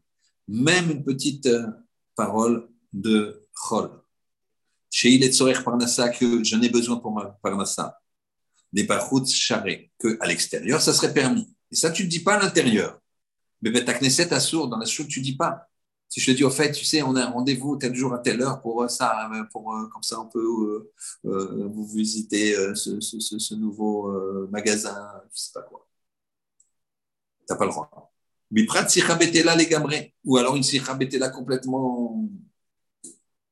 Même 0.46 0.90
une 0.90 1.04
petite 1.04 1.46
euh, 1.46 1.66
parole 2.16 2.68
de 2.92 3.46
Chol. 3.52 3.90
Chez 4.90 5.10
il 5.10 5.22
est 5.22 5.30
que 5.30 6.44
j'en 6.44 6.62
ai 6.62 6.68
besoin 6.68 6.96
pour 6.96 7.12
ma 7.12 7.26
Parnassa. 7.42 8.00
Des 8.72 8.84
Bachout 8.84 9.26
Charé, 9.26 9.92
que 9.98 10.18
à 10.20 10.26
l'extérieur, 10.26 10.80
ça 10.80 10.92
serait 10.92 11.12
permis. 11.12 11.54
Et 11.70 11.76
ça, 11.76 11.90
tu 11.90 12.04
ne 12.04 12.08
dis 12.08 12.20
pas 12.20 12.34
à 12.34 12.42
l'intérieur. 12.42 13.00
Mais 13.62 13.84
ta 13.84 13.94
Knesset 13.94 14.38
sourd 14.40 14.68
dans 14.68 14.78
la 14.78 14.86
chute, 14.86 15.08
tu 15.08 15.20
dis 15.20 15.36
pas. 15.36 15.68
Si 16.08 16.20
je 16.20 16.30
te 16.30 16.36
dis, 16.36 16.44
au 16.44 16.50
fait, 16.50 16.72
tu 16.72 16.84
sais, 16.84 17.02
on 17.02 17.14
a 17.16 17.24
un 17.24 17.30
rendez-vous 17.30 17.76
tel 17.76 17.94
jour 17.94 18.14
à 18.14 18.18
telle 18.18 18.40
heure 18.40 18.62
pour 18.62 18.88
ça, 18.90 19.30
pour, 19.52 19.74
euh, 19.74 19.88
comme 19.88 20.02
ça, 20.02 20.18
on 20.20 20.26
peut 20.26 20.38
euh, 20.38 20.92
euh, 21.26 21.68
vous 21.68 21.86
visiter 21.86 22.54
ce, 22.74 22.98
ce, 23.00 23.20
ce, 23.20 23.54
nouveau 23.54 24.10
magasin, 24.48 24.96
je 25.34 25.40
sais 25.40 25.50
pas 25.52 25.62
quoi. 25.62 25.87
Tu 27.48 27.54
n'as 27.54 27.56
pas 27.56 27.64
le 27.64 27.70
droit. 27.70 28.12
Mais 28.50 28.64
prat 28.64 28.82
là 28.84 29.56
les. 29.56 30.14
Ou 30.24 30.36
alors 30.36 30.54
une 30.54 30.62
là 30.62 31.28
complètement 31.30 32.28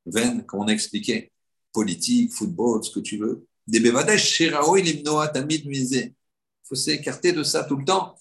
vaine, 0.05 0.45
comme 0.45 0.61
on 0.61 0.69
a 0.69 0.73
expliqué. 0.73 1.33
Politique, 1.73 2.33
football, 2.33 2.85
ce 2.85 2.91
que 2.91 3.01
tu 3.01 3.17
veux. 3.17 3.47
Des 3.67 3.81
bevadesh, 3.81 4.23
shirao, 4.23 4.77
il 4.77 5.03
tamid 5.33 5.67
misé. 5.67 6.15
Il 6.65 6.69
faut 6.69 6.75
s'écarter 6.75 7.33
de 7.33 7.43
ça 7.43 7.65
tout 7.65 7.77
le 7.77 7.85
temps. 7.85 8.15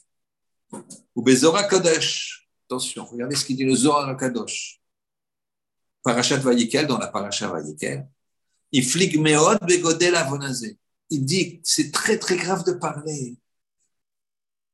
Ou 1.16 1.22
Bezora 1.22 1.64
Kodesh. 1.64 2.48
Attention, 2.68 3.06
regardez 3.06 3.36
ce 3.36 3.46
qu'il 3.46 3.56
dit 3.56 3.66
le 3.66 3.76
Zohar 3.76 4.18
Kadosh. 4.18 4.82
Parachat 6.02 6.38
Vayikel, 6.38 6.88
dans 6.88 6.98
la 6.98 7.08
Parachat 7.08 7.48
Vayikel. 7.48 8.08
Il 8.72 8.84
flig 8.84 9.20
meod 9.20 9.60
begodel 9.62 10.16
avonazé. 10.16 10.78
Il 11.10 11.24
dit 11.26 11.62
c'est 11.64 11.92
très 11.92 12.18
très 12.18 12.36
grave 12.36 12.64
de 12.66 12.74
parler. 12.74 13.38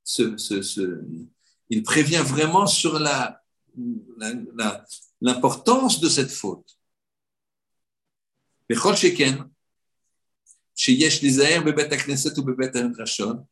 Ce, 0.03 0.37
ce, 0.37 0.61
ce, 0.61 1.03
il 1.69 1.83
prévient 1.83 2.23
vraiment 2.23 2.67
sur 2.67 2.99
la, 2.99 3.41
l'importance 5.21 5.99
de 5.99 6.09
cette 6.09 6.31
faute. 6.31 6.77
Sheken, 8.69 9.49
sheyesh 10.75 11.21
lizaher 11.21 11.61
bebet 11.61 11.89
knesset 11.97 12.37
ou 12.39 12.43
bebet 12.43 12.71
rashon, 12.97 13.45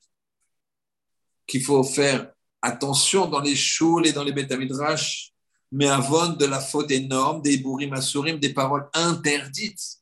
qu'il 1.45 1.63
faut 1.63 1.83
faire 1.83 2.31
attention 2.61 3.27
dans 3.27 3.41
les 3.41 3.55
choules 3.55 4.07
et 4.07 4.13
dans 4.13 4.23
les 4.23 4.31
bétamidrash, 4.31 5.33
mais 5.71 5.87
avant 5.87 6.29
de 6.29 6.45
la 6.45 6.59
faute 6.59 6.91
énorme 6.91 7.41
des 7.41 7.57
bourim 7.57 7.93
asurim, 7.93 8.39
des 8.39 8.53
paroles 8.53 8.89
interdites. 8.93 9.99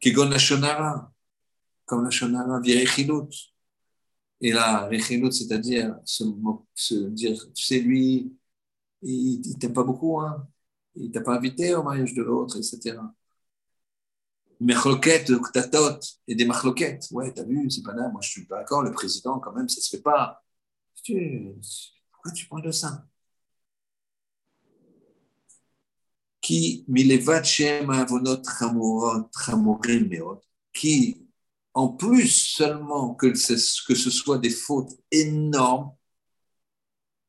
Kegon 0.00 0.28
la 0.28 0.38
shonara, 0.38 1.12
comme 1.84 2.04
la 2.04 2.10
shonara, 2.10 2.60
virechilut. 2.60 3.52
Et 4.42 4.52
là, 4.52 4.88
rechilut, 4.88 5.32
c'est-à-dire 5.32 5.96
se, 6.04 6.94
dire, 7.10 7.38
tu 7.54 7.64
sais, 7.64 7.80
lui, 7.80 8.36
il 9.02 9.40
ne 9.40 9.58
t'aime 9.58 9.72
pas 9.72 9.84
beaucoup, 9.84 10.20
hein. 10.20 10.48
il 10.96 11.08
ne 11.08 11.12
t'a 11.12 11.20
pas 11.22 11.36
invité 11.36 11.74
au 11.74 11.82
mariage 11.84 12.12
de 12.14 12.22
l'autre, 12.22 12.56
etc. 12.58 12.98
Mechloquet, 14.60 15.24
ktatot, 15.24 16.00
et 16.26 16.34
des 16.34 16.44
machloquettes. 16.44 17.08
Ouais, 17.12 17.32
t'as 17.32 17.44
vu, 17.44 17.70
c'est 17.70 17.82
pas 17.82 17.94
là, 17.94 18.08
moi 18.10 18.20
je 18.22 18.30
suis 18.30 18.46
pas 18.46 18.58
d'accord, 18.58 18.82
le 18.82 18.92
président, 18.92 19.38
quand 19.40 19.52
même, 19.52 19.68
ça 19.68 19.80
se 19.80 19.96
fait 19.96 20.02
pas. 20.02 20.42
Pourquoi 22.12 22.32
tu 22.32 22.46
parles 22.48 22.62
de 22.62 22.70
ça? 22.72 23.06
Qui, 26.40 26.84
qui, 30.72 31.21
en 31.74 31.88
plus 31.88 32.28
seulement 32.28 33.14
que 33.14 33.34
ce, 33.34 33.82
que 33.86 33.94
ce 33.94 34.10
soit 34.10 34.38
des 34.38 34.50
fautes 34.50 34.92
énormes, 35.10 35.92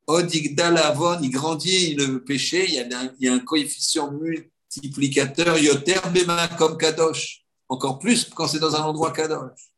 Odigdalavon, 0.05 1.21
il 1.21 1.31
grandit 1.31 1.91
il 1.91 1.99
y, 1.99 2.79
a 2.79 2.99
un, 2.99 3.13
il 3.19 3.25
y 3.25 3.29
a 3.29 3.33
un 3.33 3.39
coefficient 3.39 4.11
multiplicateur, 4.11 5.57
Yoter 5.57 6.01
Bema 6.13 6.49
comme 6.57 6.77
Kadosh, 6.77 7.45
encore 7.69 7.99
plus 7.99 8.25
quand 8.25 8.47
c'est 8.47 8.59
dans 8.59 8.75
un 8.75 8.83
endroit 8.83 9.13
Kadosh. 9.13 9.73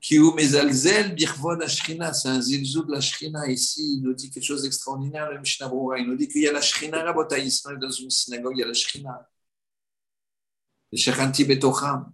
Kiou 0.00 0.32
Mezalzel, 0.32 1.14
Birvon 1.14 1.60
Ashrina, 1.60 2.12
c'est 2.14 2.28
un 2.28 2.40
zilzou 2.40 2.84
de 2.84 2.92
la 2.92 3.00
Shrina. 3.00 3.46
Ici, 3.50 3.96
il 3.96 4.02
nous 4.02 4.14
dit 4.14 4.30
quelque 4.30 4.44
chose 4.44 4.62
d'extraordinaire, 4.62 5.30
le 5.30 5.38
Mishnah. 5.40 5.70
Il 5.98 6.06
nous 6.06 6.16
dit 6.16 6.26
qu'il 6.26 6.42
y 6.42 6.48
a 6.48 6.52
la 6.52 6.62
Shrina 6.62 7.02
Rabota 7.02 7.38
Israël 7.38 7.78
dans 7.78 7.90
une 7.90 8.08
synagogue, 8.08 8.54
il 8.56 8.60
y 8.60 8.62
a 8.62 8.66
la 8.66 8.72
Shrina. 8.72 9.28
Le 10.90 10.96
Shechanti 10.96 11.44
Betocham. 11.44 12.10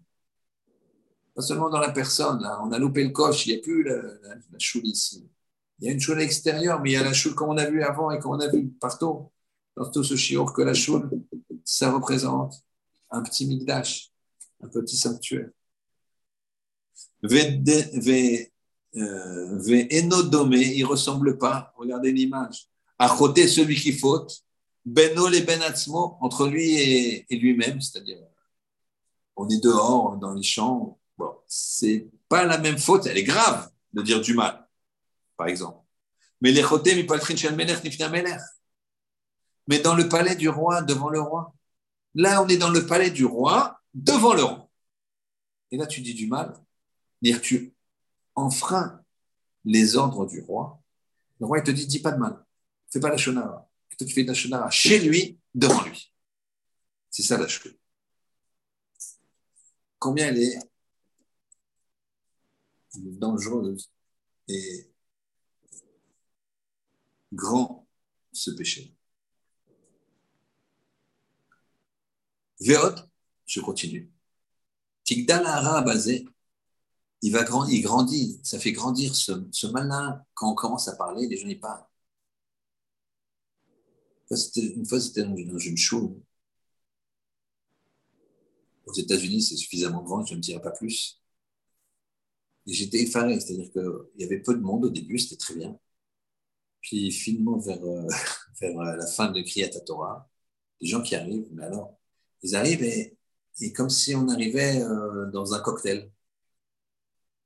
Pas 1.37 1.43
seulement 1.43 1.68
dans 1.68 1.80
la 1.80 1.93
personne, 1.93 2.41
là. 2.43 2.59
on 2.64 2.72
a 2.72 2.78
loupé 2.78 3.05
le 3.05 3.11
coche, 3.11 3.47
il 3.47 3.53
n'y 3.53 3.59
a 3.59 3.62
plus 3.62 3.84
la, 3.84 3.99
choule 4.59 4.87
ici. 4.87 5.28
Il 5.78 5.87
y 5.87 5.91
a 5.91 5.93
une 5.93 6.01
choule 6.01 6.22
extérieure, 6.22 6.80
mais 6.80 6.91
il 6.91 6.93
y 6.95 6.97
a 6.97 7.05
la 7.05 7.12
choule 7.12 7.34
comme 7.34 7.51
on 7.51 7.59
a 7.59 7.68
vu 7.68 7.82
avant 7.82 8.11
et 8.11 8.18
comme 8.18 8.32
on 8.32 8.41
a 8.41 8.49
vu 8.49 8.68
partout. 8.80 9.30
Dans 9.76 9.91
tout 9.91 10.03
ce 10.03 10.16
chiour 10.16 10.55
que 10.55 10.62
la 10.62 10.72
choule, 10.72 11.11
ça 11.62 11.93
représente 11.93 12.55
un 13.11 13.22
petit 13.22 13.47
migdash, 13.47 14.11
un 14.62 14.68
petit 14.68 14.97
sanctuaire. 14.97 15.51
Euh, 18.97 19.89
Enodome, 19.93 20.55
il 20.55 20.80
ne 20.80 20.87
ressemble 20.87 21.37
pas, 21.37 21.74
regardez 21.76 22.12
l'image. 22.12 22.70
À 22.99 23.14
côté, 23.14 23.47
celui 23.47 23.76
qui 23.76 23.93
faute, 23.93 24.43
Beno 24.87 25.28
le 25.28 25.41
Benatzmo, 25.41 26.16
entre 26.22 26.47
lui 26.49 26.76
et, 26.76 27.26
lui-même, 27.30 27.82
c'est-à-dire, 27.82 28.18
on 29.37 29.47
est 29.51 29.62
dehors, 29.62 30.16
dans 30.16 30.32
les 30.32 30.43
champs. 30.43 30.99
C'est 31.47 32.09
pas 32.28 32.44
la 32.44 32.59
même 32.59 32.78
faute, 32.78 33.07
elle 33.07 33.18
est 33.18 33.24
grave 33.24 33.70
de 33.92 34.03
dire 34.03 34.20
du 34.20 34.34
mal, 34.34 34.68
par 35.36 35.49
exemple. 35.49 35.84
Mais 36.40 36.53
les 36.53 36.62
mais 39.68 39.80
dans 39.80 39.94
le 39.94 40.09
palais 40.09 40.36
du 40.36 40.49
roi, 40.49 40.82
devant 40.82 41.09
le 41.09 41.20
roi. 41.20 41.55
Là, 42.14 42.42
on 42.42 42.49
est 42.49 42.57
dans 42.57 42.70
le 42.70 42.86
palais 42.86 43.11
du 43.11 43.24
roi, 43.24 43.80
devant 43.94 44.34
le 44.34 44.42
roi. 44.42 44.70
Et 45.70 45.76
là, 45.76 45.86
tu 45.86 46.01
dis 46.01 46.14
du 46.14 46.26
mal, 46.26 46.55
dire 47.20 47.40
tu 47.40 47.74
enfreins 48.34 49.03
les 49.64 49.97
ordres 49.97 50.26
du 50.26 50.40
roi, 50.40 50.80
le 51.40 51.47
roi 51.47 51.59
il 51.59 51.64
te 51.64 51.70
dit 51.70 51.86
dis 51.86 51.99
pas 51.99 52.12
de 52.12 52.18
mal, 52.18 52.44
fais 52.90 53.01
pas 53.01 53.11
la 53.11 53.16
shonara. 53.16 53.68
tu 53.99 54.09
fais 54.09 54.22
la 54.22 54.34
shonara 54.34 54.70
chez 54.70 55.01
lui, 55.01 55.38
devant 55.55 55.82
lui. 55.82 56.12
C'est 57.11 57.22
ça 57.22 57.36
la 57.36 57.49
chose. 57.49 57.74
Combien 59.99 60.28
elle 60.28 60.38
est 60.38 60.59
dangereuse 62.99 63.90
et 64.49 64.90
grand 67.32 67.86
ce 68.32 68.51
péché. 68.51 68.94
Véot, 72.61 72.94
je 73.47 73.61
continue. 73.61 74.11
Tigdal 75.05 75.44
basé 75.84 76.26
il 77.22 77.32
va 77.32 77.42
grandir, 77.44 77.74
il 77.74 77.82
grandit, 77.82 78.40
ça 78.42 78.59
fait 78.59 78.72
grandir 78.72 79.14
ce, 79.14 79.66
malin. 79.66 80.22
Quand 80.34 80.53
on 80.53 80.55
commence 80.55 80.88
à 80.88 80.97
parler, 80.97 81.26
les 81.26 81.36
gens 81.36 81.47
n'y 81.47 81.57
parlent. 81.57 81.84
Une 84.30 84.86
fois, 84.86 85.01
c'était 85.01 85.22
dans 85.22 85.36
une, 85.36 85.51
dans 85.51 86.16
Aux 88.86 88.92
États-Unis, 88.92 89.42
c'est 89.42 89.57
suffisamment 89.57 90.03
grand, 90.03 90.24
je 90.24 90.34
ne 90.34 90.40
dirai 90.40 90.61
pas 90.61 90.70
plus. 90.70 91.20
J'étais 92.66 93.02
effaré, 93.02 93.38
c'est-à-dire 93.40 93.70
qu'il 93.70 94.22
y 94.22 94.24
avait 94.24 94.40
peu 94.40 94.54
de 94.54 94.60
monde 94.60 94.86
au 94.86 94.90
début, 94.90 95.18
c'était 95.18 95.36
très 95.36 95.54
bien. 95.54 95.78
Puis 96.80 97.10
finalement, 97.12 97.58
vers, 97.58 97.84
euh, 97.84 98.08
vers 98.60 98.76
la 98.76 99.06
fin 99.06 99.30
de 99.30 99.40
Kriyat 99.40 99.68
Torah, 99.80 100.28
les 100.80 100.88
gens 100.88 101.02
qui 101.02 101.14
arrivent, 101.14 101.48
mais 101.52 101.64
alors, 101.64 101.98
ils 102.42 102.56
arrivent 102.56 102.82
et, 102.82 103.16
et 103.60 103.72
comme 103.72 103.90
si 103.90 104.14
on 104.14 104.28
arrivait 104.28 104.82
euh, 104.82 105.30
dans 105.30 105.54
un 105.54 105.60
cocktail. 105.60 106.10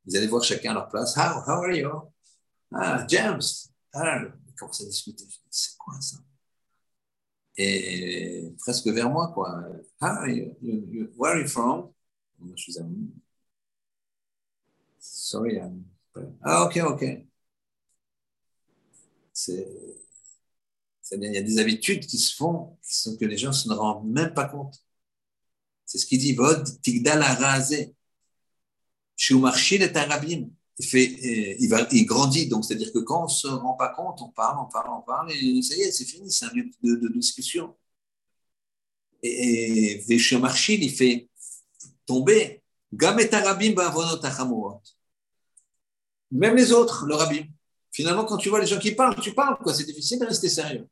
Ils 0.06 0.16
allaient 0.16 0.26
voir 0.26 0.42
chacun 0.42 0.72
à 0.72 0.74
leur 0.74 0.88
place. 0.88 1.16
How, 1.16 1.42
how 1.46 1.62
are 1.62 1.72
you? 1.72 1.90
Ah, 2.72 3.06
James. 3.08 3.42
Ah, 3.92 4.22
ils 4.48 4.54
commençaient 4.54 4.84
à 4.84 4.88
discuter. 4.88 5.24
C'est 5.50 5.76
quoi 5.76 6.00
ça? 6.00 6.16
et 7.60 8.54
presque 8.58 8.86
vers 8.88 9.10
moi, 9.10 9.30
quoi. 9.34 9.62
Hi, 10.00 10.52
where 11.16 11.34
are 11.34 11.40
you 11.40 11.48
from? 11.48 11.92
Je 12.56 12.62
suis 12.62 12.78
Sorry, 15.00 15.56
I'm... 15.58 15.84
Ah, 16.42 16.64
ok, 16.64 16.76
ok. 16.84 17.04
C'est 19.32 19.66
il 21.12 21.34
y 21.34 21.38
a 21.38 21.42
des 21.42 21.58
habitudes 21.58 22.06
qui 22.06 22.18
se 22.18 22.34
font 22.34 22.76
qui 22.86 22.94
sont, 22.94 23.16
que 23.16 23.24
les 23.24 23.38
gens 23.38 23.48
ne 23.48 23.54
se 23.54 23.68
rendent 23.72 24.08
même 24.08 24.34
pas 24.34 24.46
compte. 24.46 24.76
C'est 25.84 25.98
ce 25.98 26.06
qu'il 26.06 26.18
dit, 26.20 26.34
Vod 26.34 26.64
tigdal 26.82 27.22
arazé. 27.22 27.94
Shumarchil 29.16 29.82
est 29.82 29.96
arabim. 29.96 30.50
Il, 30.78 30.86
fait, 30.86 31.06
euh, 31.06 31.56
il, 31.58 31.68
va, 31.68 31.86
il 31.92 32.06
grandit, 32.06 32.46
donc 32.48 32.64
c'est-à-dire 32.64 32.92
que 32.92 33.00
quand 33.00 33.22
on 33.22 33.24
ne 33.24 33.28
se 33.28 33.48
rend 33.48 33.74
pas 33.74 33.90
compte, 33.90 34.22
on 34.22 34.30
parle, 34.30 34.58
on 34.60 34.70
parle, 34.70 34.90
on 34.90 35.02
parle, 35.02 35.30
et 35.32 35.62
ça 35.62 35.76
y 35.76 35.82
est, 35.82 35.92
c'est 35.92 36.06
fini, 36.06 36.30
c'est 36.30 36.46
un 36.46 36.52
lieu 36.52 36.70
de, 36.82 37.08
discussion. 37.12 37.76
Et, 39.22 39.96
et 39.98 40.04
il 40.08 40.90
fait 40.90 41.28
tomber 42.06 42.59
Même 46.30 46.56
les 46.56 46.72
autres, 46.72 47.06
le 47.06 47.14
rabim. 47.14 47.44
Finalement, 47.92 48.24
quand 48.24 48.36
tu 48.36 48.48
vois 48.48 48.60
les 48.60 48.66
gens 48.66 48.78
qui 48.78 48.92
parlent, 48.92 49.20
tu 49.20 49.32
parles. 49.32 49.56
C'est 49.74 49.84
difficile 49.84 50.18
de 50.18 50.26
rester 50.26 50.48
sérieux 50.48 50.88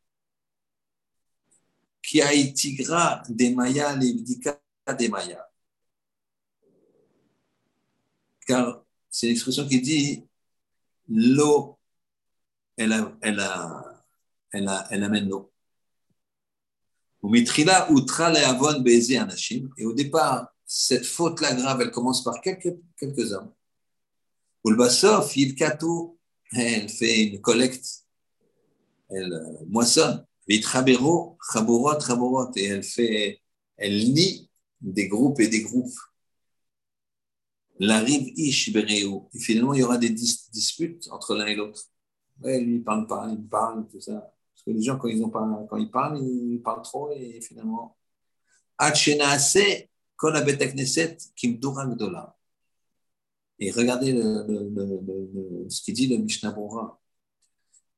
qui 2.03 2.23
a 2.23 2.33
itigra 2.33 3.23
des 3.29 3.55
mayas, 3.55 3.95
les 3.97 4.15
des 4.97 5.09
mayas. 5.09 5.45
Car 8.47 8.83
c'est 9.11 9.27
l'expression 9.27 9.69
qui 9.69 9.81
dit 9.83 10.25
l'eau, 11.09 11.79
elle, 12.77 12.95
elle, 13.21 13.47
elle, 14.53 14.71
elle 14.91 15.05
amène 15.05 15.29
l'eau. 15.29 15.53
Et 19.77 19.85
au 19.85 19.93
départ, 19.93 20.55
cette 20.71 21.07
faute-là 21.07 21.55
grave, 21.55 21.81
elle 21.81 21.91
commence 21.91 22.23
par 22.23 22.43
quelques, 22.43 22.77
quelques 22.99 23.33
hommes. 23.33 23.53
elle 26.53 26.91
fait 26.91 27.25
une 27.25 27.41
collecte, 27.41 28.05
elle 29.09 29.65
moissonne. 29.67 30.27
Et 30.47 30.61
elle 32.65 32.83
fait, 32.83 33.41
elle 33.79 33.97
lie 33.97 34.51
des 34.81 35.09
groupes 35.09 35.41
et 35.41 35.49
des 35.49 35.63
groupes. 35.63 35.99
La 37.79 38.01
rive 38.01 38.33
Ish 38.37 38.69
Et 38.69 39.39
finalement, 39.39 39.73
il 39.73 39.81
y 39.81 39.83
aura 39.83 39.97
des 39.97 40.11
disputes 40.11 41.09
entre 41.11 41.35
l'un 41.35 41.47
et 41.47 41.55
l'autre. 41.55 41.85
Ouais, 42.43 42.61
lui, 42.61 42.77
il 42.77 42.85
parle 42.85 43.07
pas, 43.07 43.27
il 43.31 43.43
parle, 43.49 43.89
tout 43.89 44.01
ça. 44.01 44.35
Parce 44.55 44.65
que 44.65 44.71
les 44.71 44.83
gens, 44.83 44.99
quand 44.99 45.09
ils, 45.09 45.23
ont 45.25 45.31
pas, 45.31 45.67
quand 45.71 45.79
ils 45.79 45.91
parlent, 45.91 46.23
ils 46.23 46.61
parlent 46.63 46.83
trop 46.83 47.11
et 47.11 47.41
finalement. 47.41 47.97
Et 50.21 50.27
regardez 53.71 54.13
le, 54.13 54.45
le, 54.47 54.69
le, 54.75 55.01
ce 55.71 55.81
qu'il 55.83 55.95
dit 55.95 56.09
le 56.09 56.19
Mishnah 56.19 56.53
Bora. 56.53 57.01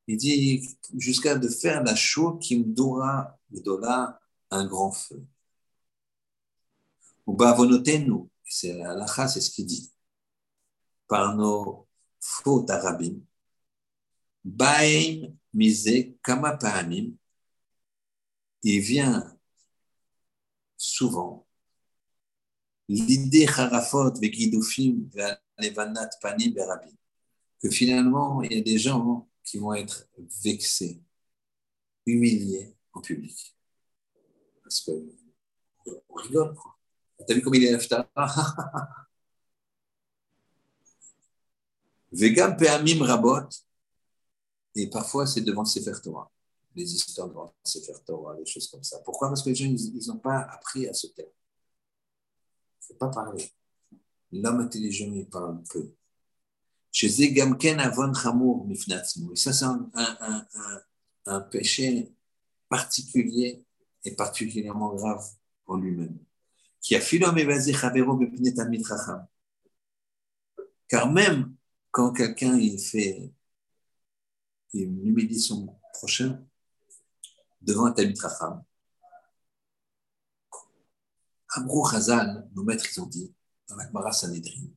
Il 0.06 0.16
dit 0.16 0.66
jusqu'à 0.98 1.34
de 1.36 1.48
faire 1.48 1.82
la 1.82 1.94
qui 2.40 2.58
me 2.58 2.64
donnera 2.64 3.36
un 4.50 4.66
grand 4.66 4.92
feu. 4.92 5.22
Ou 7.26 7.36
nous, 7.36 8.30
c'est 8.44 8.74
la 8.74 9.06
c'est 9.28 9.40
ce 9.40 9.50
qu'il 9.50 9.66
dit. 9.66 9.92
Par 11.06 11.36
nos 11.36 11.86
fautes 12.18 12.70
arabim, 12.70 13.20
baim 14.44 15.36
mise 15.52 16.16
kama 16.22 16.58
il 18.62 18.80
vient 18.80 19.36
souvent 20.76 21.46
l'idée 22.90 23.46
harafot 23.46 24.14
vegidufim 24.20 25.08
levanat 25.58 26.10
panim 26.20 26.52
berabim 26.52 26.96
que 27.60 27.70
finalement 27.70 28.42
il 28.42 28.52
y 28.52 28.58
a 28.58 28.62
des 28.62 28.78
gens 28.78 29.28
qui 29.44 29.58
vont 29.58 29.74
être 29.74 30.08
vexés, 30.42 31.00
humiliés 32.06 32.74
en 32.92 33.00
public. 33.00 33.56
Parce 34.62 34.80
que 34.80 34.90
on 36.08 36.14
rigole, 36.14 36.54
quoi. 36.54 36.76
T'as 37.26 37.34
vu 37.34 37.42
comme 37.42 37.54
il 37.54 37.64
est 37.64 37.72
Naftara 37.72 38.08
Vegam 42.12 42.56
pe'amim 42.56 43.04
rabot, 43.04 43.48
et 44.74 44.88
parfois 44.88 45.26
c'est 45.26 45.42
devant 45.42 45.64
Sefer 45.64 46.00
Torah, 46.02 46.30
les 46.74 46.92
histoires 46.92 47.28
devant 47.28 47.54
Sefer 47.62 47.92
Torah, 48.04 48.34
des 48.36 48.46
choses 48.46 48.68
comme 48.68 48.82
ça. 48.82 48.98
Pourquoi? 49.00 49.28
Parce 49.28 49.42
que 49.42 49.50
les 49.50 49.54
gens, 49.54 49.66
ils 49.66 50.06
n'ont 50.08 50.18
pas 50.18 50.40
appris 50.40 50.88
à 50.88 50.94
se 50.94 51.06
taire. 51.08 51.30
Pas 52.98 53.08
parler. 53.08 53.50
L'homme 54.32 54.60
intelligent, 54.60 55.10
il 55.12 55.28
parle 55.28 55.62
peu. 55.72 55.92
Et 57.02 57.08
ça, 59.36 59.52
c'est 59.52 59.64
un, 59.64 59.90
un, 59.94 60.16
un, 60.20 60.46
un, 61.26 61.40
péché 61.40 62.12
particulier 62.68 63.64
et 64.04 64.14
particulièrement 64.14 64.94
grave 64.94 65.24
en 65.66 65.76
lui-même. 65.76 66.18
Qui 66.80 66.96
a 66.96 67.00
Car 70.88 71.12
même 71.12 71.54
quand 71.90 72.12
quelqu'un 72.12 72.56
il 72.56 72.78
fait, 72.80 73.32
il 74.72 74.82
humilie 74.82 75.40
son 75.40 75.78
prochain 75.92 76.44
devant 77.60 77.86
un 77.86 77.92
Tamid 77.92 78.18
Racham, 78.18 78.62
Amrou 81.52 81.88
Chazal, 81.88 82.48
nos 82.54 82.62
maîtres, 82.62 82.86
ils 82.90 83.00
ont 83.00 83.06
dit, 83.06 83.34
dans 83.68 83.76
la 83.76 83.86
Gemara 83.86 84.12
Sanhedrin, 84.12 84.68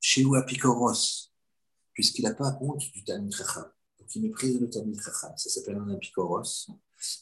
chez 0.00 0.24
Apicoros, 0.36 1.30
puisqu'il 1.92 2.22
n'a 2.22 2.34
pas 2.34 2.58
honte 2.60 2.82
du 2.92 3.04
Talmud 3.04 3.34
Chacham. 3.34 3.70
Donc 3.98 4.14
il 4.14 4.22
méprise 4.22 4.60
le 4.60 4.68
Talmud 4.68 5.00
Chacham. 5.00 5.32
Ça 5.36 5.50
s'appelle 5.50 5.76
un 5.76 5.88
Apicoros. 5.90 6.68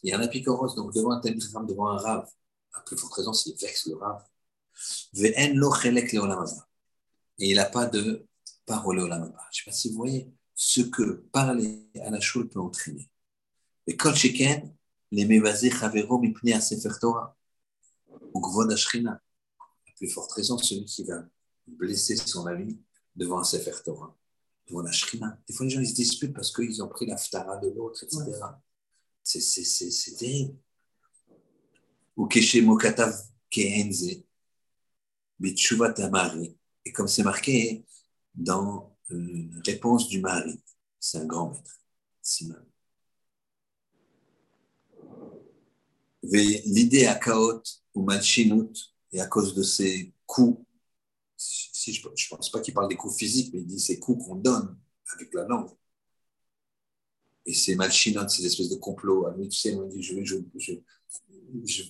Et 0.05 0.15
un 0.15 0.21
Apicoros, 0.21 0.75
donc 0.75 0.95
devant 0.95 1.13
un 1.13 1.21
Talmud 1.21 1.43
Chacham, 1.43 1.67
devant 1.67 1.89
un 1.89 1.99
Rav, 1.99 2.29
à 2.73 2.81
plus 2.83 2.97
forte 2.97 3.15
raison 3.15 3.33
s'il 3.33 3.57
vexe 3.57 3.87
le 3.87 3.97
Rav, 3.97 4.25
Ve'en 5.13 5.55
lo 5.55 5.73
Et 7.39 7.51
il 7.51 7.57
n'a 7.57 7.65
pas 7.67 7.87
de 7.87 8.27
parole 8.65 8.99
Je 8.99 9.05
ne 9.05 9.11
sais 9.53 9.63
pas 9.67 9.73
si 9.73 9.91
vous 9.91 9.97
voyez 9.97 10.33
ce 10.55 10.81
que 10.83 11.27
parler 11.33 11.91
à 12.03 12.11
la 12.11 12.19
peut 12.19 12.61
entraîner. 12.61 13.11
Et 13.87 13.97
kol 13.97 14.15
les 15.13 15.71
chavero 15.71 16.23
Torah, 17.01 17.37
ou 18.33 18.41
gvod 18.41 18.73
ashrina. 18.73 19.13
À 19.61 19.93
plus 19.97 20.09
forte 20.09 20.33
raison, 20.33 20.59
celui 20.59 20.85
qui 20.85 21.05
va 21.05 21.25
blesser 21.67 22.17
son 22.17 22.47
ami 22.47 22.81
devant 23.15 23.39
un 23.39 23.45
Sefer 23.45 23.73
Torah, 23.85 24.17
Shrina. 24.93 25.39
Des 25.47 25.55
fois, 25.55 25.67
les 25.67 25.71
gens 25.71 25.81
ils 25.81 25.89
se 25.89 25.95
disputent 25.95 26.35
parce 26.35 26.53
qu'ils 26.55 26.83
ont 26.83 26.89
pris 26.89 27.07
la 27.07 27.17
ftara 27.17 27.57
de 27.59 27.71
l'autre, 27.71 28.05
etc. 28.05 28.25
C'est 29.23 30.17
terrible. 30.17 30.57
Ou 32.17 32.27
Keshe 32.27 32.63
Mokatav 32.63 33.15
Keenze, 33.51 34.23
Bitshuva 35.39 35.93
Tamari. 35.93 36.57
Et 36.85 36.93
comme 36.93 37.09
c'est 37.09 37.23
marqué 37.23 37.85
dans 38.35 38.97
la 39.09 39.17
euh, 39.17 39.51
réponse 39.65 40.09
du 40.09 40.21
mari, 40.21 40.63
c'est 40.99 41.19
un 41.19 41.27
grand 41.27 41.51
maître, 41.51 41.81
Simon. 42.23 42.55
L'idée 46.23 47.07
à 47.07 47.15
Kaot 47.17 47.63
ou 47.95 48.03
Malchinut, 48.03 48.95
et 49.13 49.21
à 49.21 49.27
cause 49.27 49.55
de 49.55 49.63
ces 49.63 50.13
coups 50.27 50.65
si 51.41 51.95
je 51.95 52.07
ne 52.07 52.37
pense 52.37 52.51
pas 52.51 52.61
qu'il 52.61 52.75
parle 52.75 52.89
des 52.89 52.97
coups 52.97 53.17
physiques, 53.17 53.53
mais 53.55 53.61
il 53.61 53.67
dit 53.67 53.81
ces 53.81 53.99
coups 53.99 54.25
qu'on 54.25 54.37
donne 54.37 54.77
avec 55.15 55.33
la 55.33 55.45
langue. 55.47 55.71
Et 57.47 57.55
c'est 57.55 57.75
malchinote, 57.75 58.29
ces 58.29 58.45
espèces 58.45 58.69
de 58.69 58.77
complots. 58.77 59.27
À 59.27 59.35
lui, 59.35 59.49
tu 59.49 59.59
sais, 59.59 59.75
on 59.75 59.87
dit, 59.87 60.03
je 60.03 60.15
veux, 60.15 60.25
je, 60.25 60.37
je, 61.65 61.83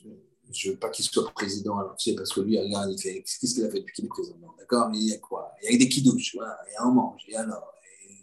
je, 0.52 0.70
veux 0.70 0.76
pas 0.78 0.90
qu'il 0.90 1.04
soit 1.04 1.28
président. 1.34 1.78
Alors, 1.78 1.96
tu 1.96 2.10
sais, 2.10 2.16
parce 2.16 2.32
que 2.32 2.40
lui, 2.40 2.58
regarde, 2.58 2.92
il 2.92 3.00
fait, 3.00 3.22
qu'est-ce 3.22 3.54
qu'il 3.54 3.64
a 3.64 3.70
fait 3.70 3.80
depuis 3.80 3.94
qu'il 3.94 4.04
est 4.04 4.08
président? 4.08 4.54
D'accord, 4.56 4.88
mais 4.90 4.98
il 4.98 5.08
y 5.08 5.12
a 5.12 5.18
quoi? 5.18 5.52
Il 5.64 5.72
y 5.72 5.74
a 5.74 5.78
des 5.78 5.88
kidouches, 5.88 6.36
voilà, 6.36 6.56
il 6.68 6.72
y 6.72 6.76
a 6.76 6.82
un 6.84 6.92
mange, 6.92 7.22
et 7.28 7.36
alors, 7.36 7.74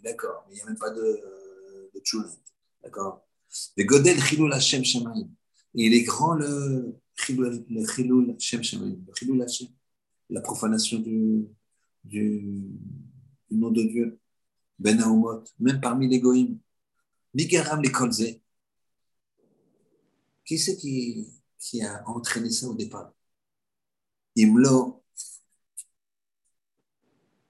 d'accord, 0.02 0.44
mais 0.48 0.54
il 0.54 0.56
n'y 0.56 0.62
a 0.62 0.66
même 0.66 0.78
pas 0.78 0.90
de, 0.90 1.20
de 1.94 2.00
tchoulet, 2.00 2.28
d'accord? 2.82 3.26
Le 3.76 3.84
Godel 3.84 4.18
Chilul 4.20 4.52
Hashem 4.52 4.84
Shemaim. 4.84 5.28
Il 5.74 5.92
est 5.94 6.02
grand 6.02 6.32
le 6.32 6.96
La 10.30 10.40
profanation 10.40 10.98
du, 10.98 11.46
du, 12.04 12.60
nom 13.50 13.70
de 13.70 13.82
Dieu, 13.82 14.18
Ben 14.78 14.98
même 15.58 15.80
parmi 15.80 16.08
les 16.08 16.20
goïms. 16.20 16.58
Migaram 17.34 17.82
les 17.82 17.90
Kolze. 17.90 18.40
Qui 20.44 20.58
c'est 20.58 20.76
qui, 20.76 21.26
qui 21.58 21.82
a 21.82 22.02
entraîné 22.08 22.50
ça 22.50 22.66
au 22.68 22.74
départ? 22.74 23.12
Imlo, 24.36 25.02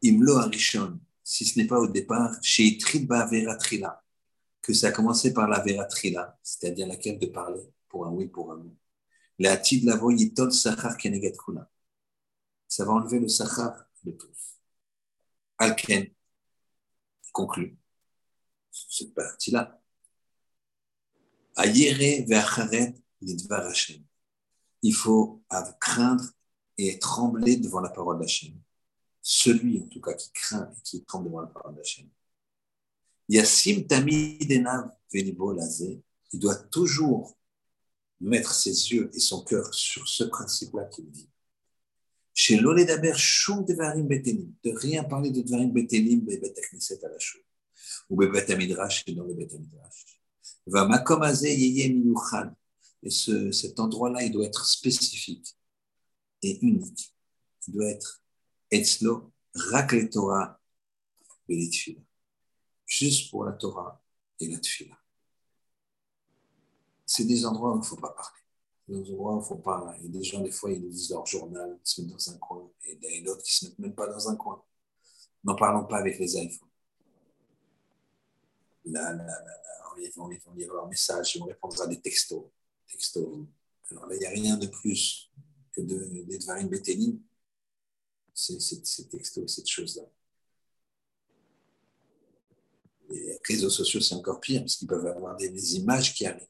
Imlo 0.03 0.37
Arishon, 0.37 0.99
si 1.23 1.45
ce 1.45 1.59
n'est 1.59 1.67
pas 1.67 1.79
au 1.79 1.89
départ, 1.89 2.35
chez 2.43 2.79
Triba 2.79 3.27
Veratrila, 3.27 4.03
que 4.63 4.73
ça 4.73 4.89
a 4.89 4.93
commencé 4.93 5.33
par 5.33 5.49
la 5.49 5.61
Veratrila, 5.61 6.39
c'est-à-dire 6.43 6.87
laquelle 6.87 7.19
de 7.19 7.27
parler, 7.27 7.63
pour 7.89 8.07
un 8.07 8.11
oui, 8.11 8.29
pour 8.29 8.53
un 8.53 8.57
non. 8.57 8.77
Ça 9.41 9.55
va 12.85 12.93
enlever 12.93 13.21
le 13.21 13.29
sachar 13.29 13.87
de 14.03 14.11
tous. 14.11 14.59
Alken 15.59 16.11
conclut 17.33 17.79
cette 18.71 19.15
partie-là. 19.15 19.81
Il 24.83 24.95
faut 24.95 25.43
craindre 25.81 26.25
et 26.77 26.99
trembler 26.99 27.57
devant 27.57 27.81
la 27.81 27.91
parole 27.91 28.19
d'Hachem. 28.19 28.55
Celui, 29.23 29.81
en 29.81 29.87
tout 29.87 30.01
cas, 30.01 30.15
qui 30.15 30.33
craint 30.33 30.73
et 30.77 30.83
qui 30.83 31.05
tremble 31.05 31.27
devant 31.27 31.43
la 31.43 31.49
parole 31.49 31.77
d'Hachem. 31.77 32.09
Yassim 33.29 33.87
tamidenav 33.87 34.91
lazé. 35.55 36.03
Il 36.33 36.41
doit 36.41 36.57
toujours 36.57 37.38
mettre 38.21 38.55
ses 38.55 38.93
yeux 38.93 39.11
et 39.15 39.21
son 39.21 39.43
cœur 39.45 39.73
sur 39.75 40.07
ce 40.09 40.25
principe-là 40.25 40.85
qu'il 40.87 41.11
dit. 41.11 41.29
Chez 42.35 42.57
l'Oledaber 42.57 43.15
Shum 43.17 43.65
Devarim 43.65 44.07
Betelim, 44.07 44.53
de 44.63 44.71
rien 44.71 45.05
parler 45.05 45.31
de 45.31 45.43
Devarim 45.43 45.73
Betelim, 45.73 46.21
Bebet 46.21 46.55
Akneset 46.57 47.05
à 47.05 47.09
la 47.09 47.17
ou 48.09 48.17
Bebet 48.17 48.51
Amidrash, 48.53 49.05
et 49.07 49.15
dans 49.15 49.25
le 49.25 49.35
Bet. 49.35 49.49
Va 50.67 50.87
Makomazé 50.87 51.55
Yeye 51.55 51.93
Miyuchad, 51.95 52.55
et 53.03 53.11
ce, 53.11 53.51
cet 53.53 53.81
endroit-là, 53.81 54.23
il 54.23 54.33
doit 54.33 54.47
être 54.47 54.67
spécifique 54.67 55.57
et 56.43 56.59
unique. 56.65 57.15
Il 57.67 57.75
doit 57.75 57.89
être 57.89 58.23
Etzlo, 58.71 59.33
Rak 59.55 60.11
Torah, 60.11 60.61
et 61.49 61.71
Juste 62.87 63.31
pour 63.31 63.45
la 63.45 63.53
Torah 63.53 64.03
et 64.41 64.49
la 64.49 64.59
Tfila 64.59 64.98
c'est 67.09 67.25
des 67.25 67.47
endroits 67.47 67.73
où 67.73 67.77
il 67.77 67.81
ne 67.81 67.85
faut 67.85 67.97
pas 67.97 68.11
parler. 68.11 68.39
Des 68.87 69.11
endroits 69.11 69.33
où 69.33 69.39
il 69.39 69.41
ne 69.41 69.45
faut 69.47 69.57
pas. 69.57 69.79
A 69.79 69.99
des 69.99 70.23
gens, 70.23 70.43
des 70.43 70.51
fois, 70.51 70.71
ils 70.71 70.87
lisent 70.87 71.11
leur 71.11 71.25
journal, 71.25 71.79
ils 71.83 71.89
se 71.89 72.03
mettent 72.03 72.11
dans 72.11 72.31
un 72.31 72.37
coin, 72.37 72.71
et 72.85 73.23
d'autres 73.23 73.43
qui 73.43 73.65
ne 73.65 73.71
se 73.71 73.71
mettent 73.71 73.79
même 73.79 73.95
pas 73.95 74.07
dans 74.07 74.29
un 74.29 74.37
coin. 74.37 74.63
N'en 75.43 75.57
parlons 75.57 75.87
pas 75.87 75.99
avec 75.99 76.19
les 76.19 76.37
iPhones. 76.37 76.69
Là, 78.85 79.15
là, 79.15 79.25
là, 79.25 79.55
ils, 79.99 80.11
vont, 80.15 80.31
ils 80.31 80.41
vont 80.41 80.53
lire 80.53 80.73
leurs 80.73 80.87
messages, 80.87 81.35
ils 81.35 81.39
vont 81.39 81.47
répondre 81.47 81.81
à 81.81 81.87
des 81.87 81.99
textos. 81.99 82.45
textos. 82.87 83.47
Alors 83.91 84.07
là, 84.07 84.15
il 84.15 84.19
n'y 84.19 84.27
a 84.27 84.31
rien 84.31 84.57
de 84.59 84.67
plus 84.67 85.33
que 85.73 85.81
d'être 85.81 86.45
vers 86.45 86.57
une 86.57 86.69
bétéline. 86.69 87.23
C'est 88.35 88.61
ces 88.61 89.09
textos, 89.09 89.55
cette 89.55 89.67
chose-là. 89.67 90.05
Les 93.09 93.39
réseaux 93.45 93.71
sociaux, 93.71 94.01
c'est 94.01 94.15
encore 94.15 94.41
pire, 94.41 94.61
parce 94.61 94.77
qu'ils 94.77 94.87
peuvent 94.87 95.07
avoir 95.07 95.37
des 95.37 95.77
images 95.77 96.15
qui 96.15 96.27
arrivent. 96.27 96.47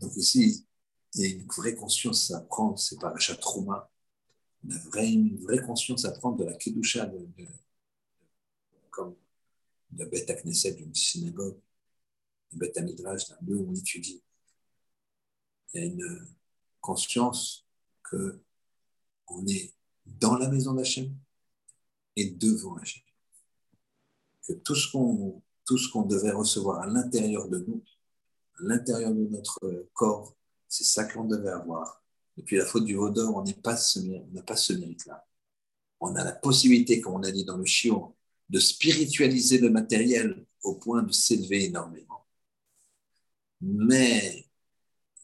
Donc 0.00 0.14
ici, 0.16 0.66
il 1.14 1.20
y 1.20 1.24
a 1.24 1.28
une 1.28 1.46
vraie 1.46 1.74
conscience 1.74 2.30
à 2.30 2.40
prendre, 2.40 2.78
c'est 2.78 3.00
pas 3.00 3.10
achat 3.10 3.36
trauma, 3.36 3.90
une 4.64 4.76
vraie, 4.78 5.12
une 5.12 5.38
vraie 5.42 5.62
conscience 5.62 6.04
à 6.04 6.12
prendre 6.12 6.36
de 6.36 6.44
la 6.44 6.54
Kedusha, 6.54 7.06
de, 7.06 7.26
comme 8.90 9.16
de 9.90 10.04
Beth 10.04 10.30
Knesset 10.42 10.74
d'une 10.74 10.94
synagogue, 10.94 11.58
de 12.52 12.58
Beth 12.58 12.78
Midrash, 12.78 13.28
d'un 13.28 13.38
lieu 13.42 13.56
où 13.56 13.70
on 13.70 13.74
étudie. 13.74 14.22
Il 15.72 15.80
y 15.80 15.84
a 15.84 15.86
une 15.86 16.28
conscience 16.80 17.66
que 18.02 18.42
on 19.28 19.46
est 19.46 19.74
dans 20.04 20.36
la 20.36 20.48
maison 20.48 20.74
d'Hachem 20.74 21.14
et 22.14 22.30
devant 22.30 22.76
Hachem. 22.76 23.02
Que 24.46 24.52
tout 24.52 24.76
ce 24.76 24.92
qu'on 24.92 25.42
tout 25.66 25.78
ce 25.78 25.90
qu'on 25.90 26.02
devait 26.02 26.30
recevoir 26.30 26.80
à 26.80 26.86
l'intérieur 26.86 27.48
de 27.48 27.58
nous, 27.58 27.82
l'intérieur 28.60 29.12
de 29.12 29.26
notre 29.26 29.88
corps. 29.94 30.34
C'est 30.68 30.84
ça 30.84 31.04
qu'on 31.04 31.24
devait 31.24 31.50
avoir. 31.50 32.02
Depuis 32.36 32.56
la 32.56 32.66
faute 32.66 32.84
du 32.84 32.94
Vaudor, 32.94 33.36
on 33.36 33.42
n'a 33.42 33.52
pas 33.54 33.76
ce, 33.76 34.00
ce 34.00 34.72
mérite-là. 34.74 35.26
On 36.00 36.14
a 36.16 36.24
la 36.24 36.32
possibilité, 36.32 37.00
comme 37.00 37.14
on 37.14 37.22
a 37.22 37.30
dit 37.30 37.44
dans 37.44 37.56
le 37.56 37.64
chiot, 37.64 38.14
de 38.48 38.58
spiritualiser 38.58 39.58
le 39.58 39.70
matériel 39.70 40.44
au 40.62 40.74
point 40.74 41.02
de 41.02 41.12
s'élever 41.12 41.64
énormément. 41.64 42.26
Mais 43.60 44.46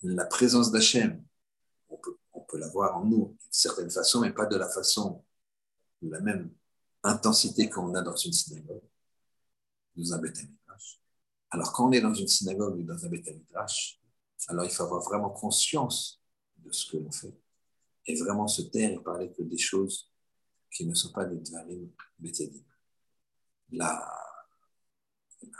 la 0.02 0.24
présence 0.24 0.72
d'Hachem, 0.72 1.22
on 1.88 1.96
peut, 1.98 2.16
on 2.32 2.40
peut 2.40 2.58
l'avoir 2.58 2.96
en 2.96 3.04
nous 3.04 3.36
d'une 3.40 3.52
certaine 3.52 3.90
façon, 3.90 4.20
mais 4.20 4.32
pas 4.32 4.46
de 4.46 4.56
la 4.56 4.68
façon, 4.68 5.22
de 6.00 6.10
la 6.10 6.20
même 6.20 6.50
intensité 7.02 7.68
qu'on 7.68 7.94
a 7.94 8.02
dans 8.02 8.16
une 8.16 8.32
synagogue, 8.32 8.82
nous 9.96 10.12
embêtons. 10.12 10.48
Alors, 11.52 11.70
quand 11.72 11.88
on 11.88 11.92
est 11.92 12.00
dans 12.00 12.14
une 12.14 12.28
synagogue 12.28 12.78
ou 12.78 12.82
dans 12.82 13.04
un 13.04 13.08
Beth 13.08 13.28
alors 14.48 14.64
il 14.64 14.70
faut 14.70 14.82
avoir 14.82 15.02
vraiment 15.02 15.30
conscience 15.30 16.20
de 16.56 16.72
ce 16.72 16.90
que 16.90 16.96
l'on 16.96 17.12
fait 17.12 17.32
et 18.06 18.16
vraiment 18.16 18.48
se 18.48 18.62
taire 18.62 18.90
et 18.90 19.02
parler 19.02 19.30
que 19.30 19.42
des 19.42 19.58
choses 19.58 20.10
qui 20.70 20.86
ne 20.86 20.94
sont 20.94 21.12
pas 21.12 21.26
des 21.26 21.36
Dvarim 21.36 21.90
Betedim. 22.18 22.64
Là, 23.70 24.02
il 25.42 25.50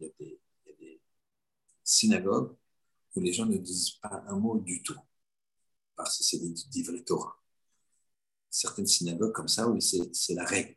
y, 0.00 0.06
a 0.06 0.08
des, 0.18 1.00
synagogues 1.82 2.54
où 3.14 3.20
les 3.20 3.32
gens 3.32 3.46
ne 3.46 3.56
disent 3.56 3.92
pas 3.92 4.24
un 4.26 4.36
mot 4.38 4.58
du 4.58 4.82
tout, 4.82 4.98
parce 5.96 6.18
que 6.18 6.24
c'est 6.24 6.38
des 6.38 7.04
Torah. 7.04 7.40
Certaines 8.50 8.86
synagogues 8.86 9.32
comme 9.32 9.48
ça, 9.48 9.68
où 9.68 9.80
c'est 9.80 10.34
la 10.34 10.44
règle, 10.44 10.76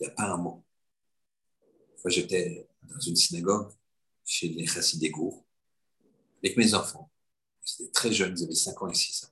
il 0.00 0.06
n'y 0.06 0.12
a 0.12 0.14
pas 0.14 0.30
un 0.32 0.36
mot. 0.36 0.64
Moi, 2.04 2.10
j'étais 2.10 2.68
dans 2.88 3.00
une 3.00 3.16
synagogue 3.16 3.72
chez 4.24 4.48
les 4.48 4.66
Chassidégour 4.66 5.44
avec 6.42 6.56
mes 6.56 6.74
enfants. 6.74 7.10
Ils 7.64 7.84
étaient 7.84 7.92
très 7.92 8.12
jeunes, 8.12 8.34
ils 8.38 8.44
avaient 8.44 8.54
5 8.54 8.82
ans 8.82 8.88
et 8.88 8.94
6 8.94 9.24
ans. 9.24 9.28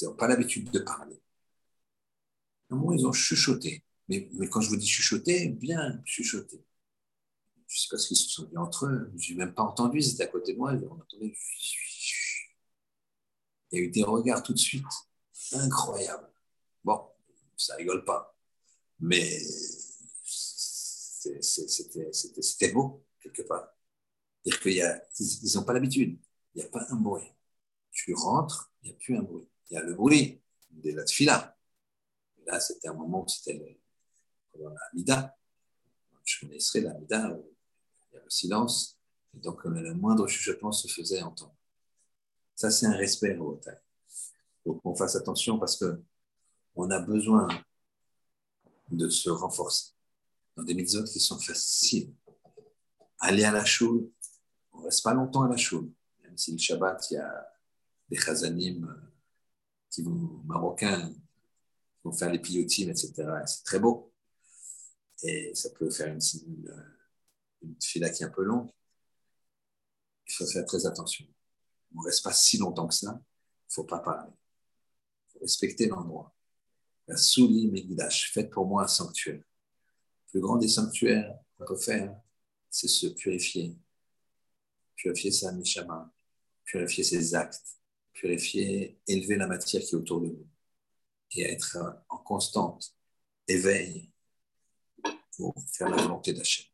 Ils 0.00 0.04
n'avaient 0.04 0.16
pas 0.16 0.28
l'habitude 0.28 0.70
de 0.70 0.78
parler. 0.80 1.20
À 2.70 2.74
un 2.74 2.76
moment, 2.76 2.92
ils 2.92 3.06
ont 3.06 3.12
chuchoté. 3.12 3.84
Mais, 4.08 4.28
quand 4.50 4.60
je 4.60 4.68
vous 4.68 4.76
dis 4.76 4.86
chuchoter, 4.86 5.48
bien 5.48 6.02
chuchoter. 6.04 6.62
Je 7.66 7.76
ne 7.76 7.80
sais 7.80 7.88
pas 7.90 7.98
ce 7.98 8.08
qu'ils 8.08 8.16
se 8.16 8.28
sont 8.28 8.44
dit 8.44 8.56
entre 8.56 8.86
eux. 8.86 9.10
Je 9.16 9.32
n'ai 9.32 9.38
même 9.38 9.54
pas 9.54 9.62
entendu, 9.62 9.98
ils 9.98 10.12
étaient 10.12 10.24
à 10.24 10.28
côté 10.28 10.52
de 10.52 10.58
moi. 10.58 10.72
Ont 10.72 10.92
entendu. 10.92 11.36
Il 13.70 13.78
y 13.78 13.80
a 13.80 13.84
eu 13.84 13.90
des 13.90 14.02
regards 14.02 14.42
tout 14.42 14.52
de 14.52 14.58
suite 14.58 14.84
incroyables. 15.52 16.30
Bon, 16.84 17.00
ça 17.56 17.76
rigole 17.76 18.04
pas. 18.04 18.36
Mais 19.00 19.40
c'était 21.40 22.72
beau, 22.72 23.04
quelque 23.20 23.42
part. 23.42 23.74
dire 24.44 24.60
qu'ils 24.60 25.54
n'ont 25.54 25.64
pas 25.64 25.72
l'habitude. 25.72 26.18
Il 26.54 26.62
n'y 26.62 26.64
a 26.64 26.68
pas 26.68 26.86
un 26.90 26.96
bruit. 26.96 27.32
Tu 27.90 28.14
rentres, 28.14 28.72
il 28.82 28.90
n'y 28.90 28.96
a 28.96 28.98
plus 28.98 29.16
un 29.16 29.22
bruit. 29.22 29.48
Il 29.70 29.74
y 29.74 29.76
a 29.76 29.82
le 29.82 29.94
bruit 29.94 30.40
de 30.70 30.92
la 30.92 31.04
tfila. 31.04 31.56
Là, 32.46 32.60
c'était 32.60 32.88
un 32.88 32.94
moment 32.94 33.24
où 33.24 33.28
c'était 33.28 33.78
la 34.58 34.70
mida. 34.92 35.36
Je 36.24 36.40
connaissais 36.40 36.80
la 36.80 36.94
mida 36.94 37.30
où 37.30 37.54
il 38.12 38.16
y 38.16 38.18
a 38.18 38.22
le 38.22 38.30
silence. 38.30 38.98
Et 39.34 39.38
donc, 39.38 39.64
le 39.64 39.94
moindre 39.94 40.26
chuchotement 40.26 40.72
se 40.72 40.88
faisait 40.88 41.22
entendre. 41.22 41.56
Ça, 42.54 42.70
c'est 42.70 42.86
un 42.86 42.96
respect 42.96 43.36
au 43.36 43.60
Il 43.66 43.72
faut 44.62 44.74
qu'on 44.74 44.94
fasse 44.94 45.16
attention 45.16 45.58
parce 45.58 45.76
que 45.76 46.00
on 46.76 46.90
a 46.90 46.98
besoin 47.00 47.48
de 48.90 49.08
se 49.08 49.30
renforcer 49.30 49.93
dans 50.56 50.62
des 50.62 50.74
mitzvot 50.74 51.04
qui 51.04 51.20
sont 51.20 51.38
faciles. 51.38 52.12
Aller 53.20 53.44
à 53.44 53.52
la 53.52 53.64
choule, 53.64 54.10
on 54.72 54.80
ne 54.80 54.84
reste 54.84 55.02
pas 55.02 55.14
longtemps 55.14 55.42
à 55.42 55.48
la 55.48 55.56
choule. 55.56 55.90
Même 56.22 56.36
si 56.36 56.52
le 56.52 56.58
Shabbat, 56.58 57.10
il 57.10 57.14
y 57.14 57.16
a 57.16 57.48
des 58.08 58.16
chazanim 58.16 58.84
euh, 58.84 59.12
qui 59.90 60.04
marocains 60.44 61.10
qui 61.10 62.02
vont 62.04 62.12
faire 62.12 62.30
les 62.30 62.38
pilotimes, 62.38 62.90
etc. 62.90 63.12
C'est 63.46 63.64
très 63.64 63.78
beau. 63.78 64.12
Et 65.22 65.54
ça 65.54 65.70
peut 65.70 65.90
faire 65.90 66.08
une, 66.08 66.20
une, 67.62 67.76
fila 67.80 68.10
qui 68.10 68.22
est 68.22 68.26
un 68.26 68.30
peu 68.30 68.42
longue. 68.42 68.68
Il 70.26 70.34
faut 70.34 70.46
faire 70.46 70.66
très 70.66 70.84
attention. 70.86 71.24
On 71.94 72.00
ne 72.00 72.06
reste 72.06 72.24
pas 72.24 72.32
si 72.32 72.58
longtemps 72.58 72.88
que 72.88 72.94
ça. 72.94 73.12
Il 73.12 73.70
ne 73.70 73.72
faut 73.72 73.84
pas 73.84 74.00
parler. 74.00 74.32
Il 74.32 75.32
faut 75.32 75.38
respecter 75.38 75.86
l'endroit. 75.86 76.34
La 77.06 77.16
Souli 77.16 77.68
Megdash, 77.68 78.32
faites 78.32 78.50
pour 78.50 78.66
moi 78.66 78.84
un 78.84 78.88
sanctuaire 78.88 79.42
le 80.34 80.40
grand 80.40 80.56
des 80.56 80.68
sanctuaires 80.68 81.32
qu'on 81.56 81.64
peut 81.64 81.76
faire, 81.76 82.14
c'est 82.68 82.88
se 82.88 83.06
purifier. 83.06 83.76
Purifier 84.96 85.30
sa 85.30 85.52
neshama, 85.52 86.12
purifier 86.64 87.04
ses 87.04 87.34
actes, 87.34 87.78
purifier, 88.12 88.98
élever 89.06 89.36
la 89.36 89.46
matière 89.46 89.82
qui 89.82 89.94
est 89.94 89.98
autour 89.98 90.20
de 90.20 90.26
nous 90.26 90.46
et 91.36 91.42
être 91.42 91.78
en 92.08 92.18
constante 92.18 92.94
éveil 93.48 94.10
pour 95.36 95.54
faire 95.72 95.88
la 95.88 96.02
volonté 96.02 96.32
d'Hachem. 96.32 96.66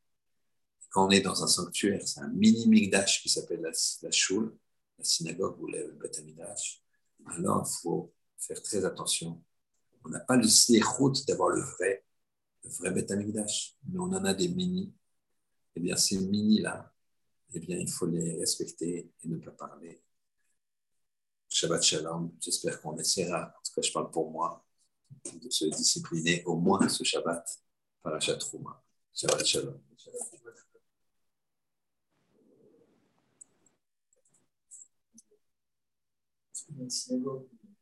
Quand 0.90 1.06
on 1.06 1.10
est 1.10 1.20
dans 1.20 1.42
un 1.42 1.46
sanctuaire, 1.46 2.06
c'est 2.06 2.20
un 2.20 2.28
mini 2.28 2.66
migdash 2.66 3.22
qui 3.22 3.28
s'appelle 3.28 3.60
la, 3.60 3.70
la 4.02 4.10
shul, 4.10 4.56
la 4.98 5.04
synagogue 5.04 5.60
ou 5.60 5.66
le 5.66 5.92
Beth 5.92 6.20
alors 7.26 7.66
il 7.66 7.82
faut 7.82 8.12
faire 8.38 8.62
très 8.62 8.84
attention. 8.84 9.42
On 10.04 10.08
n'a 10.08 10.20
pas 10.20 10.36
le 10.36 10.96
route 10.96 11.26
d'avoir 11.26 11.50
le 11.50 11.60
vrai, 11.60 12.04
vrai 12.64 12.90
Beth 12.90 13.10
mais 13.10 13.98
on 13.98 14.02
en 14.02 14.24
a 14.24 14.34
des 14.34 14.48
mini. 14.48 14.92
Eh 15.76 15.80
bien, 15.80 15.96
ces 15.96 16.18
mini-là, 16.18 16.92
eh 17.54 17.60
bien, 17.60 17.78
il 17.78 17.88
faut 17.88 18.06
les 18.06 18.38
respecter 18.38 19.12
et 19.22 19.28
ne 19.28 19.38
pas 19.38 19.52
parler. 19.52 20.02
Shabbat 21.48 21.82
Shalom, 21.82 22.32
j'espère 22.40 22.80
qu'on 22.80 22.96
essaiera, 22.96 23.54
en 23.58 23.62
tout 23.62 23.72
cas 23.74 23.82
je 23.82 23.92
parle 23.92 24.10
pour 24.10 24.30
moi, 24.30 24.64
de 25.24 25.50
se 25.50 25.64
discipliner 25.66 26.44
au 26.44 26.56
moins 26.56 26.88
ce 26.88 27.02
Shabbat 27.02 27.44
par 28.02 28.12
la 28.12 28.36
Trouma. 28.36 28.82
Shabbat 29.12 29.44
Shalom. 29.44 29.80
Merci 36.76 37.20